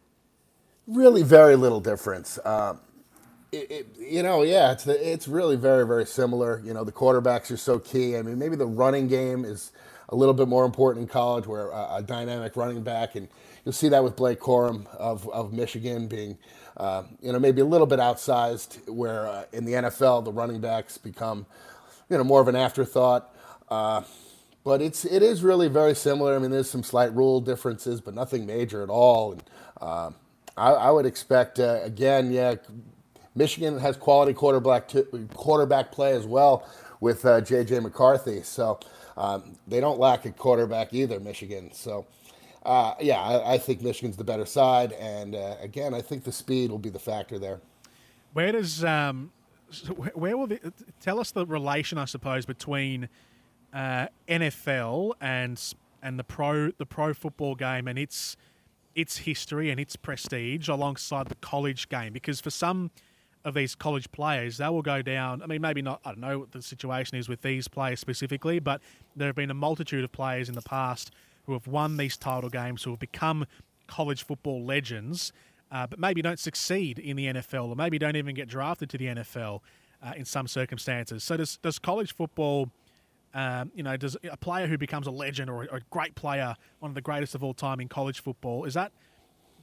Really, 0.86 1.22
very 1.22 1.56
little 1.56 1.80
difference. 1.80 2.38
Um, 2.44 2.80
it, 3.52 3.70
it, 3.70 3.86
you 3.98 4.22
know, 4.22 4.42
yeah, 4.42 4.72
it's 4.72 4.86
it's 4.86 5.28
really 5.28 5.56
very 5.56 5.86
very 5.86 6.04
similar. 6.06 6.60
You 6.64 6.74
know, 6.74 6.84
the 6.84 6.92
quarterbacks 6.92 7.50
are 7.50 7.56
so 7.56 7.78
key. 7.78 8.16
I 8.16 8.22
mean, 8.22 8.38
maybe 8.38 8.56
the 8.56 8.66
running 8.66 9.08
game 9.08 9.44
is 9.44 9.72
a 10.08 10.16
little 10.16 10.34
bit 10.34 10.48
more 10.48 10.64
important 10.64 11.04
in 11.04 11.08
college, 11.08 11.46
where 11.46 11.70
a, 11.70 12.02
dynamic 12.04 12.56
running 12.56 12.82
back, 12.82 13.14
and 13.14 13.28
you'll 13.64 13.72
see 13.72 13.88
that 13.88 14.04
with 14.04 14.16
Blake 14.16 14.40
Corum 14.40 14.86
of 14.96 15.28
of 15.30 15.52
Michigan 15.52 16.08
being 16.08 16.36
uh, 16.76 17.04
you 17.20 17.32
know, 17.32 17.38
maybe 17.38 17.60
a 17.60 17.64
little 17.64 17.86
bit 17.86 17.98
outsized, 17.98 18.88
where 18.88 19.26
uh, 19.26 19.44
in 19.52 19.64
the 19.64 19.72
NFL 19.72 20.24
the 20.24 20.32
running 20.32 20.60
backs 20.60 20.98
become, 20.98 21.46
you 22.10 22.18
know, 22.18 22.24
more 22.24 22.40
of 22.40 22.48
an 22.48 22.56
afterthought. 22.56 23.34
Uh, 23.68 24.02
but 24.64 24.82
it's 24.82 25.04
it 25.04 25.22
is 25.22 25.42
really 25.42 25.68
very 25.68 25.94
similar. 25.94 26.34
I 26.34 26.38
mean, 26.38 26.50
there's 26.50 26.70
some 26.70 26.82
slight 26.82 27.14
rule 27.14 27.40
differences, 27.40 28.00
but 28.00 28.14
nothing 28.14 28.46
major 28.46 28.82
at 28.82 28.88
all. 28.88 29.32
And 29.32 29.44
uh, 29.80 30.10
I, 30.56 30.70
I, 30.72 30.90
would 30.90 31.06
expect 31.06 31.58
uh, 31.58 31.80
again, 31.82 32.30
yeah, 32.32 32.54
Michigan 33.34 33.78
has 33.78 33.96
quality 33.96 34.32
quarterback 34.32 34.90
quarterback 35.34 35.92
play 35.92 36.12
as 36.12 36.26
well 36.26 36.66
with 37.00 37.22
J.J. 37.22 37.80
McCarthy, 37.80 38.42
so 38.42 38.78
um, 39.16 39.56
they 39.66 39.80
don't 39.80 39.98
lack 39.98 40.24
a 40.24 40.30
quarterback 40.30 40.94
either. 40.94 41.20
Michigan, 41.20 41.72
so 41.72 42.06
uh, 42.64 42.94
yeah, 43.00 43.20
I, 43.20 43.54
I, 43.54 43.58
think 43.58 43.82
Michigan's 43.82 44.16
the 44.16 44.24
better 44.24 44.46
side, 44.46 44.92
and 44.92 45.34
uh, 45.34 45.56
again, 45.60 45.92
I 45.92 46.00
think 46.00 46.24
the 46.24 46.32
speed 46.32 46.70
will 46.70 46.78
be 46.78 46.88
the 46.88 46.98
factor 46.98 47.38
there. 47.38 47.60
Where 48.32 48.52
does 48.52 48.82
um, 48.82 49.32
where 50.14 50.36
will 50.36 50.46
the, 50.46 50.72
tell 51.00 51.20
us 51.20 51.30
the 51.30 51.44
relation, 51.44 51.98
I 51.98 52.06
suppose, 52.06 52.46
between 52.46 53.08
uh, 53.72 54.06
NFL 54.28 55.14
and 55.20 55.60
and 56.02 56.18
the 56.18 56.24
pro 56.24 56.70
the 56.70 56.86
pro 56.86 57.12
football 57.12 57.54
game 57.54 57.86
and 57.86 57.98
its 57.98 58.36
its 58.94 59.18
history 59.18 59.70
and 59.70 59.80
its 59.80 59.96
prestige 59.96 60.68
alongside 60.68 61.28
the 61.28 61.34
college 61.36 61.88
game? 61.88 62.12
Because 62.12 62.40
for 62.40 62.50
some 62.50 62.90
of 63.44 63.54
these 63.54 63.74
college 63.74 64.10
players, 64.10 64.56
they 64.56 64.68
will 64.68 64.82
go 64.82 65.02
down. 65.02 65.42
I 65.42 65.46
mean, 65.46 65.60
maybe 65.60 65.82
not. 65.82 66.00
I 66.04 66.10
don't 66.10 66.20
know 66.20 66.38
what 66.38 66.52
the 66.52 66.62
situation 66.62 67.18
is 67.18 67.28
with 67.28 67.42
these 67.42 67.68
players 67.68 68.00
specifically, 68.00 68.58
but 68.58 68.80
there 69.14 69.28
have 69.28 69.36
been 69.36 69.50
a 69.50 69.54
multitude 69.54 70.02
of 70.02 70.12
players 70.12 70.48
in 70.48 70.54
the 70.54 70.62
past 70.62 71.10
who 71.44 71.52
have 71.52 71.66
won 71.66 71.98
these 71.98 72.16
title 72.16 72.48
games, 72.48 72.82
who 72.82 72.90
have 72.90 73.00
become 73.00 73.46
college 73.86 74.24
football 74.24 74.64
legends, 74.64 75.32
uh, 75.70 75.86
but 75.86 75.98
maybe 75.98 76.22
don't 76.22 76.38
succeed 76.38 76.98
in 76.98 77.16
the 77.16 77.26
NFL, 77.26 77.68
or 77.68 77.76
maybe 77.76 77.98
don't 77.98 78.16
even 78.16 78.34
get 78.34 78.48
drafted 78.48 78.88
to 78.90 78.98
the 78.98 79.06
NFL 79.06 79.60
uh, 80.02 80.12
in 80.16 80.24
some 80.24 80.46
circumstances. 80.46 81.22
So 81.22 81.36
does 81.36 81.58
does 81.58 81.78
college 81.78 82.14
football? 82.14 82.70
Um, 83.34 83.72
you 83.74 83.82
know, 83.82 83.96
does 83.96 84.16
a 84.30 84.36
player 84.36 84.68
who 84.68 84.78
becomes 84.78 85.08
a 85.08 85.10
legend 85.10 85.50
or 85.50 85.64
a, 85.64 85.80
great 85.90 86.14
player, 86.14 86.54
one 86.78 86.90
of 86.90 86.94
the 86.94 87.00
greatest 87.00 87.34
of 87.34 87.42
all 87.42 87.52
time 87.52 87.80
in 87.80 87.88
college 87.88 88.20
football, 88.20 88.64
is 88.64 88.74
that 88.74 88.92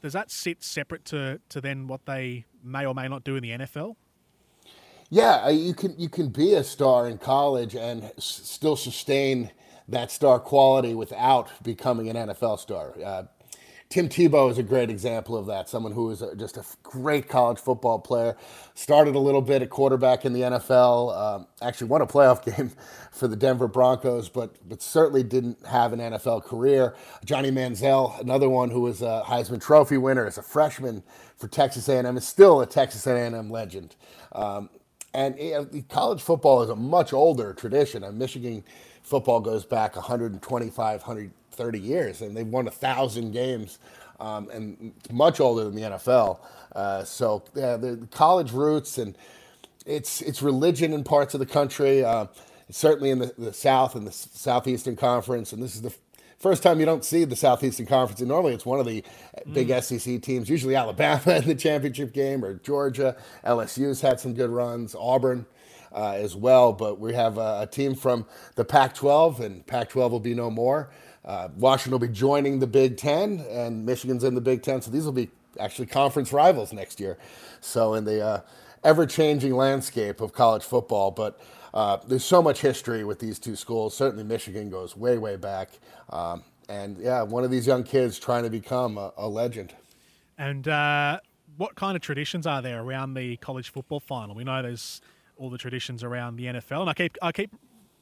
does 0.01 0.11
that 0.13 0.29
sit 0.29 0.61
separate 0.61 1.05
to 1.05 1.39
to 1.49 1.61
then 1.61 1.87
what 1.87 2.05
they 2.05 2.45
may 2.63 2.85
or 2.85 2.93
may 2.93 3.07
not 3.07 3.23
do 3.23 3.35
in 3.37 3.43
the 3.43 3.51
NFL? 3.51 3.95
Yeah, 5.09 5.49
you 5.49 5.73
can 5.73 5.95
you 5.97 6.09
can 6.09 6.29
be 6.29 6.53
a 6.53 6.63
star 6.63 7.07
in 7.07 7.17
college 7.17 7.75
and 7.75 8.03
s- 8.17 8.41
still 8.43 8.75
sustain 8.75 9.51
that 9.87 10.11
star 10.11 10.39
quality 10.39 10.93
without 10.93 11.49
becoming 11.63 12.09
an 12.09 12.15
NFL 12.15 12.59
star. 12.59 12.93
Uh, 13.03 13.23
Tim 13.91 14.07
Tebow 14.07 14.49
is 14.49 14.57
a 14.57 14.63
great 14.63 14.89
example 14.89 15.35
of 15.35 15.47
that. 15.47 15.67
Someone 15.67 15.91
who 15.91 16.09
is 16.11 16.21
a, 16.21 16.33
just 16.33 16.55
a 16.55 16.63
great 16.81 17.27
college 17.27 17.59
football 17.59 17.99
player. 17.99 18.37
Started 18.73 19.15
a 19.15 19.19
little 19.19 19.41
bit 19.41 19.61
at 19.61 19.69
quarterback 19.69 20.23
in 20.23 20.31
the 20.31 20.39
NFL. 20.39 21.15
Um, 21.15 21.47
actually 21.61 21.87
won 21.87 22.01
a 22.01 22.07
playoff 22.07 22.43
game 22.57 22.71
for 23.11 23.27
the 23.27 23.35
Denver 23.35 23.67
Broncos, 23.67 24.29
but 24.29 24.55
but 24.67 24.81
certainly 24.81 25.23
didn't 25.23 25.65
have 25.67 25.91
an 25.91 25.99
NFL 25.99 26.45
career. 26.45 26.95
Johnny 27.25 27.51
Manziel, 27.51 28.17
another 28.21 28.47
one 28.47 28.71
who 28.71 28.79
was 28.79 29.01
a 29.01 29.23
Heisman 29.25 29.61
Trophy 29.61 29.97
winner 29.97 30.25
as 30.25 30.37
a 30.37 30.41
freshman 30.41 31.03
for 31.35 31.49
Texas 31.49 31.89
A&M, 31.89 32.15
is 32.15 32.25
still 32.25 32.61
a 32.61 32.65
Texas 32.65 33.05
A&M 33.05 33.49
legend. 33.49 33.97
Um, 34.31 34.69
and 35.13 35.37
you 35.37 35.83
college 35.89 36.21
football 36.21 36.63
is 36.63 36.69
a 36.69 36.75
much 36.77 37.11
older 37.11 37.53
tradition. 37.53 38.05
And 38.05 38.17
Michigan 38.17 38.63
football 39.03 39.39
goes 39.39 39.65
back 39.65 39.95
125, 39.95 41.01
130 41.01 41.79
years, 41.79 42.21
and 42.21 42.35
they've 42.35 42.47
won 42.47 42.67
a 42.67 42.71
thousand 42.71 43.31
games, 43.31 43.79
um, 44.19 44.49
and 44.49 44.93
it's 44.97 45.11
much 45.11 45.39
older 45.39 45.63
than 45.63 45.75
the 45.75 45.81
NFL. 45.81 46.39
Uh, 46.75 47.03
so 47.03 47.43
yeah, 47.55 47.77
the 47.77 48.07
college 48.11 48.51
roots 48.51 48.97
and 48.97 49.17
it's 49.85 50.21
it's 50.21 50.41
religion 50.41 50.93
in 50.93 51.03
parts 51.03 51.33
of 51.33 51.39
the 51.39 51.45
country. 51.45 52.03
Uh, 52.05 52.27
certainly 52.69 53.09
in 53.09 53.19
the, 53.19 53.33
the 53.37 53.51
South 53.51 53.95
and 53.95 54.07
the 54.07 54.11
Southeastern 54.11 54.95
Conference, 54.95 55.51
and 55.51 55.61
this 55.61 55.75
is 55.75 55.81
the 55.81 55.93
first 56.41 56.63
time 56.63 56.79
you 56.79 56.85
don't 56.85 57.05
see 57.05 57.23
the 57.23 57.35
Southeastern 57.35 57.85
Conference. 57.85 58.19
And 58.19 58.29
normally 58.29 58.53
it's 58.53 58.65
one 58.65 58.79
of 58.79 58.85
the 58.85 59.03
big 59.53 59.67
mm. 59.67 59.83
SEC 59.83 60.21
teams, 60.21 60.49
usually 60.49 60.75
Alabama 60.75 61.21
in 61.35 61.47
the 61.47 61.55
championship 61.55 62.13
game 62.13 62.43
or 62.43 62.55
Georgia. 62.55 63.15
LSU's 63.45 64.01
had 64.01 64.19
some 64.19 64.33
good 64.33 64.49
runs. 64.49 64.95
Auburn 64.95 65.45
uh, 65.93 66.13
as 66.13 66.35
well. 66.35 66.73
But 66.73 66.99
we 66.99 67.13
have 67.13 67.37
a, 67.37 67.61
a 67.61 67.67
team 67.67 67.95
from 67.95 68.25
the 68.55 68.65
Pac 68.65 68.93
12, 68.95 69.41
and 69.41 69.65
Pac 69.67 69.89
12 69.89 70.11
will 70.11 70.19
be 70.19 70.33
no 70.33 70.49
more. 70.49 70.91
Uh, 71.23 71.49
Washington 71.55 71.91
will 71.91 72.07
be 72.07 72.13
joining 72.13 72.59
the 72.59 72.67
Big 72.67 72.97
Ten, 72.97 73.45
and 73.49 73.85
Michigan's 73.85 74.23
in 74.23 74.35
the 74.35 74.41
Big 74.41 74.63
Ten. 74.63 74.81
So 74.81 74.91
these 74.91 75.05
will 75.05 75.11
be 75.11 75.29
actually 75.59 75.85
conference 75.85 76.33
rivals 76.33 76.73
next 76.73 76.99
year. 76.99 77.17
So 77.59 77.93
in 77.93 78.05
the 78.05 78.25
uh, 78.25 78.41
ever 78.83 79.05
changing 79.05 79.55
landscape 79.55 80.21
of 80.21 80.33
college 80.33 80.63
football, 80.63 81.11
but 81.11 81.39
uh, 81.73 81.97
there's 82.07 82.25
so 82.25 82.41
much 82.41 82.61
history 82.61 83.03
with 83.03 83.19
these 83.19 83.39
two 83.39 83.55
schools. 83.55 83.95
Certainly, 83.95 84.23
Michigan 84.25 84.69
goes 84.69 84.97
way, 84.97 85.17
way 85.17 85.35
back. 85.35 85.69
Um, 86.09 86.43
and 86.67 86.97
yeah, 86.97 87.21
one 87.21 87.43
of 87.43 87.51
these 87.51 87.67
young 87.67 87.83
kids 87.83 88.17
trying 88.19 88.43
to 88.43 88.49
become 88.49 88.97
a, 88.97 89.13
a 89.17 89.27
legend. 89.27 89.73
And 90.37 90.67
uh, 90.67 91.19
what 91.57 91.75
kind 91.75 91.95
of 91.95 92.01
traditions 92.01 92.47
are 92.47 92.61
there 92.61 92.81
around 92.81 93.13
the 93.13 93.37
college 93.37 93.69
football 93.69 93.99
final? 93.99 94.35
We 94.35 94.43
know 94.43 94.61
there's 94.61 95.01
all 95.41 95.49
the 95.49 95.57
traditions 95.57 96.03
around 96.03 96.35
the 96.35 96.45
NFL. 96.45 96.81
And 96.81 96.89
I 96.89 96.93
keep 96.93 97.17
I 97.21 97.31
keep 97.31 97.51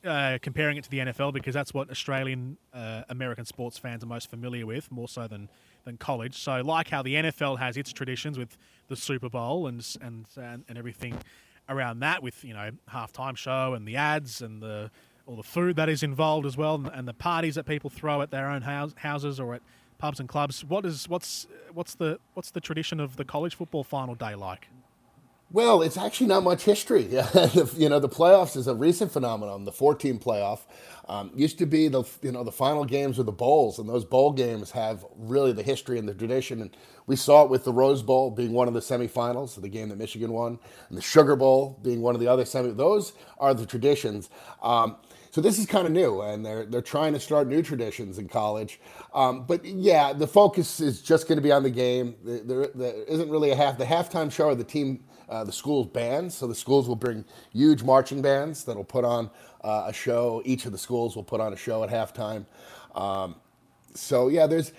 uh, 0.03 0.37
comparing 0.41 0.77
it 0.77 0.83
to 0.83 0.89
the 0.89 0.99
NFL 0.99 1.33
because 1.33 1.53
that's 1.53 1.73
what 1.73 1.89
Australian 1.89 2.57
uh, 2.73 3.03
American 3.09 3.45
sports 3.45 3.77
fans 3.77 4.03
are 4.03 4.07
most 4.07 4.29
familiar 4.29 4.65
with, 4.65 4.91
more 4.91 5.07
so 5.07 5.27
than 5.27 5.49
than 5.85 5.97
college. 5.97 6.37
So, 6.37 6.61
like 6.61 6.89
how 6.89 7.01
the 7.01 7.15
NFL 7.15 7.57
has 7.59 7.77
its 7.77 7.93
traditions 7.93 8.37
with 8.37 8.57
the 8.89 8.95
Super 8.95 9.29
Bowl 9.29 9.67
and 9.67 9.85
and 10.01 10.25
and, 10.35 10.65
and 10.67 10.77
everything 10.77 11.17
around 11.69 11.99
that, 11.99 12.21
with 12.21 12.43
you 12.43 12.53
know 12.53 12.71
halftime 12.91 13.37
show 13.37 13.73
and 13.73 13.87
the 13.87 13.95
ads 13.95 14.41
and 14.41 14.61
the 14.61 14.91
all 15.25 15.37
the 15.37 15.43
food 15.43 15.77
that 15.77 15.87
is 15.87 16.03
involved 16.03 16.45
as 16.45 16.57
well, 16.57 16.75
and, 16.75 16.87
and 16.87 17.07
the 17.07 17.13
parties 17.13 17.55
that 17.55 17.65
people 17.65 17.89
throw 17.89 18.21
at 18.21 18.31
their 18.31 18.49
own 18.49 18.63
house, 18.63 18.93
houses 18.97 19.39
or 19.39 19.55
at 19.55 19.61
pubs 19.97 20.19
and 20.19 20.27
clubs. 20.27 20.65
What 20.65 20.85
is 20.85 21.07
what's 21.07 21.47
what's 21.73 21.95
the 21.95 22.19
what's 22.33 22.51
the 22.51 22.61
tradition 22.61 22.99
of 22.99 23.15
the 23.15 23.23
college 23.23 23.55
football 23.55 23.85
final 23.85 24.15
day 24.15 24.35
like? 24.35 24.67
Well, 25.51 25.81
it's 25.81 25.97
actually 25.97 26.27
not 26.27 26.43
much 26.43 26.63
history. 26.63 27.03
you 27.75 27.89
know, 27.89 27.99
the 27.99 28.09
playoffs 28.09 28.55
is 28.55 28.67
a 28.67 28.75
recent 28.75 29.11
phenomenon. 29.11 29.65
The 29.65 29.71
14 29.71 30.19
playoff 30.19 30.59
um, 31.07 31.31
used 31.33 31.57
to 31.57 31.65
be 31.65 31.87
the 31.87 32.03
you 32.21 32.31
know 32.31 32.43
the 32.43 32.51
final 32.51 32.85
games 32.85 33.17
of 33.17 33.25
the 33.25 33.31
bowls, 33.31 33.79
and 33.79 33.89
those 33.89 34.05
bowl 34.05 34.31
games 34.31 34.69
have 34.71 35.03
really 35.17 35.51
the 35.51 35.63
history 35.63 35.97
and 35.97 36.07
the 36.07 36.13
tradition. 36.13 36.61
And 36.61 36.77
we 37.07 37.15
saw 37.15 37.43
it 37.43 37.49
with 37.49 37.63
the 37.63 37.73
Rose 37.73 38.03
Bowl 38.03 38.29
being 38.29 38.53
one 38.53 38.67
of 38.67 38.75
the 38.75 38.79
semifinals, 38.79 39.59
the 39.59 39.69
game 39.69 39.89
that 39.89 39.97
Michigan 39.97 40.31
won, 40.31 40.59
and 40.89 40.95
the 40.97 41.01
Sugar 41.01 41.35
Bowl 41.35 41.79
being 41.81 42.01
one 42.01 42.13
of 42.13 42.21
the 42.21 42.27
other 42.27 42.45
semi. 42.45 42.69
Those 42.71 43.13
are 43.39 43.55
the 43.55 43.65
traditions. 43.65 44.29
Um, 44.61 44.97
so 45.31 45.41
this 45.41 45.57
is 45.57 45.65
kind 45.65 45.87
of 45.87 45.93
new, 45.93 46.21
and 46.21 46.45
they're 46.45 46.65
they're 46.67 46.81
trying 46.83 47.13
to 47.13 47.19
start 47.19 47.47
new 47.47 47.63
traditions 47.63 48.19
in 48.19 48.27
college. 48.27 48.79
Um, 49.15 49.45
but 49.47 49.65
yeah, 49.65 50.13
the 50.13 50.27
focus 50.27 50.79
is 50.79 51.01
just 51.01 51.27
going 51.27 51.37
to 51.37 51.41
be 51.41 51.51
on 51.51 51.63
the 51.63 51.71
game. 51.71 52.15
There, 52.23 52.67
there 52.67 53.03
isn't 53.05 53.29
really 53.29 53.49
a 53.49 53.55
half 53.55 53.79
the 53.79 53.85
halftime 53.85 54.31
show 54.31 54.45
or 54.45 54.55
the 54.55 54.63
team 54.63 55.05
uh, 55.29 55.43
the 55.43 55.51
school's 55.51 55.87
bands. 55.87 56.35
So 56.35 56.47
the 56.47 56.55
schools 56.55 56.87
will 56.87 56.95
bring 56.95 57.23
huge 57.53 57.83
marching 57.83 58.21
bands 58.21 58.63
that'll 58.65 58.83
put 58.83 59.05
on 59.05 59.29
uh, 59.63 59.85
a 59.87 59.93
show. 59.93 60.41
Each 60.45 60.65
of 60.65 60.71
the 60.71 60.77
schools 60.77 61.15
will 61.15 61.23
put 61.23 61.39
on 61.39 61.53
a 61.53 61.57
show 61.57 61.83
at 61.83 61.89
halftime. 61.89 62.45
Um, 62.95 63.35
so 63.93 64.27
yeah, 64.27 64.47
there's 64.47 64.71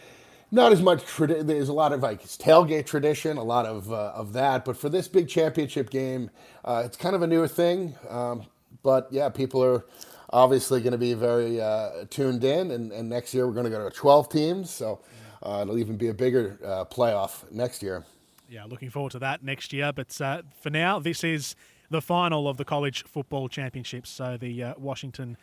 not 0.50 0.72
as 0.72 0.82
much. 0.82 1.04
Tradi- 1.04 1.46
there's 1.46 1.68
a 1.68 1.72
lot 1.72 1.92
of 1.92 2.02
like 2.02 2.22
tailgate 2.22 2.86
tradition, 2.86 3.36
a 3.36 3.42
lot 3.42 3.66
of 3.66 3.90
uh, 3.92 4.12
of 4.14 4.32
that. 4.32 4.64
But 4.64 4.76
for 4.76 4.88
this 4.88 5.08
big 5.08 5.28
championship 5.28 5.90
game, 5.90 6.30
uh, 6.64 6.82
it's 6.84 6.96
kind 6.96 7.14
of 7.14 7.22
a 7.22 7.26
newer 7.26 7.48
thing. 7.48 7.94
Um, 8.08 8.44
but 8.82 9.08
yeah, 9.10 9.28
people 9.28 9.62
are 9.62 9.84
obviously 10.32 10.80
going 10.80 10.92
to 10.92 10.98
be 10.98 11.14
very 11.14 11.60
uh, 11.60 12.04
tuned 12.08 12.44
in. 12.44 12.70
And, 12.70 12.92
and, 12.92 13.08
next 13.08 13.34
year 13.34 13.48
we're 13.48 13.52
going 13.52 13.64
to 13.64 13.70
go 13.70 13.86
to 13.86 13.94
12 13.94 14.28
teams, 14.28 14.70
so 14.70 15.00
uh, 15.42 15.58
it'll 15.62 15.76
even 15.76 15.96
be 15.96 16.06
a 16.06 16.14
bigger 16.14 16.56
playoff 16.88 17.50
next 17.50 17.82
year 17.82 18.04
yeah, 18.50 18.64
looking 18.64 18.90
forward 18.90 19.12
to 19.12 19.18
that 19.20 19.42
next 19.42 19.72
year. 19.72 19.92
But 19.92 20.20
uh, 20.20 20.42
for 20.60 20.70
now, 20.70 20.98
this 20.98 21.22
is 21.22 21.54
the 21.88 22.02
final 22.02 22.48
of 22.48 22.56
the 22.56 22.64
college 22.64 23.04
football 23.04 23.48
championships. 23.48 24.10
So 24.10 24.36
the 24.36 24.62
uh, 24.62 24.74
Washington 24.76 25.36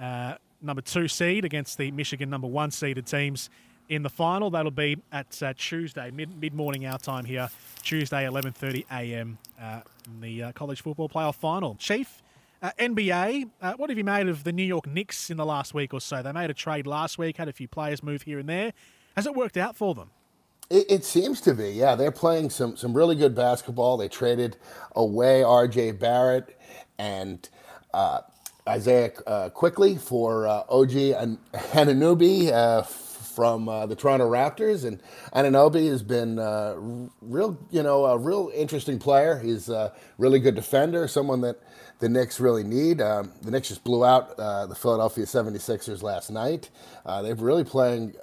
uh, 0.00 0.36
number 0.60 0.82
two 0.82 1.08
seed 1.08 1.44
against 1.44 1.76
the 1.76 1.90
Michigan 1.90 2.30
number 2.30 2.46
one 2.46 2.70
seeded 2.70 3.06
teams 3.06 3.50
in 3.88 4.02
the 4.02 4.10
final. 4.10 4.50
That'll 4.50 4.70
be 4.70 4.96
at 5.10 5.42
uh, 5.42 5.52
Tuesday, 5.56 6.10
mid 6.10 6.54
morning 6.54 6.86
our 6.86 6.98
time 6.98 7.24
here, 7.24 7.50
Tuesday, 7.82 8.24
11:30 8.24 8.84
a.m. 8.92 9.38
Uh, 9.60 9.80
in 10.06 10.20
the 10.20 10.42
uh, 10.44 10.52
college 10.52 10.82
football 10.82 11.08
playoff 11.08 11.34
final. 11.34 11.74
Chief. 11.74 12.22
NBA, 12.78 13.50
what 13.76 13.90
have 13.90 13.98
you 13.98 14.04
made 14.04 14.28
of 14.28 14.44
the 14.44 14.52
New 14.52 14.62
York 14.62 14.86
Knicks 14.86 15.30
in 15.30 15.36
the 15.36 15.44
last 15.44 15.74
week 15.74 15.92
or 15.92 16.00
so? 16.00 16.22
They 16.22 16.30
made 16.30 16.48
a 16.48 16.54
trade 16.54 16.86
last 16.86 17.18
week, 17.18 17.36
had 17.36 17.48
a 17.48 17.52
few 17.52 17.66
players 17.66 18.04
move 18.04 18.22
here 18.22 18.38
and 18.38 18.48
there. 18.48 18.72
Has 19.16 19.26
it 19.26 19.34
worked 19.34 19.56
out 19.56 19.74
for 19.74 19.96
them? 19.96 20.10
It, 20.70 20.86
it, 20.90 21.04
seems 21.04 21.40
to 21.42 21.54
be, 21.54 21.70
yeah. 21.70 21.94
They're 21.96 22.10
playing 22.10 22.50
some 22.50 22.76
some 22.76 22.94
really 22.94 23.14
good 23.14 23.34
basketball. 23.34 23.98
They 23.98 24.08
traded 24.08 24.56
away 24.96 25.42
R.J. 25.42 25.92
Barrett 25.92 26.58
and 26.98 27.46
uh, 27.92 28.20
Isaiah 28.68 29.12
uh, 29.26 29.48
Quickley 29.50 29.96
for 29.96 30.46
uh, 30.46 30.62
OG 30.68 30.94
and 30.94 31.38
Anunoby 31.52 32.52
uh, 32.52 32.82
from 32.82 33.68
uh, 33.68 33.86
the 33.86 33.96
Toronto 33.96 34.30
Raptors, 34.30 34.84
and 34.84 35.00
Anunoby 35.34 35.88
has 35.88 36.02
been 36.02 36.38
uh, 36.38 36.74
real, 37.20 37.58
you 37.70 37.82
know, 37.82 38.04
a 38.04 38.18
real 38.18 38.52
interesting 38.54 38.98
player. 38.98 39.38
He's 39.38 39.68
a 39.68 39.92
really 40.18 40.38
good 40.38 40.54
defender, 40.54 41.08
someone 41.08 41.40
that 41.40 41.58
the 41.98 42.08
Knicks 42.08 42.40
really 42.40 42.62
need. 42.62 43.00
Um, 43.00 43.32
the 43.42 43.50
Knicks 43.50 43.68
just 43.68 43.84
blew 43.84 44.04
out 44.04 44.38
uh, 44.38 44.66
the 44.66 44.74
Philadelphia 44.74 45.24
76ers 45.24 46.02
last 46.02 46.30
night. 46.30 46.70
They're 47.04 47.34
really 47.34 47.64
playing 47.64 48.14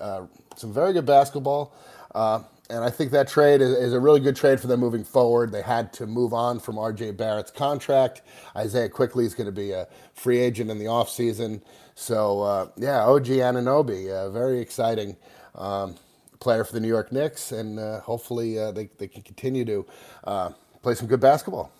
some 0.55 0.73
very 0.73 0.93
good 0.93 1.05
basketball. 1.05 1.73
Uh, 2.13 2.41
and 2.69 2.83
I 2.83 2.89
think 2.89 3.11
that 3.11 3.27
trade 3.27 3.61
is, 3.61 3.71
is, 3.71 3.93
a 3.93 3.99
really 3.99 4.19
good 4.19 4.35
trade 4.35 4.59
for 4.59 4.67
them 4.67 4.79
moving 4.79 5.03
forward. 5.03 5.51
They 5.51 5.63
had 5.63 5.91
to 5.93 6.05
move 6.05 6.33
on 6.33 6.59
from 6.59 6.75
RJ 6.75 7.17
Barrett's 7.17 7.49
contract. 7.49 8.21
Isaiah 8.55 8.89
Quickley 8.89 9.25
is 9.25 9.33
going 9.33 9.47
to 9.47 9.51
be 9.51 9.71
a 9.71 9.87
free 10.13 10.37
agent 10.37 10.69
in 10.69 10.77
the 10.77 10.85
offseason. 10.85 11.61
So, 11.95 12.41
uh, 12.41 12.67
yeah, 12.77 13.05
OG 13.05 13.25
Anunoby, 13.25 14.09
a 14.09 14.29
very 14.29 14.59
exciting 14.59 15.17
um, 15.55 15.95
player 16.39 16.63
for 16.63 16.73
the 16.73 16.79
New 16.79 16.87
York 16.87 17.11
Knicks. 17.11 17.51
And 17.51 17.79
uh, 17.79 18.01
hopefully 18.01 18.59
uh, 18.59 18.71
they, 18.71 18.89
they 18.97 19.07
can 19.07 19.23
continue 19.23 19.65
to 19.65 19.85
uh, 20.25 20.49
play 20.83 20.93
some 20.93 21.07
good 21.07 21.19
basketball. 21.19 21.71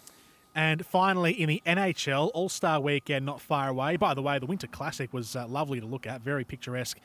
And 0.55 0.83
finally, 0.85 1.39
in 1.39 1.47
the 1.47 1.61
NHL, 1.65 2.31
All 2.33 2.49
Star 2.49 2.81
Weekend 2.81 3.25
not 3.25 3.39
far 3.39 3.69
away. 3.69 3.95
By 3.95 4.15
the 4.15 4.23
way, 4.23 4.39
the 4.39 4.47
Winter 4.47 4.67
Classic 4.67 5.13
was 5.13 5.35
uh, 5.35 5.47
lovely 5.47 5.79
to 5.79 5.85
look 5.85 6.07
at, 6.07 6.21
very 6.21 6.43
picturesque 6.43 6.97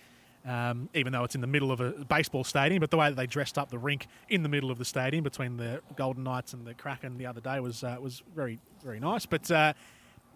um, 0.45 0.89
even 0.95 1.13
though 1.13 1.25
it's 1.25 1.35
in 1.35 1.41
the 1.41 1.47
middle 1.47 1.73
of 1.73 1.81
a 1.81 1.91
baseball 2.05 2.45
stadium. 2.45 2.81
But 2.81 2.91
the 2.91 2.97
way 2.97 3.09
that 3.09 3.17
they 3.17 3.27
dressed 3.27 3.59
up 3.59 3.71
the 3.71 3.79
rink 3.79 4.07
in 4.29 4.43
the 4.43 4.49
middle 4.49 4.71
of 4.71 4.79
the 4.79 4.85
stadium 4.85 5.25
between 5.25 5.57
the 5.57 5.81
Golden 5.97 6.25
Knights 6.25 6.53
and 6.53 6.67
the 6.67 6.75
Kraken 6.75 7.19
the 7.19 7.27
other 7.27 7.41
day 7.41 7.61
was 7.61 7.83
uh, 7.83 7.97
was 8.01 8.23
very 8.35 8.59
very 8.83 9.01
nice. 9.01 9.27
But 9.27 9.51
uh, 9.51 9.73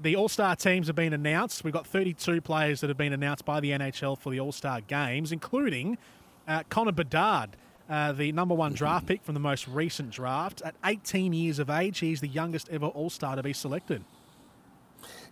the 0.01 0.17
All 0.17 0.29
Star 0.29 0.57
teams 0.57 0.87
have 0.87 0.97
been 0.97 1.13
announced. 1.13 1.65
We've 1.65 1.73
got 1.73 1.87
32 1.87 2.41
players 2.41 2.81
that 2.81 2.89
have 2.89 2.97
been 2.97 3.13
announced 3.13 3.45
by 3.45 3.61
the 3.61 3.71
NHL 3.71 4.19
for 4.19 4.31
the 4.31 4.41
All 4.41 4.53
Star 4.53 4.81
games, 4.81 5.33
including 5.33 5.99
uh, 6.47 6.63
Connor 6.69 6.93
Bedard. 6.93 7.57
Uh, 7.89 8.13
the 8.13 8.33
number 8.33 8.55
one 8.55 8.75
draft 8.75 9.07
pick 9.07 9.23
from 9.23 9.33
the 9.33 9.41
most 9.41 9.67
recent 9.67 10.11
draft. 10.11 10.61
At 10.63 10.75
18 10.85 11.33
years 11.33 11.59
of 11.59 11.71
age, 11.71 12.01
he's 12.01 12.21
the 12.21 12.29
youngest 12.29 12.69
ever 12.69 12.87
All 12.87 13.09
Star 13.09 13.35
to 13.37 13.43
be 13.43 13.55
selected. 13.55 14.05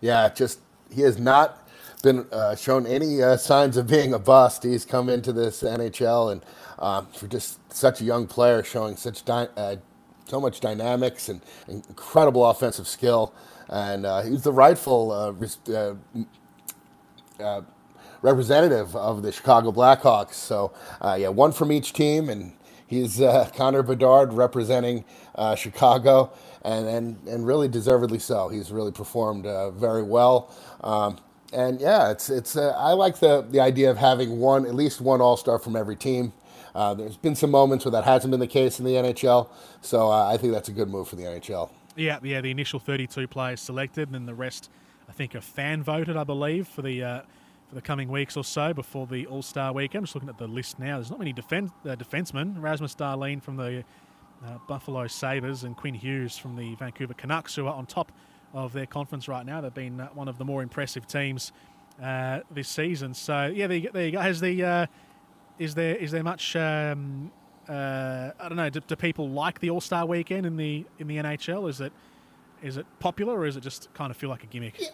Yeah, 0.01 0.29
just 0.29 0.59
he 0.91 1.03
is 1.03 1.19
not 1.19 1.66
been 2.01 2.25
uh, 2.31 2.55
shown 2.55 2.85
any 2.85 3.21
uh, 3.21 3.37
signs 3.37 3.77
of 3.77 3.87
being 3.87 4.13
a 4.13 4.19
bust. 4.19 4.63
He's 4.63 4.85
come 4.85 5.09
into 5.09 5.33
this 5.33 5.63
NHL 5.63 6.31
and 6.31 6.41
uh, 6.79 7.01
for 7.01 7.27
just 7.27 7.59
such 7.73 8.01
a 8.01 8.03
young 8.03 8.27
player, 8.27 8.63
showing 8.63 8.95
such 8.95 9.27
uh, 9.27 9.77
so 10.27 10.39
much 10.39 10.59
dynamics 10.59 11.29
and 11.29 11.41
incredible 11.67 12.45
offensive 12.45 12.87
skill, 12.87 13.33
and 13.69 14.05
uh, 14.05 14.21
he's 14.21 14.43
the 14.43 14.53
rightful 14.53 15.11
uh, 15.11 15.31
representative 18.21 18.95
of 18.95 19.23
the 19.23 19.31
Chicago 19.31 19.71
Blackhawks. 19.71 20.33
So 20.33 20.73
yeah, 21.03 21.29
one 21.29 21.51
from 21.51 21.71
each 21.71 21.93
team, 21.93 22.29
and 22.29 22.53
he's 22.85 23.17
Connor 23.55 23.81
Bedard 23.81 24.33
representing 24.33 25.03
Chicago. 25.55 26.31
And, 26.63 26.85
and, 26.85 27.27
and 27.29 27.47
really 27.47 27.69
deservedly 27.69 28.19
so. 28.19 28.49
He's 28.49 28.73
really 28.73 28.91
performed 28.91 29.45
very 29.79 30.03
well. 30.03 30.53
Um, 30.81 31.17
and 31.53 31.79
yeah, 31.79 32.11
it's 32.11 32.29
it's. 32.29 32.55
Uh, 32.55 32.73
I 32.77 32.93
like 32.93 33.19
the 33.19 33.41
the 33.41 33.59
idea 33.59 33.89
of 33.89 33.97
having 33.97 34.39
one 34.39 34.65
at 34.65 34.75
least 34.75 35.01
one 35.01 35.21
All 35.21 35.37
Star 35.37 35.59
from 35.59 35.75
every 35.75 35.95
team. 35.95 36.33
Uh, 36.75 36.93
there's 36.93 37.17
been 37.17 37.35
some 37.35 37.49
moments 37.51 37.85
where 37.85 37.91
that 37.91 38.03
hasn't 38.03 38.31
been 38.31 38.39
the 38.39 38.47
case 38.47 38.79
in 38.79 38.85
the 38.85 38.93
NHL, 38.93 39.49
so 39.81 40.11
uh, 40.11 40.31
I 40.31 40.37
think 40.37 40.53
that's 40.53 40.69
a 40.69 40.71
good 40.71 40.89
move 40.89 41.07
for 41.07 41.15
the 41.15 41.23
NHL. 41.23 41.69
Yeah, 41.95 42.19
yeah. 42.21 42.41
The 42.41 42.51
initial 42.51 42.79
32 42.79 43.27
players 43.27 43.61
selected, 43.61 44.09
and 44.09 44.15
then 44.15 44.25
the 44.25 44.35
rest, 44.35 44.69
I 45.09 45.11
think, 45.11 45.33
are 45.35 45.41
fan 45.41 45.81
voted. 45.81 46.15
I 46.15 46.23
believe 46.23 46.67
for 46.67 46.83
the 46.83 47.03
uh, 47.03 47.21
for 47.69 47.75
the 47.75 47.81
coming 47.81 48.09
weeks 48.09 48.37
or 48.37 48.43
so 48.43 48.73
before 48.73 49.07
the 49.07 49.25
All 49.27 49.41
Star 49.41 49.73
weekend. 49.73 50.01
I'm 50.01 50.05
just 50.05 50.15
looking 50.15 50.29
at 50.29 50.37
the 50.37 50.47
list 50.47 50.79
now. 50.79 50.97
There's 50.97 51.09
not 51.09 51.19
many 51.19 51.33
defense 51.33 51.71
uh, 51.85 51.95
defensemen. 51.95 52.61
Rasmus 52.61 52.95
Dahlin 52.95 53.41
from 53.41 53.57
the 53.57 53.83
uh, 54.45 54.57
Buffalo 54.67 55.07
Sabres 55.07 55.63
and 55.63 55.75
Quinn 55.75 55.93
Hughes 55.93 56.37
from 56.37 56.55
the 56.55 56.75
Vancouver 56.75 57.13
Canucks, 57.13 57.55
who 57.55 57.65
are 57.67 57.73
on 57.73 57.85
top 57.85 58.11
of 58.57 58.73
their 58.73 58.85
conference 58.85 59.27
right 59.27 59.45
now. 59.45 59.61
They've 59.61 59.73
been 59.73 60.01
uh, 60.01 60.07
one 60.13 60.27
of 60.27 60.37
the 60.37 60.45
more 60.45 60.63
impressive 60.63 61.07
teams 61.07 61.51
uh, 62.01 62.39
this 62.51 62.67
season. 62.67 63.13
So 63.13 63.51
yeah, 63.53 63.67
there 63.67 63.77
you, 63.77 63.89
there 63.91 64.05
you 64.05 64.11
go. 64.11 64.19
Has 64.19 64.41
the 64.41 64.63
uh, 64.63 64.85
is 65.59 65.75
there 65.75 65.95
is 65.95 66.11
there 66.11 66.23
much 66.23 66.55
um, 66.55 67.31
uh, 67.69 68.31
I 68.39 68.47
don't 68.47 68.57
know. 68.57 68.69
Do, 68.69 68.79
do, 68.79 68.95
people 68.95 69.29
like 69.29 69.59
the 69.59 69.69
All 69.69 69.81
Star 69.81 70.05
Weekend 70.05 70.45
in 70.45 70.57
the 70.57 70.85
in 70.99 71.07
the 71.07 71.17
NHL? 71.17 71.69
Is 71.69 71.81
it 71.81 71.93
is 72.63 72.77
it 72.77 72.85
popular 72.99 73.37
or 73.37 73.45
is 73.45 73.57
it 73.57 73.61
just 73.61 73.93
kind 73.93 74.09
of 74.09 74.17
feel 74.17 74.29
like 74.29 74.43
a 74.43 74.47
gimmick? 74.47 74.79
Yeah. 74.79 74.87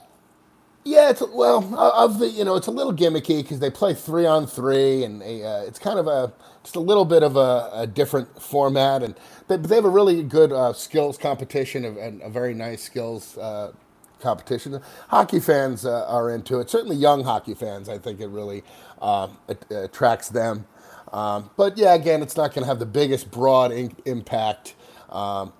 Yeah, 0.85 1.11
it's 1.11 1.23
well 1.33 1.63
of 1.79 2.19
the 2.19 2.29
you 2.29 2.45
know 2.45 2.55
it's 2.57 2.67
a 2.67 2.71
little 2.71 2.93
gimmicky 2.93 3.41
because 3.41 3.59
they 3.59 3.71
play 3.71 3.93
three 3.93 4.25
on 4.25 4.47
three 4.47 5.03
and 5.05 5.23
a, 5.23 5.43
uh, 5.43 5.61
it's 5.63 5.79
kind 5.79 5.99
of 5.99 6.07
a 6.07 6.33
just 6.63 6.75
a 6.75 6.81
little 6.81 7.05
bit 7.05 7.23
of 7.23 7.37
a, 7.37 7.71
a 7.73 7.87
different 7.87 8.41
format 8.41 9.03
and 9.03 9.15
they, 9.47 9.57
they 9.57 9.75
have 9.75 9.85
a 9.85 9.89
really 9.89 10.23
good 10.23 10.51
uh, 10.51 10.73
skills 10.73 11.17
competition 11.17 11.85
and 11.85 12.21
a 12.21 12.29
very 12.29 12.53
nice 12.53 12.83
skills 12.83 13.37
uh, 13.37 13.71
competition. 14.19 14.81
Hockey 15.09 15.39
fans 15.39 15.85
uh, 15.85 16.05
are 16.07 16.31
into 16.31 16.59
it. 16.59 16.69
Certainly, 16.69 16.97
young 16.97 17.23
hockey 17.23 17.53
fans. 17.55 17.89
I 17.89 17.97
think 17.97 18.21
it 18.21 18.27
really 18.29 18.63
uh, 19.01 19.29
it, 19.49 19.65
attracts 19.71 20.29
them. 20.29 20.65
Um, 21.13 21.49
but 21.57 21.77
yeah, 21.77 21.95
again, 21.95 22.21
it's 22.23 22.37
not 22.37 22.53
going 22.53 22.63
to 22.63 22.67
have 22.67 22.79
the 22.79 22.85
biggest 22.87 23.31
broad 23.31 23.71
in- 23.71 23.95
impact. 24.05 24.75
Um, 25.09 25.53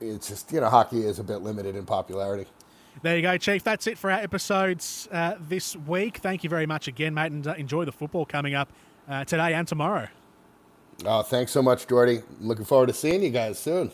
it's 0.00 0.28
just 0.28 0.52
you 0.52 0.60
know 0.60 0.70
hockey 0.70 1.04
is 1.06 1.18
a 1.18 1.24
bit 1.24 1.38
limited 1.38 1.76
in 1.76 1.86
popularity. 1.86 2.46
There 3.02 3.16
you 3.16 3.22
go, 3.22 3.36
Chief. 3.38 3.62
That's 3.62 3.86
it 3.86 3.96
for 3.96 4.10
our 4.10 4.18
episodes 4.18 5.08
uh, 5.12 5.34
this 5.40 5.76
week. 5.76 6.18
Thank 6.18 6.42
you 6.42 6.50
very 6.50 6.66
much 6.66 6.88
again, 6.88 7.14
mate, 7.14 7.30
and 7.30 7.46
uh, 7.46 7.54
enjoy 7.54 7.84
the 7.84 7.92
football 7.92 8.26
coming 8.26 8.54
up 8.54 8.72
uh, 9.08 9.24
today 9.24 9.54
and 9.54 9.68
tomorrow. 9.68 10.08
Oh, 11.04 11.22
thanks 11.22 11.52
so 11.52 11.62
much, 11.62 11.86
Jordy. 11.86 12.22
Looking 12.40 12.64
forward 12.64 12.88
to 12.88 12.92
seeing 12.92 13.22
you 13.22 13.30
guys 13.30 13.56
soon. 13.58 13.92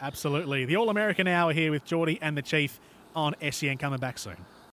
Absolutely. 0.00 0.64
The 0.64 0.76
All 0.76 0.90
American 0.90 1.26
Hour 1.26 1.52
here 1.52 1.72
with 1.72 1.84
Jordy 1.84 2.20
and 2.22 2.36
the 2.36 2.42
Chief 2.42 2.78
on 3.16 3.34
SEN 3.50 3.78
coming 3.78 3.98
back 3.98 4.16
soon. 4.18 4.36